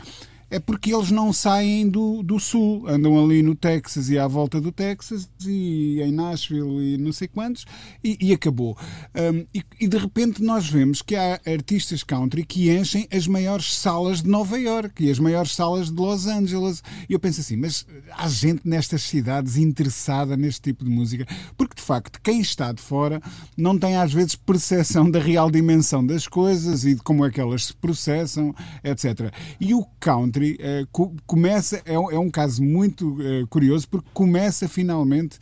é 0.49 0.59
porque 0.59 0.93
eles 0.93 1.11
não 1.11 1.33
saem 1.33 1.89
do, 1.89 2.23
do 2.23 2.39
sul, 2.39 2.87
andam 2.87 3.21
ali 3.21 3.43
no 3.43 3.53
Texas 3.53 4.09
e 4.09 4.17
à 4.17 4.27
volta 4.27 4.61
do 4.61 4.71
Texas 4.71 5.29
e 5.45 6.01
em 6.01 6.11
Nashville 6.11 6.93
e 6.93 6.97
não 6.97 7.11
sei 7.11 7.27
quantos, 7.27 7.65
e, 8.03 8.17
e 8.21 8.33
acabou. 8.33 8.77
Um, 9.15 9.45
e, 9.53 9.63
e 9.79 9.87
de 9.87 9.97
repente 9.97 10.41
nós 10.41 10.69
vemos 10.69 11.01
que 11.01 11.15
há 11.15 11.39
artistas 11.45 12.03
country 12.03 12.45
que 12.45 12.71
enchem 12.71 13.07
as 13.11 13.27
maiores 13.27 13.75
salas 13.75 14.21
de 14.23 14.29
Nova 14.29 14.57
York 14.57 15.03
e 15.03 15.11
as 15.11 15.19
maiores 15.19 15.53
salas 15.53 15.91
de 15.91 15.99
Los 15.99 16.27
Angeles. 16.27 16.81
E 17.09 17.13
eu 17.13 17.19
penso 17.19 17.41
assim, 17.41 17.57
mas 17.57 17.85
há 18.11 18.27
gente 18.29 18.61
nestas 18.63 19.01
cidades 19.03 19.57
interessada 19.57 20.37
neste 20.37 20.61
tipo 20.61 20.85
de 20.85 20.89
música, 20.89 21.25
porque 21.57 21.75
de 21.75 21.81
facto 21.81 22.21
quem 22.21 22.39
está 22.39 22.71
de 22.71 22.81
fora 22.81 23.21
não 23.57 23.77
tem 23.77 23.97
às 23.97 24.13
vezes 24.13 24.35
percepção 24.35 25.09
da 25.09 25.19
real 25.19 25.51
dimensão 25.51 26.05
das 26.05 26.27
coisas 26.27 26.85
e 26.85 26.95
de 26.95 27.01
como 27.01 27.25
é 27.25 27.31
que 27.31 27.41
elas 27.41 27.65
se 27.65 27.73
processam, 27.73 28.55
etc. 28.83 29.33
E 29.59 29.73
o 29.73 29.85
country 29.99 30.36
eh, 30.59 30.85
co- 30.91 31.13
começa, 31.25 31.81
é 31.85 31.97
um, 31.97 32.11
é 32.11 32.19
um 32.19 32.29
caso 32.29 32.63
muito 32.63 33.17
eh, 33.21 33.45
curioso, 33.49 33.87
porque 33.89 34.09
começa 34.13 34.67
finalmente 34.67 35.37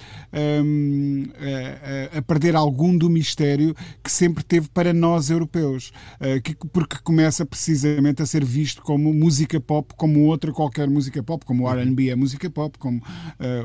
a- 1.39 2.15
a, 2.15 2.19
a 2.19 2.21
perder 2.21 2.55
algum 2.55 2.97
do 2.97 3.10
mistério 3.10 3.75
que 4.03 4.12
sempre 4.12 4.43
teve 4.43 4.67
para 4.69 4.93
nós 4.93 5.29
europeus, 5.29 5.91
eh, 6.19 6.39
que- 6.39 6.55
porque 6.71 6.97
começa 7.03 7.45
precisamente 7.45 8.21
a 8.21 8.25
ser 8.25 8.43
visto 8.43 8.81
como 8.81 9.13
música 9.13 9.60
pop, 9.60 9.93
como 9.95 10.25
outra 10.25 10.51
qualquer 10.51 10.89
música 10.89 11.21
pop, 11.23 11.45
como 11.45 11.63
o 11.65 11.69
R&B 11.69 12.10
é 12.10 12.15
música 12.15 12.49
pop, 12.49 12.77
como 12.77 13.01
eh, 13.39 13.63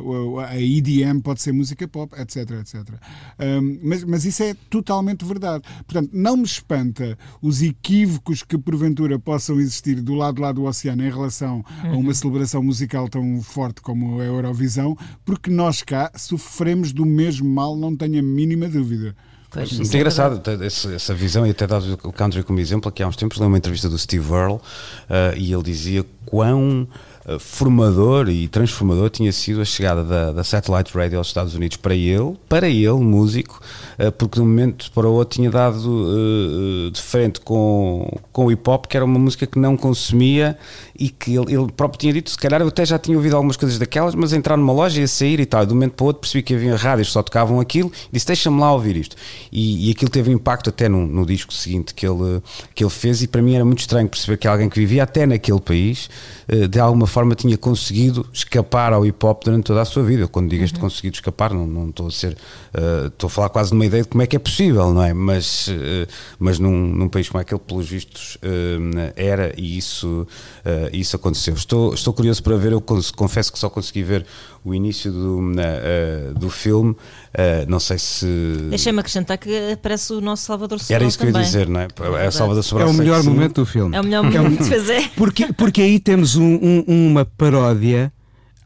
a 0.48 0.56
EDM 0.60 1.20
pode 1.20 1.40
ser 1.42 1.52
música 1.52 1.86
pop, 1.88 2.14
etc, 2.20 2.50
etc. 2.60 2.74
Hum, 3.38 3.78
mas, 3.82 4.04
mas 4.04 4.24
isso 4.24 4.42
é 4.42 4.54
totalmente 4.68 5.24
verdade. 5.24 5.64
Portanto, 5.86 6.10
não 6.12 6.36
me 6.36 6.44
espanta 6.44 7.18
os 7.42 7.62
equívocos 7.62 8.42
que 8.42 8.56
porventura 8.58 9.18
possam 9.18 9.58
existir 9.60 10.00
do 10.00 10.14
lado 10.14 10.40
lá 10.40 10.52
do 10.52 10.64
oceano 10.64 11.02
em 11.04 11.10
relação 11.10 11.19
a 11.24 11.96
uma 11.96 12.14
celebração 12.14 12.62
musical 12.62 13.08
tão 13.08 13.42
forte 13.42 13.80
como 13.80 14.20
a 14.20 14.24
Eurovisão, 14.24 14.96
porque 15.24 15.50
nós 15.50 15.82
cá 15.82 16.10
sofremos 16.16 16.92
do 16.92 17.04
mesmo 17.04 17.48
mal, 17.48 17.76
não 17.76 17.96
tenho 17.96 18.18
a 18.18 18.22
mínima 18.22 18.68
dúvida. 18.68 19.14
Pois, 19.50 19.72
Muito 19.72 19.82
isso 19.82 19.96
é 19.96 19.98
engraçado 19.98 20.40
essa, 20.62 20.94
essa 20.94 21.12
visão 21.12 21.44
e 21.44 21.50
até 21.50 21.66
dado 21.66 21.98
o 22.04 22.12
country 22.12 22.44
como 22.44 22.60
exemplo, 22.60 22.90
que 22.92 23.02
há 23.02 23.08
uns 23.08 23.16
tempos 23.16 23.38
li 23.38 23.44
uma 23.44 23.58
entrevista 23.58 23.88
do 23.88 23.98
Steve 23.98 24.32
Earle 24.32 24.60
eh, 25.08 25.34
e 25.36 25.52
ele 25.52 25.62
dizia 25.62 26.06
quão 26.24 26.86
formador 27.38 28.28
e 28.28 28.48
transformador 28.48 29.10
tinha 29.10 29.30
sido 29.30 29.60
a 29.60 29.64
chegada 29.64 30.02
da, 30.02 30.32
da 30.32 30.44
Satellite 30.44 30.96
Radio 30.96 31.18
aos 31.18 31.26
Estados 31.26 31.54
Unidos 31.54 31.76
para 31.76 31.94
ele, 31.94 32.34
para 32.48 32.68
ele, 32.68 32.92
músico, 32.92 33.60
eh, 33.98 34.10
porque 34.10 34.36
de 34.36 34.42
um 34.42 34.46
momento 34.46 34.90
para 34.92 35.06
o 35.08 35.12
outro 35.12 35.36
tinha 35.36 35.50
dado 35.50 36.06
eh, 36.08 36.88
eh, 36.88 36.90
de 36.90 37.00
frente 37.00 37.40
com, 37.40 38.10
com 38.32 38.46
o 38.46 38.52
hip 38.52 38.68
hop, 38.68 38.86
que 38.86 38.96
era 38.96 39.04
uma 39.04 39.18
música 39.18 39.46
que 39.46 39.58
não 39.58 39.76
consumia 39.76 40.56
e 40.98 41.08
que 41.08 41.36
ele, 41.36 41.54
ele 41.54 41.70
próprio 41.72 41.98
tinha 41.98 42.12
dito, 42.12 42.30
se 42.30 42.38
calhar 42.38 42.60
eu 42.60 42.68
até 42.68 42.84
já 42.84 42.98
tinha 42.98 43.16
ouvido 43.16 43.36
algumas 43.36 43.56
coisas 43.56 43.78
daquelas, 43.78 44.14
mas 44.14 44.32
entrar 44.32 44.56
numa 44.56 44.72
loja 44.72 45.00
e 45.00 45.06
sair 45.06 45.40
e 45.40 45.46
tal, 45.46 45.62
e 45.62 45.66
de 45.66 45.72
um 45.72 45.76
momento 45.76 45.92
para 45.92 46.04
o 46.04 46.06
outro 46.08 46.20
percebi 46.20 46.42
que 46.42 46.54
havia 46.54 46.76
rádios 46.76 47.08
que 47.08 47.12
só 47.12 47.22
tocavam 47.22 47.60
aquilo 47.60 47.92
disse, 48.12 48.26
deixa-me 48.26 48.60
lá 48.60 48.72
ouvir 48.72 48.96
isto. 48.96 49.16
E, 49.52 49.88
e 49.88 49.90
aquilo 49.90 50.10
teve 50.10 50.32
impacto 50.32 50.70
até 50.70 50.88
no, 50.88 51.06
no 51.06 51.26
disco 51.26 51.52
seguinte 51.52 51.94
que 51.94 52.06
ele, 52.06 52.42
que 52.74 52.82
ele 52.82 52.90
fez 52.90 53.22
e 53.22 53.28
para 53.28 53.42
mim 53.42 53.54
era 53.54 53.64
muito 53.64 53.80
estranho 53.80 54.08
perceber 54.08 54.36
que 54.36 54.48
alguém 54.48 54.68
que 54.68 54.78
vivia 54.78 55.02
até 55.02 55.26
naquele 55.26 55.60
país, 55.60 56.08
eh, 56.48 56.66
de 56.66 56.78
alguma 56.80 57.06
forma 57.10 57.34
tinha 57.34 57.58
conseguido 57.58 58.26
escapar 58.32 58.92
ao 58.94 59.04
hip 59.04 59.24
hop 59.26 59.44
durante 59.44 59.64
toda 59.64 59.82
a 59.82 59.84
sua 59.84 60.02
vida. 60.02 60.26
Quando 60.26 60.48
digo 60.48 60.64
este 60.64 60.78
conseguido 60.78 61.16
escapar, 61.16 61.52
não, 61.52 61.66
não 61.66 61.90
estou 61.90 62.06
a 62.06 62.10
ser, 62.10 62.36
eh, 62.72 63.08
estou 63.08 63.26
a 63.26 63.30
falar 63.30 63.48
quase 63.50 63.72
numa 63.72 63.84
ideia 63.84 64.02
de 64.02 64.08
como 64.08 64.22
é 64.22 64.26
que 64.26 64.36
é 64.36 64.38
possível, 64.38 64.92
não 64.94 65.02
é? 65.02 65.12
Mas, 65.12 65.68
eh, 65.68 66.06
mas 66.38 66.58
num, 66.58 66.70
num 66.70 67.08
país 67.08 67.28
como 67.28 67.40
aquele, 67.40 67.60
pelos 67.60 67.88
vistos, 67.88 68.38
eh, 68.40 69.12
era 69.16 69.52
e 69.60 69.76
isso, 69.76 70.26
isso 70.92 71.16
aconteceu. 71.16 71.54
Estou, 71.54 71.92
estou 71.92 72.14
curioso 72.14 72.42
para 72.42 72.56
ver, 72.56 72.72
eu 72.72 72.82
confesso 73.16 73.52
que 73.52 73.58
só 73.58 73.68
consegui 73.68 74.02
ver 74.02 74.24
o 74.64 74.74
início 74.74 75.10
do, 75.10 75.40
na, 75.40 75.62
eh, 75.64 76.32
do 76.36 76.50
filme, 76.50 76.94
eh, 77.32 77.64
não 77.66 77.80
sei 77.80 77.98
se. 77.98 78.26
Deixa-me 78.68 79.00
acrescentar 79.00 79.38
que 79.38 79.72
aparece 79.72 80.12
o 80.12 80.20
nosso 80.20 80.44
Salvador 80.44 80.78
Sobral 80.78 80.96
Era 80.96 81.04
isso 81.08 81.16
que 81.18 81.24
eu 81.24 81.28
ia 81.28 81.32
também. 81.32 81.46
dizer, 81.46 81.68
não 81.68 81.80
é? 81.80 81.88
É 82.22 82.26
a 82.26 82.30
Salvador 82.30 82.60
É 82.60 82.66
Sobral 82.66 82.88
o 82.88 82.92
sei 82.92 83.00
melhor 83.04 83.22
momento 83.24 83.54
do 83.62 83.66
filme. 83.66 83.96
É 83.96 84.00
o 84.00 84.04
melhor 84.04 84.22
momento, 84.24 84.62
é. 84.90 85.08
Porque, 85.16 85.52
porque 85.54 85.80
aí 85.82 85.98
temos 85.98 86.36
um- 86.36 86.58
um- 86.62 86.84
uma 87.08 87.24
paródia 87.24 88.12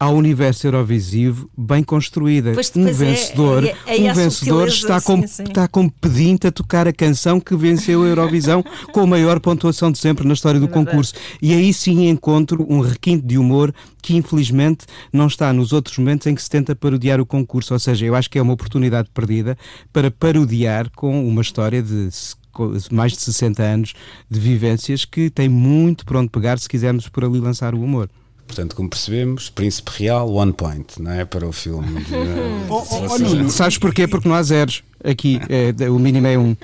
ao 0.05 0.15
universo 0.15 0.67
Eurovisivo 0.67 1.49
bem 1.57 1.83
construída. 1.83 2.53
Pois 2.53 2.71
um 2.75 2.87
é- 2.87 2.91
vencedor, 2.93 3.63
é- 3.63 3.75
é 3.85 3.91
aí 3.93 4.09
um 4.09 4.13
vencedor 4.13 4.67
está, 4.67 5.01
como, 5.01 5.27
sim, 5.27 5.27
sim. 5.27 5.43
está 5.43 5.67
como 5.67 5.91
pedinte 5.91 6.47
a 6.47 6.51
tocar 6.51 6.87
a 6.87 6.93
canção 6.93 7.39
que 7.39 7.55
venceu 7.55 8.03
a 8.03 8.07
Eurovisão 8.07 8.63
com 8.93 9.01
a 9.01 9.07
maior 9.07 9.39
pontuação 9.39 9.91
de 9.91 9.97
sempre 9.97 10.27
na 10.27 10.33
história 10.33 10.59
do 10.59 10.67
verdade. 10.67 10.85
concurso. 10.87 11.13
E 11.41 11.53
aí 11.53 11.73
sim 11.73 12.07
encontro 12.07 12.65
um 12.69 12.79
requinte 12.79 13.25
de 13.25 13.37
humor 13.37 13.73
que 14.01 14.15
infelizmente 14.15 14.85
não 15.11 15.27
está 15.27 15.51
nos 15.51 15.73
outros 15.73 15.97
momentos 15.97 16.27
em 16.27 16.35
que 16.35 16.41
se 16.41 16.49
tenta 16.49 16.75
parodiar 16.75 17.19
o 17.19 17.25
concurso. 17.25 17.73
Ou 17.73 17.79
seja, 17.79 18.05
eu 18.05 18.15
acho 18.15 18.29
que 18.29 18.37
é 18.37 18.41
uma 18.41 18.53
oportunidade 18.53 19.09
perdida 19.13 19.57
para 19.91 20.11
parodiar 20.11 20.89
com 20.95 21.27
uma 21.27 21.41
história 21.41 21.81
de 21.81 22.09
com 22.51 22.71
mais 22.89 23.11
de 23.11 23.19
60 23.19 23.61
anos 23.61 23.93
de 24.29 24.39
vivências 24.39 25.03
que 25.03 25.29
tem 25.29 25.49
muito 25.49 26.05
por 26.05 26.15
onde 26.15 26.29
pegar 26.29 26.57
se 26.57 26.69
quisermos 26.69 27.09
por 27.09 27.25
ali 27.25 27.39
lançar 27.39 27.75
o 27.75 27.81
humor. 27.81 28.09
Portanto, 28.47 28.75
como 28.75 28.89
percebemos, 28.89 29.49
Príncipe 29.49 29.91
Real, 29.97 30.31
one 30.31 30.53
point, 30.53 31.01
não 31.01 31.11
é? 31.11 31.25
Para 31.25 31.47
o 31.47 31.51
filme. 31.51 31.87
De, 32.03 32.13
Oh, 32.69 32.83
oh, 32.89 33.07
oh, 33.11 33.17
Nuno, 33.19 33.49
Sabes 33.49 33.77
porquê? 33.77 34.07
Porque 34.07 34.27
não 34.27 34.35
há 34.35 34.43
zeros. 34.43 34.83
Aqui 35.03 35.39
é, 35.49 35.89
o 35.89 35.99
mínimo 35.99 36.27
é 36.27 36.37
um. 36.37 36.55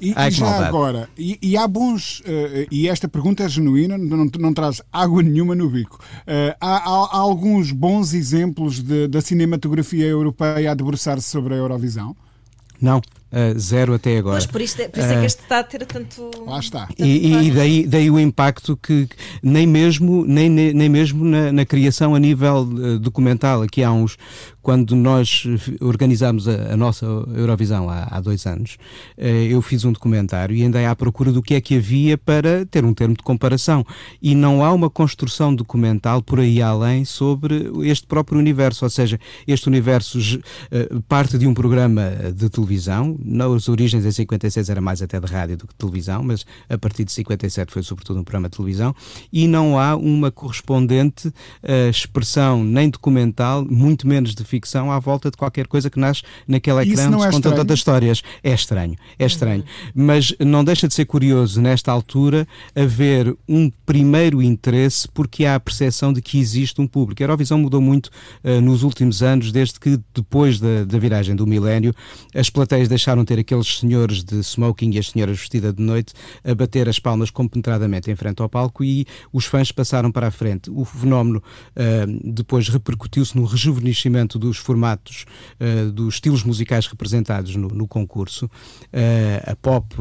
E, 0.00 0.12
Ai, 0.16 0.28
e 0.28 0.30
já 0.32 0.44
maldade. 0.46 0.68
agora, 0.68 1.08
e, 1.16 1.38
e 1.40 1.56
há 1.56 1.66
bons, 1.68 2.20
eh, 2.26 2.66
e 2.70 2.88
esta 2.88 3.08
pergunta 3.08 3.42
é 3.44 3.48
genuína, 3.48 3.96
não, 3.96 4.28
não 4.38 4.52
traz 4.52 4.82
água 4.92 5.22
nenhuma 5.22 5.54
no 5.54 5.70
bico. 5.70 5.98
Eh, 6.26 6.54
há, 6.60 6.76
há- 6.78 7.08
há 7.12 7.16
alguns 7.18 7.70
bons 7.70 8.12
exemplos 8.12 8.82
de- 8.82 9.06
da 9.08 9.20
cinematografia 9.22 10.04
europeia 10.06 10.72
a 10.72 10.74
debruçar-se 10.74 11.28
sobre 11.30 11.54
a 11.54 11.56
Eurovisão? 11.56 12.14
Não, 12.82 13.00
ah, 13.34 13.58
zero 13.58 13.94
até 13.94 14.16
agora. 14.18 14.36
Pois 14.36 14.46
por 14.46 14.60
isso, 14.60 14.80
é- 14.80 14.88
por 14.88 15.00
isso 15.00 15.08
é 15.12 15.20
que 15.20 15.26
este 15.26 15.42
está 15.42 15.58
a 15.58 15.64
ter 15.64 15.84
tanto. 15.86 16.30
Lá 16.46 16.60
está. 16.60 16.88
E, 16.98 17.48
e 17.48 17.50
daí, 17.50 17.86
daí 17.86 18.10
o 18.10 18.18
impacto 18.20 18.76
que 18.76 19.08
nem 19.42 19.66
mesmo, 19.66 20.24
nem, 20.24 20.48
nem 20.48 20.88
mesmo 20.88 21.24
na, 21.24 21.50
na 21.50 21.64
criação 21.66 22.14
a 22.14 22.18
nível 22.20 22.68
eh, 22.82 22.98
documental, 22.98 23.62
aqui 23.62 23.82
há 23.82 23.90
uns, 23.92 24.16
quando 24.62 24.94
nós 24.94 25.44
organizámos 25.80 26.46
a, 26.48 26.72
a 26.72 26.76
nossa 26.76 27.04
Eurovisão 27.04 27.90
há, 27.90 28.04
há 28.10 28.20
dois 28.20 28.46
anos, 28.46 28.76
eh, 29.18 29.48
eu 29.50 29.60
fiz 29.60 29.84
um 29.84 29.92
documentário 29.92 30.54
e 30.54 30.62
andei 30.64 30.86
à 30.86 30.94
procura 30.94 31.32
do 31.32 31.42
que 31.42 31.54
é 31.54 31.60
que 31.60 31.76
havia 31.76 32.16
para 32.16 32.64
ter 32.66 32.84
um 32.84 32.94
termo 32.94 33.14
de 33.16 33.22
comparação. 33.22 33.84
E 34.22 34.34
não 34.34 34.64
há 34.64 34.72
uma 34.72 34.88
construção 34.88 35.54
documental 35.54 36.22
por 36.22 36.38
aí 36.40 36.62
além 36.62 37.04
sobre 37.04 37.70
este 37.82 38.06
próprio 38.06 38.38
universo, 38.38 38.84
ou 38.84 38.90
seja, 38.90 39.18
este 39.46 39.66
universo 39.68 40.18
eh, 40.70 40.88
parte 41.08 41.36
de 41.36 41.46
um 41.46 41.52
programa 41.54 42.10
de 42.34 42.48
televisão, 42.48 43.16
nas 43.24 43.68
origens 43.68 44.04
em 44.04 44.10
56 44.10 44.68
era 44.68 44.80
mais 44.80 45.00
até 45.00 45.18
de 45.18 45.26
rádio 45.26 45.56
do 45.56 45.66
que 45.66 45.72
de 45.72 45.78
televisão, 45.78 46.22
mas 46.22 46.44
a 46.68 46.76
partir 46.76 47.04
de 47.04 47.12
57 47.12 47.72
foi 47.72 47.82
sobretudo 47.82 48.20
um 48.20 48.24
programa 48.24 48.48
de 48.48 48.56
televisão, 48.56 48.94
e 49.32 49.48
não 49.48 49.78
há 49.78 49.96
uma 49.96 50.30
correspondente 50.30 51.32
eh, 51.62 51.88
expressão 51.88 52.62
nem 52.62 52.90
documental, 52.90 53.64
muito 53.64 54.06
menos 54.06 54.34
de 54.34 54.44
ficção, 54.44 54.92
à 54.92 54.98
volta 54.98 55.30
de 55.30 55.36
qualquer 55.36 55.66
coisa 55.66 55.88
que 55.88 55.98
nasce 55.98 56.22
naquele 56.46 56.82
Isso 56.82 56.92
ecrã 56.92 57.10
não 57.10 57.18
onde 57.18 57.28
é 57.28 57.30
se 57.30 57.36
contam 57.36 57.54
tantas 57.54 57.78
histórias. 57.78 58.22
É 58.42 58.52
estranho, 58.52 58.96
é 59.18 59.24
estranho. 59.24 59.64
Mas 59.94 60.34
não 60.38 60.62
deixa 60.62 60.86
de 60.86 60.94
ser 60.94 61.06
curioso, 61.06 61.60
nesta 61.62 61.90
altura, 61.90 62.46
haver 62.74 63.34
um 63.48 63.70
primeiro 63.86 64.42
interesse 64.42 65.08
porque 65.08 65.44
há 65.44 65.54
a 65.54 65.60
percepção 65.60 66.12
de 66.12 66.20
que 66.20 66.38
existe 66.38 66.80
um 66.80 66.86
público. 66.86 67.22
A 67.22 67.24
Eurovisão 67.24 67.58
mudou 67.58 67.80
muito 67.80 68.10
eh, 68.42 68.60
nos 68.60 68.82
últimos 68.82 69.22
anos, 69.22 69.50
desde 69.50 69.80
que 69.80 69.98
depois 70.14 70.60
da, 70.60 70.84
da 70.84 70.98
viragem 70.98 71.34
do 71.34 71.46
milénio, 71.46 71.94
as 72.34 72.50
plateias 72.50 72.88
deixaram 72.88 73.03
de 73.04 73.24
ter 73.24 73.38
aqueles 73.38 73.78
senhores 73.78 74.24
de 74.24 74.42
smoking 74.42 74.90
e 74.92 74.98
as 74.98 75.08
senhoras 75.08 75.38
vestidas 75.38 75.74
de 75.74 75.82
noite 75.82 76.14
a 76.42 76.54
bater 76.54 76.88
as 76.88 76.98
palmas 76.98 77.30
compenetradamente 77.30 78.10
em 78.10 78.16
frente 78.16 78.40
ao 78.40 78.48
palco 78.48 78.82
e 78.82 79.06
os 79.30 79.44
fãs 79.44 79.70
passaram 79.70 80.10
para 80.10 80.28
a 80.28 80.30
frente. 80.30 80.70
O 80.70 80.84
fenómeno 80.84 81.42
eh, 81.76 82.06
depois 82.24 82.68
repercutiu-se 82.68 83.36
no 83.36 83.44
rejuvenescimento 83.44 84.38
dos 84.38 84.56
formatos, 84.56 85.26
eh, 85.60 85.84
dos 85.86 86.14
estilos 86.14 86.42
musicais 86.44 86.86
representados 86.86 87.54
no, 87.56 87.68
no 87.68 87.86
concurso. 87.86 88.50
Eh, 88.90 89.42
a 89.46 89.54
pop 89.54 89.94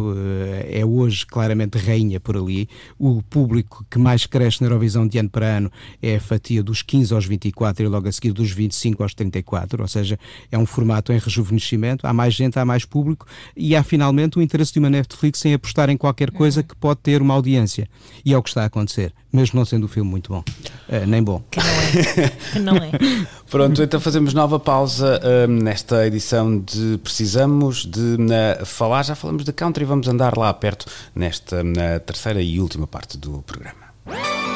é 0.69 0.85
hoje 0.85 1.25
claramente 1.25 1.77
rainha 1.77 2.19
por 2.19 2.37
ali. 2.37 2.69
O 2.97 3.21
público 3.21 3.85
que 3.89 3.99
mais 3.99 4.25
cresce 4.25 4.61
na 4.61 4.67
Eurovisão 4.67 5.05
de 5.05 5.17
ano 5.17 5.29
para 5.29 5.57
ano 5.57 5.71
é 6.01 6.15
a 6.15 6.21
fatia 6.21 6.63
dos 6.63 6.81
15 6.81 7.13
aos 7.13 7.25
24 7.25 7.83
e 7.83 7.87
logo 7.87 8.07
a 8.07 8.11
seguir 8.11 8.31
dos 8.31 8.51
25 8.51 9.03
aos 9.03 9.13
34, 9.13 9.81
ou 9.81 9.87
seja, 9.87 10.17
é 10.51 10.57
um 10.57 10.65
formato 10.65 11.11
em 11.11 11.17
rejuvenescimento. 11.17 12.07
Há 12.07 12.13
mais 12.13 12.33
gente, 12.33 12.57
há 12.57 12.65
mais 12.65 12.85
público 12.93 13.25
e 13.57 13.75
há 13.75 13.81
finalmente 13.81 14.37
o 14.37 14.41
interesse 14.41 14.71
de 14.71 14.77
uma 14.77 14.89
Netflix 14.91 15.43
em 15.45 15.55
apostar 15.55 15.89
em 15.89 15.97
qualquer 15.97 16.29
coisa 16.29 16.61
que 16.61 16.75
pode 16.75 16.99
ter 16.99 17.23
uma 17.23 17.33
audiência. 17.33 17.89
E 18.23 18.31
é 18.31 18.37
o 18.37 18.43
que 18.43 18.49
está 18.49 18.61
a 18.61 18.65
acontecer, 18.65 19.11
mesmo 19.31 19.57
não 19.57 19.65
sendo 19.65 19.85
o 19.85 19.87
filme 19.87 20.11
muito 20.11 20.31
bom, 20.31 20.43
Eh, 20.87 21.05
nem 21.07 21.23
bom. 21.23 21.41
Que 21.49 21.59
não 21.59 21.65
é. 21.71 22.29
Que 22.51 22.59
não 22.59 22.75
é. 22.77 22.91
Pronto, 23.49 23.81
então 23.81 23.99
fazemos 23.99 24.33
nova 24.33 24.59
pausa 24.59 25.19
hum, 25.23 25.63
nesta 25.63 26.05
edição 26.05 26.59
de 26.59 26.99
Precisamos 27.03 27.85
de 27.85 27.99
hum, 27.99 28.27
falar. 28.65 29.03
Já 29.03 29.15
falamos 29.15 29.43
de 29.43 29.51
country, 29.51 29.85
vamos 29.85 30.07
andar 30.07 30.37
lá 30.37 30.53
perto 30.53 30.85
nesta 31.15 31.63
terceira 32.05 32.41
e 32.41 32.59
última 32.59 32.85
parte 32.85 33.17
do 33.17 33.41
programa. 33.41 34.52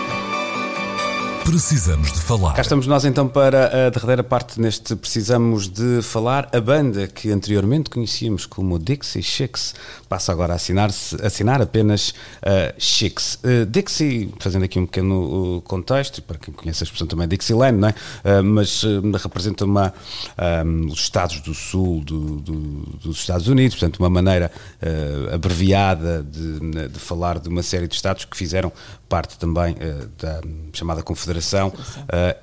Precisamos 1.48 2.12
de 2.12 2.20
falar. 2.20 2.54
Cá 2.56 2.62
estamos 2.62 2.86
nós 2.88 3.06
então 3.06 3.26
para 3.26 3.88
a 3.88 3.90
derradeira 3.90 4.22
parte 4.22 4.60
neste 4.60 4.98
Precisamos 4.98 5.70
de 5.70 6.02
Falar. 6.02 6.50
A 6.52 6.60
banda 6.60 7.08
que 7.08 7.32
anteriormente 7.32 7.90
conhecíamos 7.90 8.46
como 8.46 8.78
Dixie 8.78 9.24
Chicks 9.24 9.74
passa 10.10 10.34
agora 10.34 10.52
a 10.52 10.56
assinar, 10.58 10.90
assinar 11.24 11.62
apenas 11.62 12.10
uh, 12.10 12.76
Chicks. 12.78 13.36
Uh, 13.36 13.66
Dixie, 13.66 14.30
fazendo 14.42 14.66
aqui 14.66 14.78
um 14.78 14.86
pequeno 14.86 15.56
uh, 15.56 15.62
contexto, 15.62 16.22
para 16.22 16.38
quem 16.38 16.54
conhece 16.54 16.84
a 16.84 16.86
expressão 16.86 17.08
também 17.08 17.26
Dixieland, 17.30 17.78
não 17.78 17.88
é? 17.88 17.92
Uh, 17.92 18.44
mas 18.44 18.84
uh, 18.84 19.02
representa 19.18 19.64
uma, 19.64 19.94
um, 20.66 20.88
os 20.88 21.00
Estados 21.00 21.40
do 21.40 21.54
Sul 21.54 22.04
do, 22.04 22.42
do, 22.42 22.60
dos 23.02 23.20
Estados 23.20 23.48
Unidos, 23.48 23.78
portanto 23.78 24.00
uma 24.00 24.10
maneira 24.10 24.52
uh, 24.82 25.36
abreviada 25.36 26.24
de, 26.30 26.90
de 26.90 27.00
falar 27.00 27.40
de 27.40 27.48
uma 27.48 27.64
série 27.64 27.88
de 27.88 27.96
Estados 27.96 28.26
que 28.26 28.36
fizeram 28.36 28.70
parte 29.08 29.38
também 29.38 29.78
da 30.18 30.42
chamada 30.74 31.02
Confederação 31.02 31.37
uh, 31.70 31.74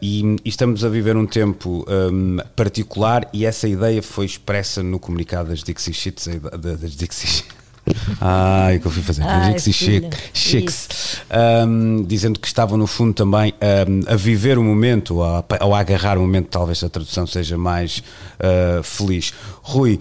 e, 0.01 0.22
e, 0.45 0.49
estamos 0.49 0.84
a 0.84 0.88
viver 0.88 1.16
um 1.16 1.26
tempo 1.26 1.84
um, 1.88 2.38
particular 2.55 3.28
e 3.32 3.45
essa 3.45 3.68
ideia 3.68 4.03
foi 4.03 4.26
expressa 4.26 4.82
no 4.82 4.99
comunicado 4.99 5.49
das 5.49 5.62
Dixie 5.62 5.92
Chicks, 5.92 6.28
das 6.61 6.92
Dixie 6.92 7.26
Ah, 7.26 7.63
é 7.87 8.78
que 8.78 8.87
eu 8.87 8.91
fui 8.91 9.03
fazer. 9.03 9.22
Ai, 9.22 9.55
Dixie 9.55 9.72
filha, 9.72 10.11
Chicks. 10.32 11.20
Um, 11.66 12.03
dizendo 12.05 12.39
que 12.41 12.47
estavam, 12.47 12.78
no 12.78 12.87
fundo, 12.87 13.12
também 13.12 13.53
um, 13.89 14.12
a 14.12 14.16
viver 14.16 14.59
o 14.59 14.64
momento, 14.64 15.16
ou 15.16 15.24
a, 15.24 15.45
ou 15.61 15.74
a 15.74 15.80
agarrar 15.80 16.16
o 16.16 16.20
momento, 16.20 16.49
talvez 16.49 16.82
a 16.82 16.89
tradução 16.89 17.26
seja 17.26 17.59
mais 17.59 18.03
uh, 18.39 18.82
feliz. 18.82 19.32
Rui, 19.62 19.99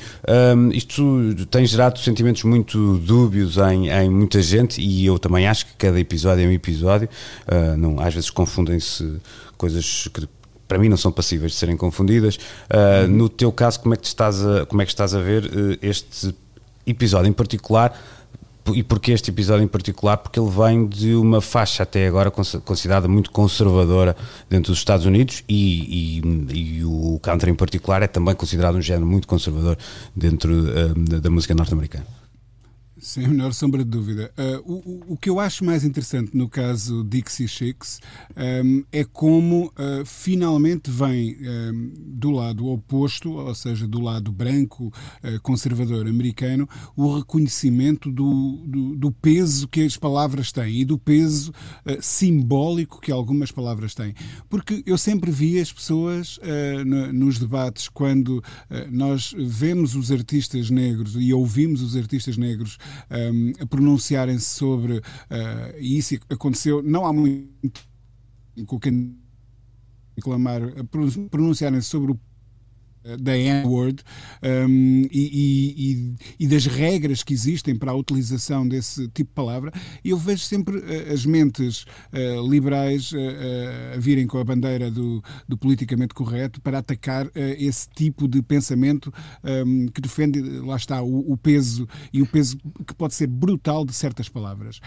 um, 0.55 0.71
isto 0.71 1.45
tem 1.49 1.65
gerado 1.65 1.99
sentimentos 1.99 2.43
muito 2.43 2.97
dúbios 2.97 3.57
em, 3.57 3.89
em, 3.89 4.09
muita 4.09 4.41
gente 4.41 4.81
e 4.81 5.05
eu 5.05 5.19
também 5.19 5.47
acho 5.47 5.65
que 5.65 5.73
cada 5.77 5.99
episódio 5.99 6.45
é 6.45 6.47
um 6.47 6.51
episódio. 6.51 7.09
Uh, 7.47 7.77
não, 7.77 7.99
às 7.99 8.13
vezes 8.13 8.29
confundem-se 8.29 9.17
coisas 9.57 10.07
que 10.13 10.27
para 10.67 10.77
mim 10.77 10.89
não 10.89 10.97
são 10.97 11.11
passíveis 11.11 11.51
de 11.51 11.57
serem 11.57 11.77
confundidas. 11.77 12.37
Uh, 12.37 13.07
no 13.07 13.29
teu 13.29 13.51
caso, 13.51 13.79
como 13.79 13.93
é 13.93 13.97
que 13.97 14.07
estás 14.07 14.43
a, 14.45 14.65
como 14.65 14.81
é 14.81 14.85
que 14.85 14.91
estás 14.91 15.13
a 15.13 15.19
ver 15.19 15.45
uh, 15.45 15.77
este 15.81 16.33
episódio 16.85 17.29
em 17.29 17.33
particular? 17.33 17.97
E 18.73 18.81
porquê 18.81 19.11
este 19.11 19.29
episódio 19.29 19.63
em 19.63 19.67
particular? 19.67 20.15
Porque 20.17 20.39
ele 20.39 20.49
vem 20.49 20.87
de 20.87 21.15
uma 21.15 21.41
faixa 21.41 21.83
até 21.83 22.07
agora 22.07 22.31
considerada 22.31 23.09
muito 23.09 23.29
conservadora 23.29 24.15
dentro 24.49 24.71
dos 24.71 24.79
Estados 24.79 25.05
Unidos 25.05 25.43
e, 25.49 26.21
e, 26.21 26.77
e 26.77 26.85
o 26.85 27.19
country 27.21 27.51
em 27.51 27.55
particular 27.55 28.01
é 28.01 28.07
também 28.07 28.33
considerado 28.33 28.75
um 28.75 28.81
género 28.81 29.05
muito 29.05 29.27
conservador 29.27 29.77
dentro 30.15 30.53
uh, 30.53 31.19
da 31.19 31.29
música 31.29 31.53
norte-americana. 31.53 32.22
Sem 33.03 33.25
a 33.25 33.27
menor 33.27 33.53
sombra 33.53 33.83
de 33.83 33.89
dúvida. 33.89 34.31
Uh, 34.37 34.71
o, 34.71 35.13
o, 35.13 35.17
que 35.17 35.29
eu 35.29 35.37
acho 35.37 35.65
mais 35.65 35.83
interessante 35.83 36.37
no 36.37 36.47
caso 36.47 37.03
Dixie 37.03 37.49
Chicks 37.49 37.99
um, 38.63 38.85
é 38.93 39.03
como 39.03 39.65
uh, 39.65 40.05
finalmente 40.05 40.89
vem 40.89 41.35
um, 41.41 41.91
do 41.97 42.31
lado 42.31 42.65
oposto, 42.65 43.33
ou 43.33 43.53
seja, 43.53 43.85
do 43.85 43.99
lado 43.99 44.31
branco, 44.31 44.85
uh, 44.85 45.41
conservador 45.41 46.07
americano, 46.07 46.67
o 46.95 47.17
reconhecimento 47.17 48.09
do, 48.09 48.63
do, 48.65 48.95
do, 48.95 49.11
peso 49.11 49.67
que 49.67 49.81
as 49.81 49.97
palavras 49.97 50.53
têm 50.53 50.79
e 50.79 50.85
do 50.85 50.97
peso 50.97 51.51
simbólico 51.99 53.01
que 53.01 53.11
algumas 53.11 53.51
palavras 53.51 53.93
têm. 53.93 54.13
Porque 54.49 54.81
eu 54.85 54.97
sempre 54.97 55.29
vi 55.29 55.59
as 55.59 55.71
pessoas 55.71 56.39
no, 56.85 57.11
nos 57.11 57.37
debates, 57.37 57.89
quando 57.89 58.41
nós 58.89 59.33
vemos 59.37 59.95
os 59.95 60.11
artistas 60.11 60.69
negros 60.69 61.15
e 61.17 61.33
ouvimos 61.33 61.81
os 61.81 61.95
artistas 61.95 62.37
negros 62.37 62.77
um, 63.11 63.53
a 63.59 63.65
pronunciarem-se 63.65 64.45
sobre. 64.45 64.97
Uh, 64.97 65.01
e 65.79 65.97
isso 65.97 66.17
aconteceu 66.29 66.81
não 66.81 67.05
há 67.05 67.13
muito 67.13 67.81
com 68.67 68.79
quem 68.79 69.17
reclamar, 70.15 70.61
pronunciarem-se 71.29 71.87
sobre 71.87 72.11
o 72.11 72.19
da 73.19 73.37
N-word 73.37 74.01
um, 74.41 75.07
e, 75.11 76.15
e, 76.39 76.45
e, 76.45 76.47
das 76.47 76.65
regras 76.65 77.21
que 77.21 77.33
existem 77.33 77.75
para 77.75 77.91
a 77.91 77.95
utilização 77.95 78.67
desse 78.67 79.07
tipo 79.09 79.29
de 79.29 79.35
palavra, 79.35 79.71
eu 80.03 80.17
vejo 80.17 80.43
sempre 80.43 80.77
uh, 80.77 81.13
as 81.13 81.25
mentes 81.25 81.85
uh, 82.13 82.49
liberais 82.49 83.11
uh, 83.11 83.17
a 83.95 83.97
virem 83.97 84.25
com 84.25 84.37
a 84.37 84.43
bandeira 84.43 84.89
do, 84.89 85.21
do 85.47 85.57
politicamente 85.57 86.13
correto 86.13 86.61
para 86.61 86.79
atacar 86.79 87.29
esse 87.57 87.87
tipo 87.89 88.27
de 88.27 88.41
pensamento 88.41 89.13
um, 89.43 89.87
que 89.87 90.01
defende, 90.01 90.41
lá 90.41 90.75
está, 90.75 91.01
o, 91.01 91.31
o, 91.31 91.37
peso 91.37 91.87
e 92.11 92.21
o 92.21 92.25
peso 92.25 92.57
que 92.85 92.93
pode 92.93 93.13
ser 93.13 93.27
brutal 93.27 93.85
de 93.85 93.93
certas 93.93 94.29
palavras. 94.29 94.79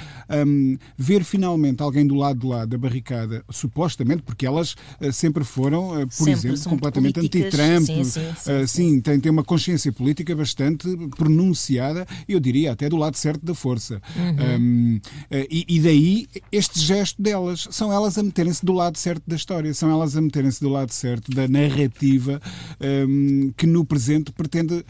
Um, 0.47 0.77
ver 0.97 1.25
finalmente 1.25 1.83
alguém 1.83 2.07
do 2.07 2.15
lado 2.15 2.41
de 2.41 2.47
lá 2.47 2.65
da 2.65 2.79
barricada, 2.79 3.45
supostamente, 3.51 4.23
porque 4.23 4.47
elas 4.47 4.77
sempre 5.13 5.45
foram, 5.45 6.07
por 6.07 6.13
sempre, 6.13 6.51
exemplo, 6.51 6.71
completamente 6.71 7.21
anti-Trump, 7.21 7.87
sim, 8.07 8.35
sim, 8.39 8.53
uh, 8.53 8.69
sim, 8.69 9.01
tem, 9.01 9.21
tem 9.21 9.31
uma 9.31 9.45
consciência 9.45 9.93
política 9.93 10.35
bastante 10.35 10.89
pronunciada, 11.17 12.07
eu 12.29 12.41
diria 12.41 12.73
até 12.73 12.89
do 12.89 12.97
lado 12.97 13.17
certo 13.17 13.45
da 13.45 13.55
força. 13.55 14.01
Uhum. 14.17 14.61
Um, 14.61 14.97
uh, 14.97 15.47
e, 15.51 15.65
e, 15.69 15.81
daí 15.81 16.27
este 16.51 16.81
gesto 16.81 17.21
delas, 17.21 17.69
são 17.71 17.93
elas 17.93 18.19
a 18.19 18.23
meterem-se 18.23 18.65
do 18.65 18.73
lado 18.73 18.97
certo 18.97 19.23
da 19.27 19.37
história, 19.37 19.73
são 19.75 19.91
elas 19.91 20.17
a 20.17 20.21
meterem-se 20.21 20.61
do 20.61 20.69
lado 20.69 20.93
certo 20.93 21.31
da 21.33 21.49
narrativa 21.49 22.41
um, 22.81 23.53
que 23.57 23.67
no 23.67 23.85
presente 23.85 24.33
pretende 24.33 24.75
uh, 24.75 24.85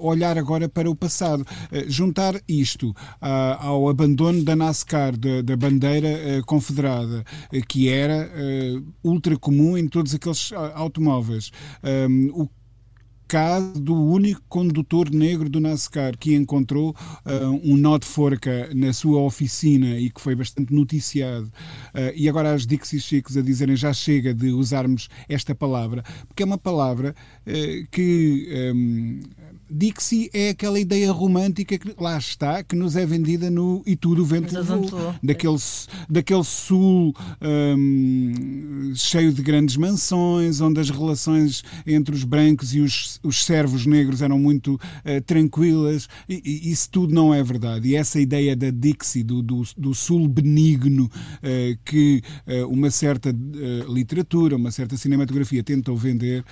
olhar 0.00 0.38
agora 0.38 0.68
para 0.68 0.90
o 0.90 0.94
passado. 0.94 1.44
juntar 1.86 2.40
isto 2.48 2.94
ao 3.20 3.88
abandono 3.88 4.42
da 4.42 4.54
NASCAR, 4.54 5.16
da, 5.16 5.42
da 5.42 5.56
bandeira 5.56 6.42
confederada, 6.46 7.24
que 7.68 7.88
era 7.88 8.30
ultra 9.02 9.36
comum 9.36 9.76
em 9.76 9.88
todos 9.88 10.14
aqueles 10.14 10.52
automóveis. 10.74 11.50
Um, 11.82 12.42
o 12.42 12.48
caso 13.32 13.80
do 13.80 13.94
único 13.94 14.42
condutor 14.46 15.10
negro 15.10 15.48
do 15.48 15.58
NASCAR 15.58 16.18
que 16.18 16.34
encontrou 16.34 16.90
uh, 17.24 17.60
um 17.64 17.78
nó 17.78 17.96
de 17.96 18.04
forca 18.04 18.68
na 18.74 18.92
sua 18.92 19.22
oficina 19.22 19.98
e 19.98 20.10
que 20.10 20.20
foi 20.20 20.34
bastante 20.34 20.70
noticiado. 20.70 21.46
Uh, 21.94 22.12
e 22.14 22.28
agora 22.28 22.52
as 22.52 22.66
Dixie 22.66 23.00
Chicos 23.00 23.34
a 23.38 23.40
dizerem 23.40 23.74
já 23.74 23.90
chega 23.94 24.34
de 24.34 24.50
usarmos 24.50 25.08
esta 25.30 25.54
palavra, 25.54 26.02
porque 26.28 26.42
é 26.42 26.46
uma 26.46 26.58
palavra 26.58 27.14
uh, 27.46 27.88
que. 27.90 28.70
Um, 28.74 29.20
Dixie 29.72 30.28
é 30.34 30.50
aquela 30.50 30.78
ideia 30.78 31.10
romântica 31.10 31.78
que 31.78 31.94
lá 31.98 32.18
está, 32.18 32.62
que 32.62 32.76
nos 32.76 32.94
é 32.94 33.06
vendida 33.06 33.50
no 33.50 33.82
E 33.86 33.96
Tudo 33.96 34.22
o 34.22 34.24
Vento 34.24 34.54
Levou, 34.54 35.14
daquele, 35.22 35.56
daquele 36.10 36.44
sul 36.44 37.14
um, 37.40 38.92
cheio 38.94 39.32
de 39.32 39.42
grandes 39.42 39.76
mansões, 39.76 40.60
onde 40.60 40.78
as 40.78 40.90
relações 40.90 41.62
entre 41.86 42.14
os 42.14 42.22
brancos 42.22 42.74
e 42.74 42.80
os, 42.80 43.18
os 43.22 43.44
servos 43.44 43.86
negros 43.86 44.20
eram 44.20 44.38
muito 44.38 44.74
uh, 44.74 45.20
tranquilas, 45.24 46.06
e, 46.28 46.42
e, 46.44 46.70
isso 46.70 46.90
tudo 46.90 47.14
não 47.14 47.32
é 47.32 47.42
verdade. 47.42 47.88
E 47.88 47.96
essa 47.96 48.20
ideia 48.20 48.54
da 48.54 48.70
Dixie, 48.70 49.22
do, 49.22 49.42
do, 49.42 49.62
do 49.76 49.94
sul 49.94 50.28
benigno, 50.28 51.04
uh, 51.04 51.78
que 51.84 52.22
uh, 52.46 52.68
uma 52.68 52.90
certa 52.90 53.34
literatura, 53.88 54.56
uma 54.56 54.70
certa 54.70 54.96
cinematografia 54.96 55.62
tentou 55.62 55.96
vender, 55.96 56.44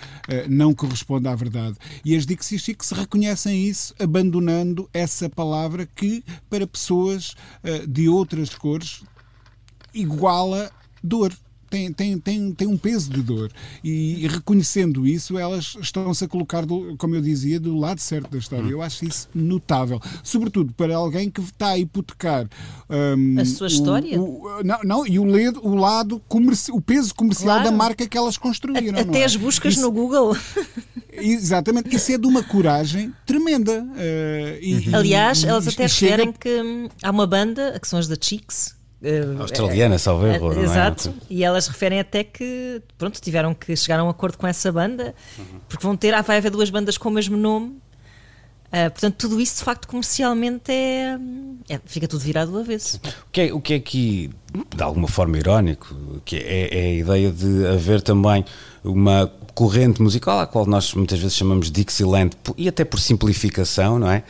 não 0.48 0.72
corresponde 0.72 1.28
à 1.28 1.34
verdade. 1.34 1.76
E 2.04 2.16
as 2.16 2.24
Dixie 2.24 2.58
Chicks 2.58 2.90
reconhecem 3.10 3.64
isso 3.64 3.92
abandonando 3.98 4.88
essa 4.94 5.28
palavra 5.28 5.84
que, 5.84 6.24
para 6.48 6.64
pessoas 6.64 7.34
uh, 7.64 7.84
de 7.84 8.08
outras 8.08 8.54
cores, 8.54 9.02
iguala 9.92 10.70
dor. 11.02 11.32
Tem, 11.70 11.92
tem, 11.92 12.18
tem, 12.18 12.52
tem 12.52 12.66
um 12.66 12.76
peso 12.76 13.08
de 13.08 13.22
dor. 13.22 13.50
E, 13.82 14.24
e 14.24 14.26
reconhecendo 14.26 15.06
isso, 15.06 15.38
elas 15.38 15.76
estão-se 15.80 16.24
a 16.24 16.28
colocar, 16.28 16.66
do, 16.66 16.96
como 16.98 17.14
eu 17.14 17.22
dizia, 17.22 17.60
do 17.60 17.76
lado 17.76 18.00
certo 18.00 18.28
da 18.28 18.38
história. 18.38 18.68
Eu 18.68 18.82
acho 18.82 19.04
isso 19.04 19.28
notável. 19.32 20.00
Sobretudo 20.24 20.72
para 20.72 20.96
alguém 20.96 21.30
que 21.30 21.40
está 21.40 21.68
a 21.68 21.78
hipotecar 21.78 22.48
um, 22.88 23.40
a 23.40 23.44
sua 23.44 23.68
história. 23.68 24.20
O, 24.20 24.44
o, 24.44 24.64
não, 24.64 24.80
não, 24.82 25.06
e 25.06 25.18
o, 25.20 25.24
ledo, 25.24 25.60
o 25.64 25.76
lado 25.76 26.20
comerci, 26.26 26.72
o 26.72 26.80
peso 26.80 27.14
comercial 27.14 27.60
claro. 27.60 27.70
da 27.70 27.70
marca 27.70 28.06
que 28.06 28.18
elas 28.18 28.36
construíram. 28.36 28.98
A, 28.98 29.02
até 29.02 29.20
é? 29.20 29.24
as 29.24 29.36
buscas 29.36 29.74
isso, 29.74 29.82
no 29.82 29.92
Google. 29.92 30.36
Exatamente, 31.12 31.94
isso 31.94 32.10
é 32.10 32.18
de 32.18 32.26
uma 32.26 32.42
coragem 32.42 33.14
tremenda. 33.24 33.82
Uh, 33.82 34.58
e, 34.60 34.94
Aliás, 34.94 35.44
e, 35.44 35.46
elas 35.46 35.68
até 35.68 35.84
referem 35.84 36.26
chega... 36.26 36.38
que 36.38 36.62
hum, 36.62 36.88
há 37.00 37.10
uma 37.10 37.26
banda, 37.26 37.78
que 37.80 37.86
são 37.86 37.98
as 37.98 38.08
da 38.08 38.16
Cheeks, 38.20 38.74
Uh, 39.02 39.40
Australiana, 39.40 39.98
salvo 39.98 40.26
erro. 40.26 40.48
Uh, 40.48 40.62
exato, 40.62 41.08
é? 41.08 41.12
e 41.30 41.42
elas 41.42 41.66
referem 41.66 42.00
até 42.00 42.22
que 42.22 42.82
pronto, 42.98 43.18
tiveram 43.20 43.54
que 43.54 43.74
chegar 43.74 43.98
a 43.98 44.04
um 44.04 44.10
acordo 44.10 44.36
com 44.36 44.46
essa 44.46 44.70
banda, 44.70 45.14
uhum. 45.38 45.60
porque 45.68 45.82
vão 45.82 45.96
ter, 45.96 46.12
ah, 46.12 46.20
vai 46.20 46.36
haver 46.36 46.50
duas 46.50 46.68
bandas 46.68 46.98
com 46.98 47.08
o 47.08 47.12
mesmo 47.12 47.36
nome. 47.36 47.78
Uh, 48.66 48.90
portanto, 48.90 49.16
tudo 49.16 49.40
isso 49.40 49.56
de 49.58 49.64
facto 49.64 49.88
comercialmente 49.88 50.70
é, 50.70 51.18
é 51.68 51.80
fica 51.86 52.06
tudo 52.06 52.20
virado 52.20 52.52
do 52.52 52.58
avesso. 52.58 53.00
O 53.26 53.30
que, 53.32 53.40
é, 53.40 53.52
o 53.52 53.60
que 53.60 53.72
é 53.72 53.76
aqui, 53.76 54.30
de 54.74 54.82
alguma 54.82 55.08
forma 55.08 55.38
irónico, 55.38 55.94
que 56.24 56.36
é, 56.36 56.68
é 56.72 56.86
a 56.86 56.94
ideia 56.94 57.30
de 57.30 57.66
haver 57.66 58.02
também 58.02 58.44
uma 58.82 59.30
corrente 59.54 60.00
musical, 60.00 60.40
à 60.40 60.46
qual 60.46 60.64
nós 60.64 60.94
muitas 60.94 61.18
vezes 61.18 61.36
chamamos 61.36 61.70
Dixieland, 61.70 62.30
e 62.56 62.66
até 62.66 62.84
por 62.84 62.98
simplificação, 62.98 63.98
não 63.98 64.10
é? 64.10 64.22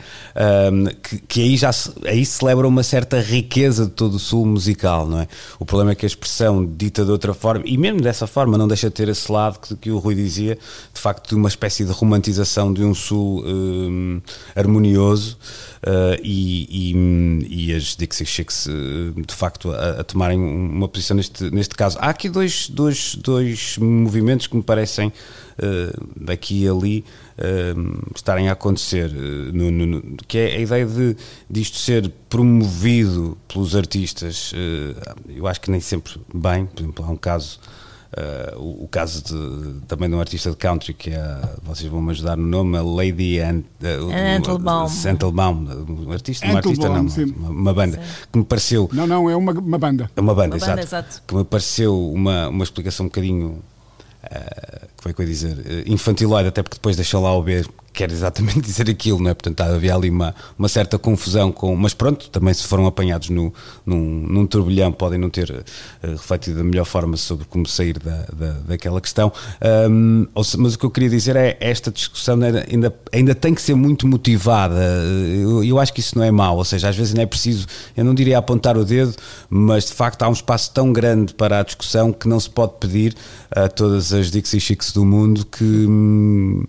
Um, 0.71 0.85
que, 1.01 1.17
que, 1.19 1.41
aí 1.41 1.55
já 1.55 1.71
se, 1.71 1.91
aí 2.05 2.25
celebra 2.25 2.67
uma 2.67 2.83
certa 2.83 3.21
riqueza 3.21 3.85
de 3.85 3.91
todo 3.91 4.15
o 4.15 4.19
sul 4.19 4.45
musical, 4.45 5.07
não 5.07 5.21
é? 5.21 5.27
O 5.57 5.65
problema 5.65 5.91
é 5.91 5.95
que 5.95 6.05
a 6.05 6.07
expressão 6.07 6.65
dita 6.65 7.05
de 7.05 7.11
outra 7.11 7.33
forma, 7.33 7.63
e 7.65 7.77
mesmo 7.77 8.01
dessa 8.01 8.27
forma, 8.27 8.57
não 8.57 8.67
deixa 8.67 8.89
de 8.89 8.93
ter 8.93 9.07
esse 9.07 9.31
lado 9.31 9.59
que, 9.59 9.75
que 9.75 9.91
o 9.91 9.99
Rui 9.99 10.15
dizia, 10.15 10.57
de 10.93 10.99
facto, 10.99 11.29
de 11.29 11.35
uma 11.35 11.47
espécie 11.47 11.85
de 11.85 11.91
romantização 11.91 12.73
de 12.73 12.83
um 12.83 12.93
sul 12.93 13.43
um, 13.45 14.21
harmonioso. 14.53 15.37
Uh, 15.81 16.13
e, 16.21 16.93
e, 16.93 17.69
e, 17.69 17.75
as 17.75 17.95
Dixie 17.95 18.23
Chicks 18.23 18.67
uh, 18.67 19.19
de 19.19 19.33
facto 19.33 19.71
a, 19.71 20.01
a, 20.01 20.03
tomarem 20.11 20.39
uma 20.39 20.87
posição 20.87 21.15
neste, 21.17 21.49
neste 21.51 21.75
caso. 21.75 21.97
Há 21.99 22.09
aqui 22.09 22.29
dois, 22.29 22.69
dois, 22.69 23.15
dois 23.15 23.77
movimentos 23.77 24.47
que 24.47 24.55
me 24.55 24.63
parecem 24.63 25.07
uh, 25.07 26.09
daqui 26.15 26.63
e 26.63 26.67
ali 26.67 27.05
estarem 28.15 28.49
a 28.49 28.51
acontecer, 28.51 29.11
no, 29.11 29.71
no, 29.71 29.85
no, 29.87 30.17
que 30.27 30.37
é 30.37 30.57
a 30.57 30.59
ideia 30.59 30.85
de, 30.85 31.17
de 31.49 31.61
isto 31.61 31.77
ser 31.77 32.07
promovido 32.29 33.35
pelos 33.47 33.75
artistas, 33.75 34.53
eu 35.27 35.47
acho 35.47 35.59
que 35.59 35.71
nem 35.71 35.79
sempre 35.79 36.21
bem, 36.31 36.67
por 36.67 36.83
exemplo, 36.83 37.03
há 37.03 37.09
um 37.09 37.17
caso 37.17 37.59
Uh, 38.11 38.59
o, 38.59 38.83
o, 38.83 38.87
caso 38.89 39.23
de, 39.23 39.81
também 39.87 40.09
de 40.09 40.15
um 40.15 40.19
artista 40.19 40.49
de 40.49 40.57
country 40.57 40.93
que 40.93 41.11
é, 41.11 41.41
vocês 41.63 41.89
vão 41.89 42.01
me 42.01 42.11
ajudar 42.11 42.35
no 42.35 42.45
nome, 42.45 42.77
a 42.77 42.81
Lady 42.81 43.39
Ant, 43.39 43.63
uh, 43.81 44.89
Santelbaum, 44.89 45.65
um 45.87 46.11
artista, 46.11 46.45
uma 46.45 46.57
artista 46.57 46.89
não, 46.89 47.05
uma, 47.05 47.49
uma, 47.49 47.73
banda 47.73 47.95
sim. 47.95 48.03
que 48.29 48.39
me 48.39 48.43
pareceu. 48.43 48.89
Não, 48.91 49.07
não, 49.07 49.29
é 49.29 49.35
uma, 49.35 49.53
uma 49.53 49.77
banda. 49.77 50.11
É 50.13 50.19
uma 50.19 50.35
banda, 50.35 50.55
uma 50.55 50.57
exato, 50.57 50.71
banda 50.71 50.81
exato, 50.81 51.23
Que 51.25 51.35
me 51.35 51.45
pareceu 51.45 52.11
uma, 52.11 52.49
uma 52.49 52.63
explicação 52.65 53.05
um 53.05 53.09
bocadinho. 53.09 53.63
Uh, 54.25 54.87
que 55.01 55.03
foi 55.03 55.13
que 55.13 55.21
eu 55.21 55.25
ia 55.25 55.31
dizer? 55.31 55.83
infantiloide, 55.87 56.49
até 56.49 56.61
porque 56.61 56.75
depois 56.75 56.95
deixou 56.95 57.21
lá 57.21 57.35
o 57.35 57.41
B 57.41 57.63
quer 57.93 58.11
exatamente 58.11 58.61
dizer 58.61 58.89
aquilo, 58.89 59.19
não 59.19 59.31
é? 59.31 59.33
Portanto, 59.33 59.61
havia 59.61 59.95
ali 59.95 60.09
uma, 60.09 60.33
uma 60.57 60.67
certa 60.67 60.97
confusão 60.97 61.51
com. 61.51 61.75
Mas 61.75 61.93
pronto, 61.93 62.29
também 62.29 62.53
se 62.53 62.63
foram 62.63 62.85
apanhados 62.85 63.29
no, 63.29 63.53
num, 63.85 64.25
num 64.27 64.47
turbilhão, 64.47 64.91
podem 64.91 65.19
não 65.19 65.29
ter 65.29 65.49
uh, 65.51 66.11
refletido 66.11 66.57
da 66.57 66.63
melhor 66.63 66.85
forma 66.85 67.17
sobre 67.17 67.45
como 67.45 67.67
sair 67.67 67.99
da, 67.99 68.25
da, 68.33 68.51
daquela 68.67 69.01
questão. 69.01 69.31
Um, 69.89 70.27
mas 70.57 70.75
o 70.75 70.79
que 70.79 70.85
eu 70.85 70.91
queria 70.91 71.09
dizer 71.09 71.35
é 71.35 71.57
esta 71.59 71.91
discussão 71.91 72.39
ainda, 72.41 72.95
ainda 73.11 73.35
tem 73.35 73.53
que 73.53 73.61
ser 73.61 73.75
muito 73.75 74.07
motivada. 74.07 74.81
Eu, 75.41 75.63
eu 75.63 75.79
acho 75.79 75.93
que 75.93 75.99
isso 75.99 76.17
não 76.17 76.23
é 76.23 76.31
mau, 76.31 76.57
ou 76.57 76.65
seja, 76.65 76.89
às 76.89 76.95
vezes 76.95 77.13
não 77.13 77.21
é 77.21 77.25
preciso, 77.25 77.67
eu 77.95 78.03
não 78.03 78.13
diria 78.13 78.37
apontar 78.37 78.77
o 78.77 78.85
dedo, 78.85 79.13
mas 79.49 79.85
de 79.85 79.93
facto 79.93 80.23
há 80.23 80.29
um 80.29 80.33
espaço 80.33 80.71
tão 80.73 80.91
grande 80.91 81.33
para 81.33 81.59
a 81.59 81.63
discussão 81.63 82.13
que 82.13 82.27
não 82.27 82.39
se 82.39 82.49
pode 82.49 82.73
pedir 82.79 83.15
a 83.49 83.67
todas 83.67 84.13
as 84.13 84.31
Dixie 84.31 84.59
Chicks 84.59 84.90
do 84.93 85.05
mundo 85.05 85.45
que. 85.45 85.63
Hum, 85.63 86.63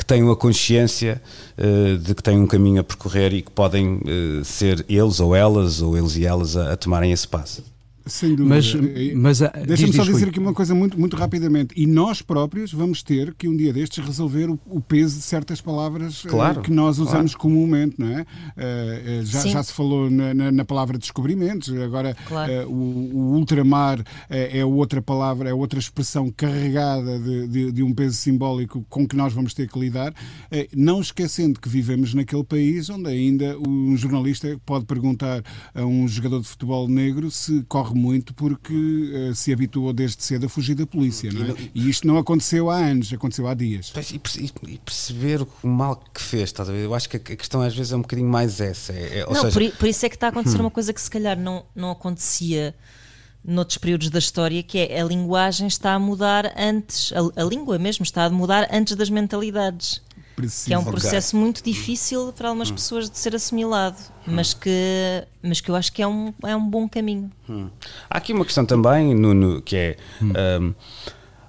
que 0.00 0.04
tenham 0.06 0.30
a 0.30 0.36
consciência 0.36 1.20
uh, 1.58 1.98
de 1.98 2.14
que 2.14 2.22
têm 2.22 2.38
um 2.38 2.46
caminho 2.46 2.80
a 2.80 2.84
percorrer 2.84 3.34
e 3.34 3.42
que 3.42 3.50
podem 3.50 3.96
uh, 3.98 4.42
ser 4.42 4.82
eles 4.88 5.20
ou 5.20 5.36
elas, 5.36 5.82
ou 5.82 5.94
eles 5.94 6.16
e 6.16 6.24
elas, 6.24 6.56
a, 6.56 6.72
a 6.72 6.76
tomarem 6.76 7.12
esse 7.12 7.28
passo. 7.28 7.62
Sem 8.06 8.34
dúvida. 8.34 8.54
Mas, 8.54 8.74
mas 9.14 9.42
ah, 9.42 9.52
Deixa-me 9.66 9.92
só 9.92 10.04
dizer 10.04 10.28
aqui 10.28 10.38
uma 10.38 10.54
coisa 10.54 10.74
muito, 10.74 10.98
muito 10.98 11.16
rapidamente. 11.16 11.74
E 11.76 11.86
nós 11.86 12.22
próprios 12.22 12.72
vamos 12.72 13.02
ter 13.02 13.34
que 13.34 13.46
um 13.46 13.56
dia 13.56 13.72
destes 13.72 14.04
resolver 14.04 14.48
o, 14.48 14.58
o 14.66 14.80
peso 14.80 15.16
de 15.16 15.22
certas 15.22 15.60
palavras 15.60 16.22
claro, 16.22 16.60
uh, 16.60 16.62
que 16.62 16.70
nós 16.70 16.98
usamos 16.98 17.34
claro. 17.34 17.54
comumente, 17.54 17.96
não 17.98 18.08
é? 18.08 18.22
Uh, 18.22 19.24
já, 19.24 19.46
já, 19.46 19.62
se 19.62 19.72
falou 19.72 20.10
na, 20.10 20.32
na, 20.32 20.52
na, 20.52 20.64
palavra 20.64 20.96
descobrimentos, 20.96 21.72
agora 21.74 22.16
claro. 22.26 22.68
uh, 22.68 22.72
o, 22.72 23.16
o, 23.16 23.34
ultramar 23.36 24.02
é 24.28 24.64
outra 24.64 25.02
palavra, 25.02 25.50
é 25.50 25.54
outra 25.54 25.78
expressão 25.78 26.30
carregada 26.30 27.18
de, 27.18 27.48
de, 27.48 27.72
de, 27.72 27.82
um 27.82 27.92
peso 27.92 28.16
simbólico 28.16 28.84
com 28.88 29.06
que 29.06 29.16
nós 29.16 29.32
vamos 29.32 29.54
ter 29.54 29.68
que 29.68 29.78
lidar, 29.78 30.14
não 30.74 31.00
esquecendo 31.00 31.60
que 31.60 31.68
vivemos 31.68 32.14
naquele 32.14 32.44
país 32.44 32.88
onde 32.88 33.08
ainda 33.08 33.58
um 33.58 33.96
jornalista 33.96 34.58
pode 34.64 34.84
perguntar 34.84 35.42
a 35.74 35.84
um 35.84 36.06
jogador 36.06 36.40
de 36.40 36.48
futebol 36.48 36.88
negro 36.88 37.30
se 37.30 37.64
corre 37.68 37.89
muito 37.94 38.32
porque 38.34 38.72
uh, 38.72 39.34
se 39.34 39.52
habituou 39.52 39.92
desde 39.92 40.22
cedo 40.22 40.46
a 40.46 40.48
fugir 40.48 40.74
da 40.74 40.86
polícia, 40.86 41.30
não 41.32 41.44
é? 41.46 41.54
E 41.74 41.88
isto 41.88 42.06
não 42.06 42.18
aconteceu 42.18 42.70
há 42.70 42.76
anos, 42.76 43.12
aconteceu 43.12 43.46
há 43.46 43.54
dias. 43.54 43.92
E, 44.12 44.78
perceber 44.78 45.46
o 45.62 45.68
mal 45.68 46.02
que 46.12 46.20
fez, 46.20 46.44
estás 46.44 46.68
a 46.68 46.72
ver? 46.72 46.84
Eu 46.84 46.94
acho 46.94 47.08
que 47.08 47.16
a 47.16 47.36
questão 47.36 47.60
às 47.60 47.74
vezes 47.74 47.92
é 47.92 47.96
um 47.96 48.02
bocadinho 48.02 48.28
mais 48.28 48.60
essa. 48.60 48.92
É, 48.92 49.20
é 49.20 49.26
não, 49.26 49.42
seja... 49.42 49.52
por, 49.52 49.78
por, 49.78 49.88
isso 49.88 50.04
é 50.06 50.08
que 50.08 50.16
está 50.16 50.26
a 50.26 50.30
acontecer 50.30 50.58
hum. 50.58 50.62
uma 50.62 50.70
coisa 50.70 50.92
que 50.92 51.00
se 51.00 51.10
calhar 51.10 51.38
não, 51.38 51.64
não 51.74 51.90
acontecia 51.90 52.74
noutros 53.44 53.78
períodos 53.78 54.10
da 54.10 54.18
história, 54.18 54.62
que 54.62 54.78
é 54.78 55.00
a 55.00 55.04
linguagem 55.04 55.66
está 55.66 55.94
a 55.94 55.98
mudar 55.98 56.52
antes, 56.56 57.12
a, 57.12 57.42
a 57.42 57.44
língua 57.44 57.78
mesmo 57.78 58.02
está 58.02 58.24
a 58.24 58.30
mudar 58.30 58.68
antes 58.70 58.94
das 58.94 59.10
mentalidades. 59.10 60.02
Preciso. 60.40 60.66
Que 60.66 60.74
é 60.74 60.78
um 60.78 60.84
processo 60.84 61.36
okay. 61.36 61.44
muito 61.44 61.62
difícil 61.62 62.32
para 62.32 62.48
algumas 62.48 62.70
hum. 62.70 62.74
pessoas 62.74 63.10
de 63.10 63.18
ser 63.18 63.34
assimilado, 63.34 63.96
hum. 64.26 64.32
mas, 64.32 64.54
que, 64.54 65.26
mas 65.42 65.60
que 65.60 65.70
eu 65.70 65.76
acho 65.76 65.92
que 65.92 66.02
é 66.02 66.06
um, 66.06 66.32
é 66.44 66.54
um 66.56 66.68
bom 66.68 66.88
caminho. 66.88 67.30
Hum. 67.48 67.68
Há 68.08 68.18
aqui 68.18 68.32
uma 68.32 68.44
questão 68.44 68.64
também, 68.64 69.14
Nuno, 69.14 69.60
que 69.62 69.76
é. 69.76 69.96
Hum. 70.22 70.32
Um, 70.60 70.74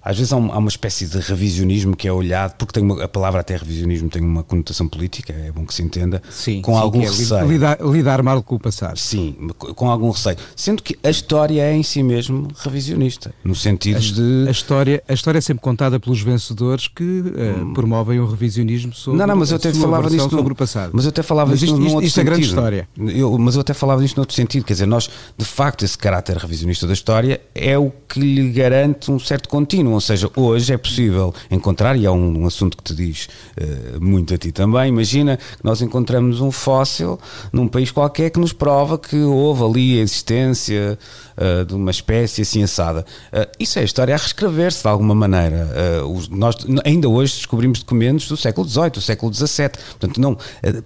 às 0.04 0.18
vezes 0.18 0.34
há, 0.34 0.38
uma 0.38 0.68
espécie 0.68 1.06
de 1.06 1.20
revisionismo 1.20 1.96
que 1.96 2.08
é 2.08 2.12
olhado, 2.12 2.56
porque 2.58 2.74
tem 2.74 2.84
uma, 2.84 3.04
a 3.04 3.08
palavra 3.08 3.42
até 3.42 3.56
revisionismo 3.56 4.10
tem 4.10 4.22
uma 4.22 4.44
conotação 4.44 4.88
política, 4.88 5.34
é 5.34 5.52
bom 5.52 5.66
que 5.66 5.74
se 5.74 5.84
entenda, 5.84 6.22
sim, 6.30 6.62
com 6.62 6.74
sim, 6.74 6.80
algum 6.80 7.02
é 7.02 7.06
receio. 7.06 7.48
Lidar, 7.48 7.78
lidar, 7.82 8.24
mal 8.24 8.42
com 8.42 8.56
o 8.56 8.60
passado. 8.60 8.98
Sim, 8.98 9.36
com 9.58 9.90
algum 9.90 10.10
receio. 10.10 10.38
Sendo 10.56 10.82
que 10.82 10.98
a 11.04 11.10
história 11.10 11.62
é 11.62 11.74
em 11.74 11.84
si 11.84 12.02
mesmo 12.02 12.48
revisionista, 12.58 13.34
no 13.44 13.56
sentido 13.56 13.98
a, 13.98 14.00
de. 14.00 14.46
A 14.48 14.52
história, 14.52 15.04
a 15.08 15.14
história 15.14 15.38
é 15.38 15.42
sempre 15.42 15.62
contada 15.62 16.00
pelos 16.00 16.22
vencedores 16.22 16.88
que 16.88 17.04
uh, 17.04 17.74
promovem 17.74 18.20
o 18.20 18.26
revisionismo 18.26 18.94
sobre, 18.94 19.20
não, 19.20 19.28
não, 19.28 19.36
mas 19.36 19.52
eu 19.52 19.58
até 19.58 19.74
falava 19.74 20.10
disto 20.10 20.30
sobre 20.30 20.46
no, 20.46 20.52
o 20.52 20.56
passado. 20.56 20.92
Mas 20.94 21.06
eu 21.06 21.10
até 21.10 21.22
falava 21.22 21.52
disto, 21.56 21.66
isto, 21.66 21.86
isto, 21.86 22.02
isto 22.04 22.20
é 22.20 22.24
grande 22.24 22.46
história. 22.46 22.90
Eu, 22.98 23.38
mas 23.38 23.56
eu 23.56 23.62
até 23.62 23.74
falava 23.74 24.02
disto 24.02 24.18
noutro 24.18 24.36
sentido, 24.36 24.66
quer 24.66 24.74
dizer, 24.74 24.86
nós, 24.86 25.10
de 25.38 25.46
facto, 25.46 25.86
esse 25.86 25.98
caráter 25.98 26.38
revisionista 26.38 26.88
da 26.88 26.94
história 26.94 27.42
é 27.54 27.78
o 27.78 27.92
que 28.08 28.20
lhe 28.20 28.52
garante 28.52 29.12
um 29.12 29.20
certo 29.20 29.48
contínuo, 29.48 29.91
ou 29.94 30.02
seja, 30.02 30.30
hoje 30.36 30.74
é 30.74 30.78
possível 30.78 31.34
encontrar, 31.50 31.96
e 31.96 32.06
é 32.06 32.12
um, 32.12 32.44
um 32.44 32.48
assunto 32.48 32.78
que 32.78 32.84
te 32.84 32.96
diz 32.96 33.28
uh, 33.58 34.04
muito 34.04 34.34
a 34.34 34.38
ti 34.38 34.52
também, 34.52 34.90
imagina 34.90 35.38
que 35.38 35.64
nós 35.64 35.82
encontramos 35.82 36.42
um 36.42 36.52
fóssil 36.52 37.20
num 37.52 37.68
país 37.68 37.92
qualquer 37.92 38.30
que 38.30 38.40
nos 38.40 38.54
prova 38.54 38.98
que 38.98 39.18
houve 39.18 39.64
ali 39.64 40.00
a 40.00 40.02
existência 40.02 40.98
uh, 41.38 41.66
de 41.66 41.74
uma 41.74 41.92
espécie 41.92 42.42
assim 42.42 42.64
assada. 42.64 43.06
Uh, 43.32 43.48
isso 43.60 43.80
é 43.80 43.82
a 43.82 43.86
história 43.86 44.14
a 44.14 44.18
reescrever-se 44.18 44.82
de 44.82 44.88
alguma 44.88 45.16
maneira. 45.16 45.70
Os, 46.08 46.28
nós 46.30 46.56
ainda 46.84 47.08
hoje 47.08 47.36
descobrimos 47.36 47.80
documentos 47.80 48.28
do 48.28 48.38
século 48.38 48.68
XVIII, 48.68 48.90
do 48.92 49.02
século 49.02 49.34
XVII. 49.34 49.70
Portanto, 50.00 50.20
não, 50.20 50.38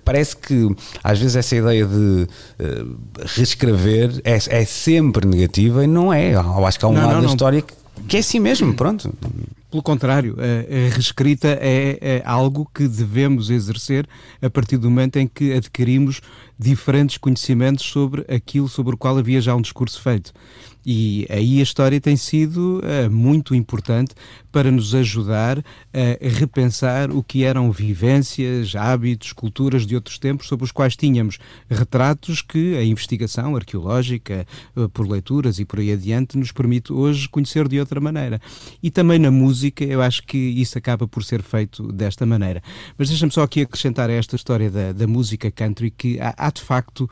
parece 0.04 0.36
que 0.38 0.76
às 1.04 1.20
vezes 1.20 1.36
essa 1.36 1.56
ideia 1.56 1.86
de 1.86 2.28
reescrever 3.36 4.22
é, 4.24 4.36
é 4.36 4.66
sempre 4.66 5.28
negativa 5.28 5.84
e 5.84 5.88
não 5.88 6.14
é. 6.14 6.34
Eu 6.34 6.66
acho 6.66 6.80
que 6.80 6.86
há 6.86 6.88
um 6.88 6.94
não, 6.94 7.02
lado 7.02 7.14
não, 7.14 7.22
da 7.22 7.28
não. 7.28 7.34
história 7.34 7.62
que 7.62 7.74
que 8.08 8.18
é 8.18 8.20
assim 8.20 8.40
mesmo, 8.40 8.74
pronto. 8.74 9.14
Pelo 9.70 9.84
contrário, 9.84 10.38
a, 10.40 10.94
reescrita 10.94 11.58
é, 11.62 11.98
é, 12.00 12.24
algo 12.26 12.70
que 12.74 12.88
devemos 12.88 13.50
exercer 13.50 14.08
a 14.42 14.50
partir 14.50 14.78
do 14.78 14.90
momento 14.90 15.18
em 15.18 15.28
que 15.28 15.54
adquirimos 15.54 16.22
diferentes 16.58 17.18
conhecimentos 17.18 17.86
sobre 17.86 18.26
aquilo 18.34 18.70
sobre 18.70 18.96
o 18.96 18.98
qual 18.98 19.18
havia 19.18 19.42
já 19.42 19.54
um 19.56 19.62
discurso 19.62 20.02
feito. 20.02 20.32
E 20.86 21.26
aí 21.30 21.60
a 21.60 21.64
história 21.64 22.00
tem 22.00 22.16
sido 22.16 22.80
uh, 22.80 23.10
muito 23.12 23.56
importante 23.56 24.14
para 24.52 24.72
nos 24.72 24.96
ajudar 24.96 25.60
a 25.60 26.30
repensar 26.40 27.12
o 27.12 27.22
que 27.22 27.44
eram 27.44 27.72
vivências, 27.74 28.74
hábitos, 28.74 29.34
culturas 29.34 29.86
de 29.86 29.96
outros 29.96 30.18
tempos 30.18 30.48
sobre 30.48 30.64
os 30.64 30.72
quais 30.72 30.96
tínhamos 30.96 31.40
retratos 31.70 32.42
que 32.42 32.78
a 32.78 32.84
investigação 32.84 33.56
arqueológica, 33.56 34.48
uh, 34.76 34.88
por 34.90 35.08
leituras 35.10 35.60
e 35.60 35.66
por 35.66 35.80
aí 35.80 35.92
adiante, 35.92 36.38
nos 36.38 36.52
permite 36.52 36.94
hoje 36.94 37.28
conhecer 37.28 37.68
de 37.68 37.80
outra 37.80 38.00
maneira. 38.00 38.40
E 38.82 38.90
também 38.90 39.20
na 39.20 39.32
música, 39.32 39.84
eu 39.84 40.02
acho 40.02 40.24
que 40.24 40.38
isso 40.38 40.78
acaba 40.78 41.08
por 41.08 41.24
ser 41.24 41.42
feito 41.42 41.92
desta 41.92 42.26
maneira. 42.26 42.62
Mas 42.98 43.10
deixa-me 43.10 43.32
só 43.32 43.44
aqui 43.44 43.62
acrescentar 43.62 44.10
a 44.10 44.14
esta 44.14 44.36
história 44.36 44.70
da, 44.70 44.92
da 44.92 45.08
música 45.08 45.52
country 45.52 45.92
que 45.92 46.20
há, 46.20 46.34
há 46.38 46.50
de 46.52 46.62
facto 46.62 47.10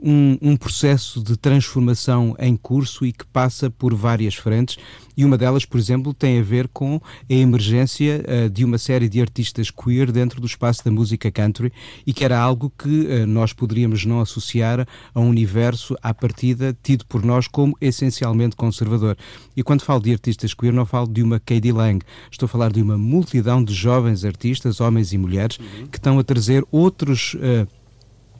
um, 0.00 0.38
um 0.40 0.56
processo 0.56 1.22
de 1.22 1.36
transformação 1.36 2.36
em 2.38 2.56
curso 2.56 3.04
e 3.06 3.12
que 3.12 3.24
passa 3.26 3.70
por 3.70 3.94
várias 3.94 4.34
frentes 4.34 4.78
e 5.16 5.24
uma 5.24 5.38
delas, 5.38 5.64
por 5.64 5.78
exemplo, 5.78 6.12
tem 6.12 6.38
a 6.38 6.42
ver 6.42 6.68
com 6.68 7.00
a 7.28 7.32
emergência 7.32 8.22
uh, 8.22 8.50
de 8.50 8.64
uma 8.64 8.76
série 8.76 9.08
de 9.08 9.20
artistas 9.20 9.70
queer 9.70 10.12
dentro 10.12 10.40
do 10.40 10.46
espaço 10.46 10.84
da 10.84 10.90
música 10.90 11.30
country 11.30 11.72
e 12.06 12.12
que 12.12 12.22
era 12.22 12.38
algo 12.38 12.70
que 12.76 13.06
uh, 13.06 13.26
nós 13.26 13.54
poderíamos 13.54 14.04
não 14.04 14.20
associar 14.20 14.86
a 15.14 15.20
um 15.20 15.30
universo 15.30 15.96
à 16.02 16.12
partida 16.12 16.76
tido 16.82 17.06
por 17.06 17.24
nós 17.24 17.48
como 17.48 17.76
essencialmente 17.80 18.56
conservador. 18.56 19.16
E 19.56 19.62
quando 19.62 19.82
falo 19.82 20.02
de 20.02 20.12
artistas 20.12 20.52
queer, 20.52 20.72
não 20.72 20.84
falo 20.84 21.06
de 21.06 21.22
uma 21.22 21.40
Katie 21.40 21.72
Lang, 21.72 22.04
estou 22.30 22.44
a 22.44 22.48
falar 22.48 22.70
de 22.70 22.82
uma 22.82 22.98
multidão 22.98 23.64
de 23.64 23.72
jovens 23.72 24.22
artistas, 24.22 24.80
homens 24.80 25.14
e 25.14 25.18
mulheres, 25.18 25.58
uhum. 25.58 25.86
que 25.86 25.96
estão 25.96 26.18
a 26.18 26.24
trazer 26.24 26.62
outros 26.70 27.34
uh, 27.34 27.66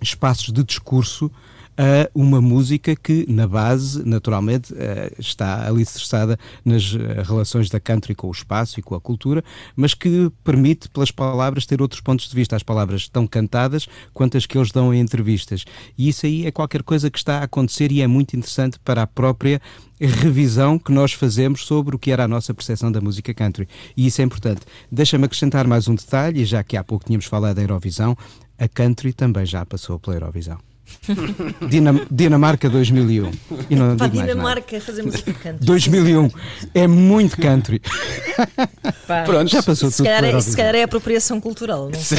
espaços 0.00 0.52
de 0.52 0.62
discurso 0.64 1.30
a 1.76 2.08
uma 2.14 2.40
música 2.40 2.96
que, 2.96 3.26
na 3.28 3.46
base, 3.46 4.02
naturalmente, 4.06 4.74
eh, 4.76 5.12
está 5.18 5.68
alicerçada 5.68 6.38
nas 6.64 6.94
eh, 6.94 7.22
relações 7.22 7.68
da 7.68 7.78
country 7.78 8.14
com 8.14 8.28
o 8.28 8.32
espaço 8.32 8.80
e 8.80 8.82
com 8.82 8.94
a 8.94 9.00
cultura, 9.00 9.44
mas 9.74 9.92
que 9.92 10.32
permite, 10.42 10.88
pelas 10.88 11.10
palavras, 11.10 11.66
ter 11.66 11.82
outros 11.82 12.00
pontos 12.00 12.28
de 12.28 12.34
vista. 12.34 12.56
As 12.56 12.62
palavras 12.62 13.02
estão 13.02 13.26
cantadas 13.26 13.86
quanto 14.14 14.38
as 14.38 14.46
que 14.46 14.56
eles 14.56 14.72
dão 14.72 14.92
em 14.92 15.00
entrevistas. 15.00 15.64
E 15.98 16.08
isso 16.08 16.24
aí 16.24 16.46
é 16.46 16.50
qualquer 16.50 16.82
coisa 16.82 17.10
que 17.10 17.18
está 17.18 17.40
a 17.40 17.44
acontecer 17.44 17.92
e 17.92 18.00
é 18.00 18.06
muito 18.06 18.34
interessante 18.34 18.78
para 18.78 19.02
a 19.02 19.06
própria 19.06 19.60
revisão 20.00 20.78
que 20.78 20.92
nós 20.92 21.12
fazemos 21.12 21.64
sobre 21.64 21.96
o 21.96 21.98
que 21.98 22.10
era 22.10 22.24
a 22.24 22.28
nossa 22.28 22.52
percepção 22.54 22.90
da 22.92 23.00
música 23.00 23.32
country. 23.34 23.68
E 23.96 24.06
isso 24.06 24.20
é 24.20 24.24
importante. 24.24 24.62
Deixa-me 24.90 25.24
acrescentar 25.24 25.66
mais 25.66 25.88
um 25.88 25.94
detalhe, 25.94 26.44
já 26.44 26.62
que 26.62 26.76
há 26.76 26.84
pouco 26.84 27.04
tínhamos 27.04 27.26
falado 27.26 27.56
da 27.56 27.62
Eurovisão, 27.62 28.16
a 28.58 28.68
country 28.68 29.12
também 29.12 29.44
já 29.44 29.64
passou 29.64 29.98
pela 29.98 30.16
Eurovisão. 30.16 30.58
Dinam 31.68 32.00
Dinamarca 32.10 32.68
2001. 32.68 33.30
E 33.70 33.76
não 33.76 33.96
Para 33.96 34.06
a 34.06 34.08
digo 34.08 34.16
mais 34.16 34.16
nada. 34.16 34.26
Dinamarca 34.26 34.80
fazer 34.80 35.02
música 35.02 35.32
country. 35.32 35.64
2001 35.66 36.30
é 36.74 36.86
muito 36.86 37.36
country. 37.40 37.80
Pá, 39.06 39.22
Pronto. 39.22 39.48
Já 39.50 39.62
passou 39.62 39.90
Se 39.90 39.98
tudo 39.98 40.06
calhar, 40.06 40.24
é, 40.24 40.40
se 40.40 40.56
calhar 40.56 40.74
é 40.74 40.82
apropriação 40.82 41.40
cultural, 41.40 41.90
não 41.92 41.98
sei. 42.00 42.18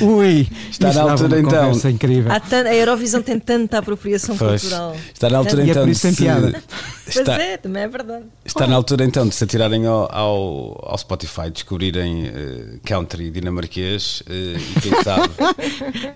Uh, 0.00 0.16
Ui, 0.18 0.48
Está 0.70 0.92
na 0.92 1.02
altura, 1.02 1.40
então. 1.40 1.72
incrível. 1.90 2.30
A 2.32 2.74
Eurovisão 2.74 3.22
tem 3.22 3.38
tanta 3.38 3.78
apropriação 3.78 4.36
Pois. 4.36 4.62
cultural. 4.62 4.96
Está 5.12 5.30
na 5.30 5.38
altura 5.38 5.62
E 5.64 5.68
é 5.68 5.70
então 5.70 5.82
por 5.82 5.86
de 5.86 5.92
isso 5.92 6.02
tem 6.02 6.14
piada. 6.14 6.62
Pois 7.04 7.16
Está, 7.16 7.34
é, 7.42 7.56
também 7.56 7.82
é 7.82 7.88
verdade. 7.88 8.24
está 8.44 8.66
na 8.66 8.76
altura 8.76 9.04
então 9.04 9.26
de 9.26 9.34
se 9.34 9.44
atirarem 9.44 9.86
ao, 9.86 10.08
ao, 10.14 10.88
ao 10.90 10.98
Spotify, 10.98 11.50
descobrirem 11.50 12.26
eh, 12.26 12.78
country 12.86 13.30
dinamarquês 13.30 14.22
eh, 14.28 14.56
e 14.76 14.80
quem 14.80 15.02
sabe, 15.02 15.30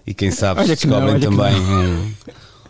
e 0.07 0.15
quem 0.15 0.31
sabe 0.31 0.61
Olha 0.61 0.77
se 0.77 0.87
não, 0.87 1.01
descobrem 1.01 1.21
que 1.21 1.27
também 1.27 1.56
um, 1.61 2.13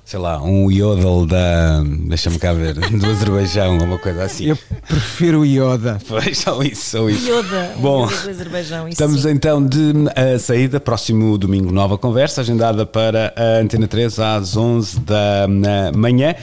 sei 0.05 0.18
lá, 0.18 0.43
um 0.43 0.70
yodel 0.70 1.26
da, 1.26 1.82
deixa-me 2.09 2.39
cá 2.39 2.53
ver, 2.53 2.74
do 2.91 3.07
Azerbaijão, 3.07 3.78
ou 3.78 3.84
uma 3.84 3.99
coisa 3.99 4.24
assim. 4.24 4.47
Eu 4.47 4.59
prefiro 4.87 5.41
o 5.41 5.45
Yoda. 5.45 5.99
Pois, 6.07 6.39
só 6.39 6.62
isso, 6.62 6.91
só 6.99 7.09
isso. 7.11 7.28
Yoda, 7.28 7.72
Bom, 7.78 8.07
do 8.07 8.14
Azerbaijão. 8.30 8.89
isso 8.89 8.93
Estamos 8.95 9.22
sim. 9.22 9.30
então 9.30 9.64
de 9.66 9.93
a 10.14 10.39
saída, 10.39 10.78
próximo 10.80 11.37
domingo, 11.37 11.72
nova 11.72 11.99
conversa, 11.99 12.41
agendada 12.41 12.87
para 12.87 13.32
a 13.37 13.61
Antena 13.62 13.87
3 13.89 14.18
às 14.20 14.57
11 14.57 15.01
da 15.01 15.47
manhã. 15.97 16.34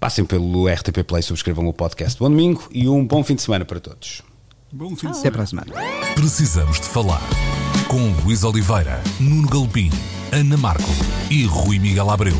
Passem 0.00 0.24
pelo 0.24 0.68
RTP 0.68 1.02
Play, 1.06 1.22
subscrevam 1.22 1.66
o 1.66 1.72
podcast. 1.72 2.18
Bom 2.18 2.28
domingo 2.28 2.62
e 2.70 2.86
um 2.88 3.06
bom 3.06 3.24
fim 3.24 3.34
de 3.36 3.42
semana 3.42 3.64
para 3.64 3.80
todos. 3.80 4.20
Bom 4.70 4.90
fim 4.96 5.06
de 5.10 5.18
Até 5.18 5.30
semana. 5.30 5.32
para 5.32 5.42
a 5.42 5.46
semana. 5.46 5.72
Precisamos 6.14 6.78
de 6.80 6.86
falar 6.86 7.22
com 7.94 8.10
Luís 8.24 8.42
Oliveira, 8.42 9.00
Nuno 9.20 9.46
Galpim, 9.46 9.88
Ana 10.32 10.56
Marco 10.56 10.90
e 11.30 11.44
Rui 11.44 11.78
Miguel 11.78 12.10
Abreu. 12.10 12.34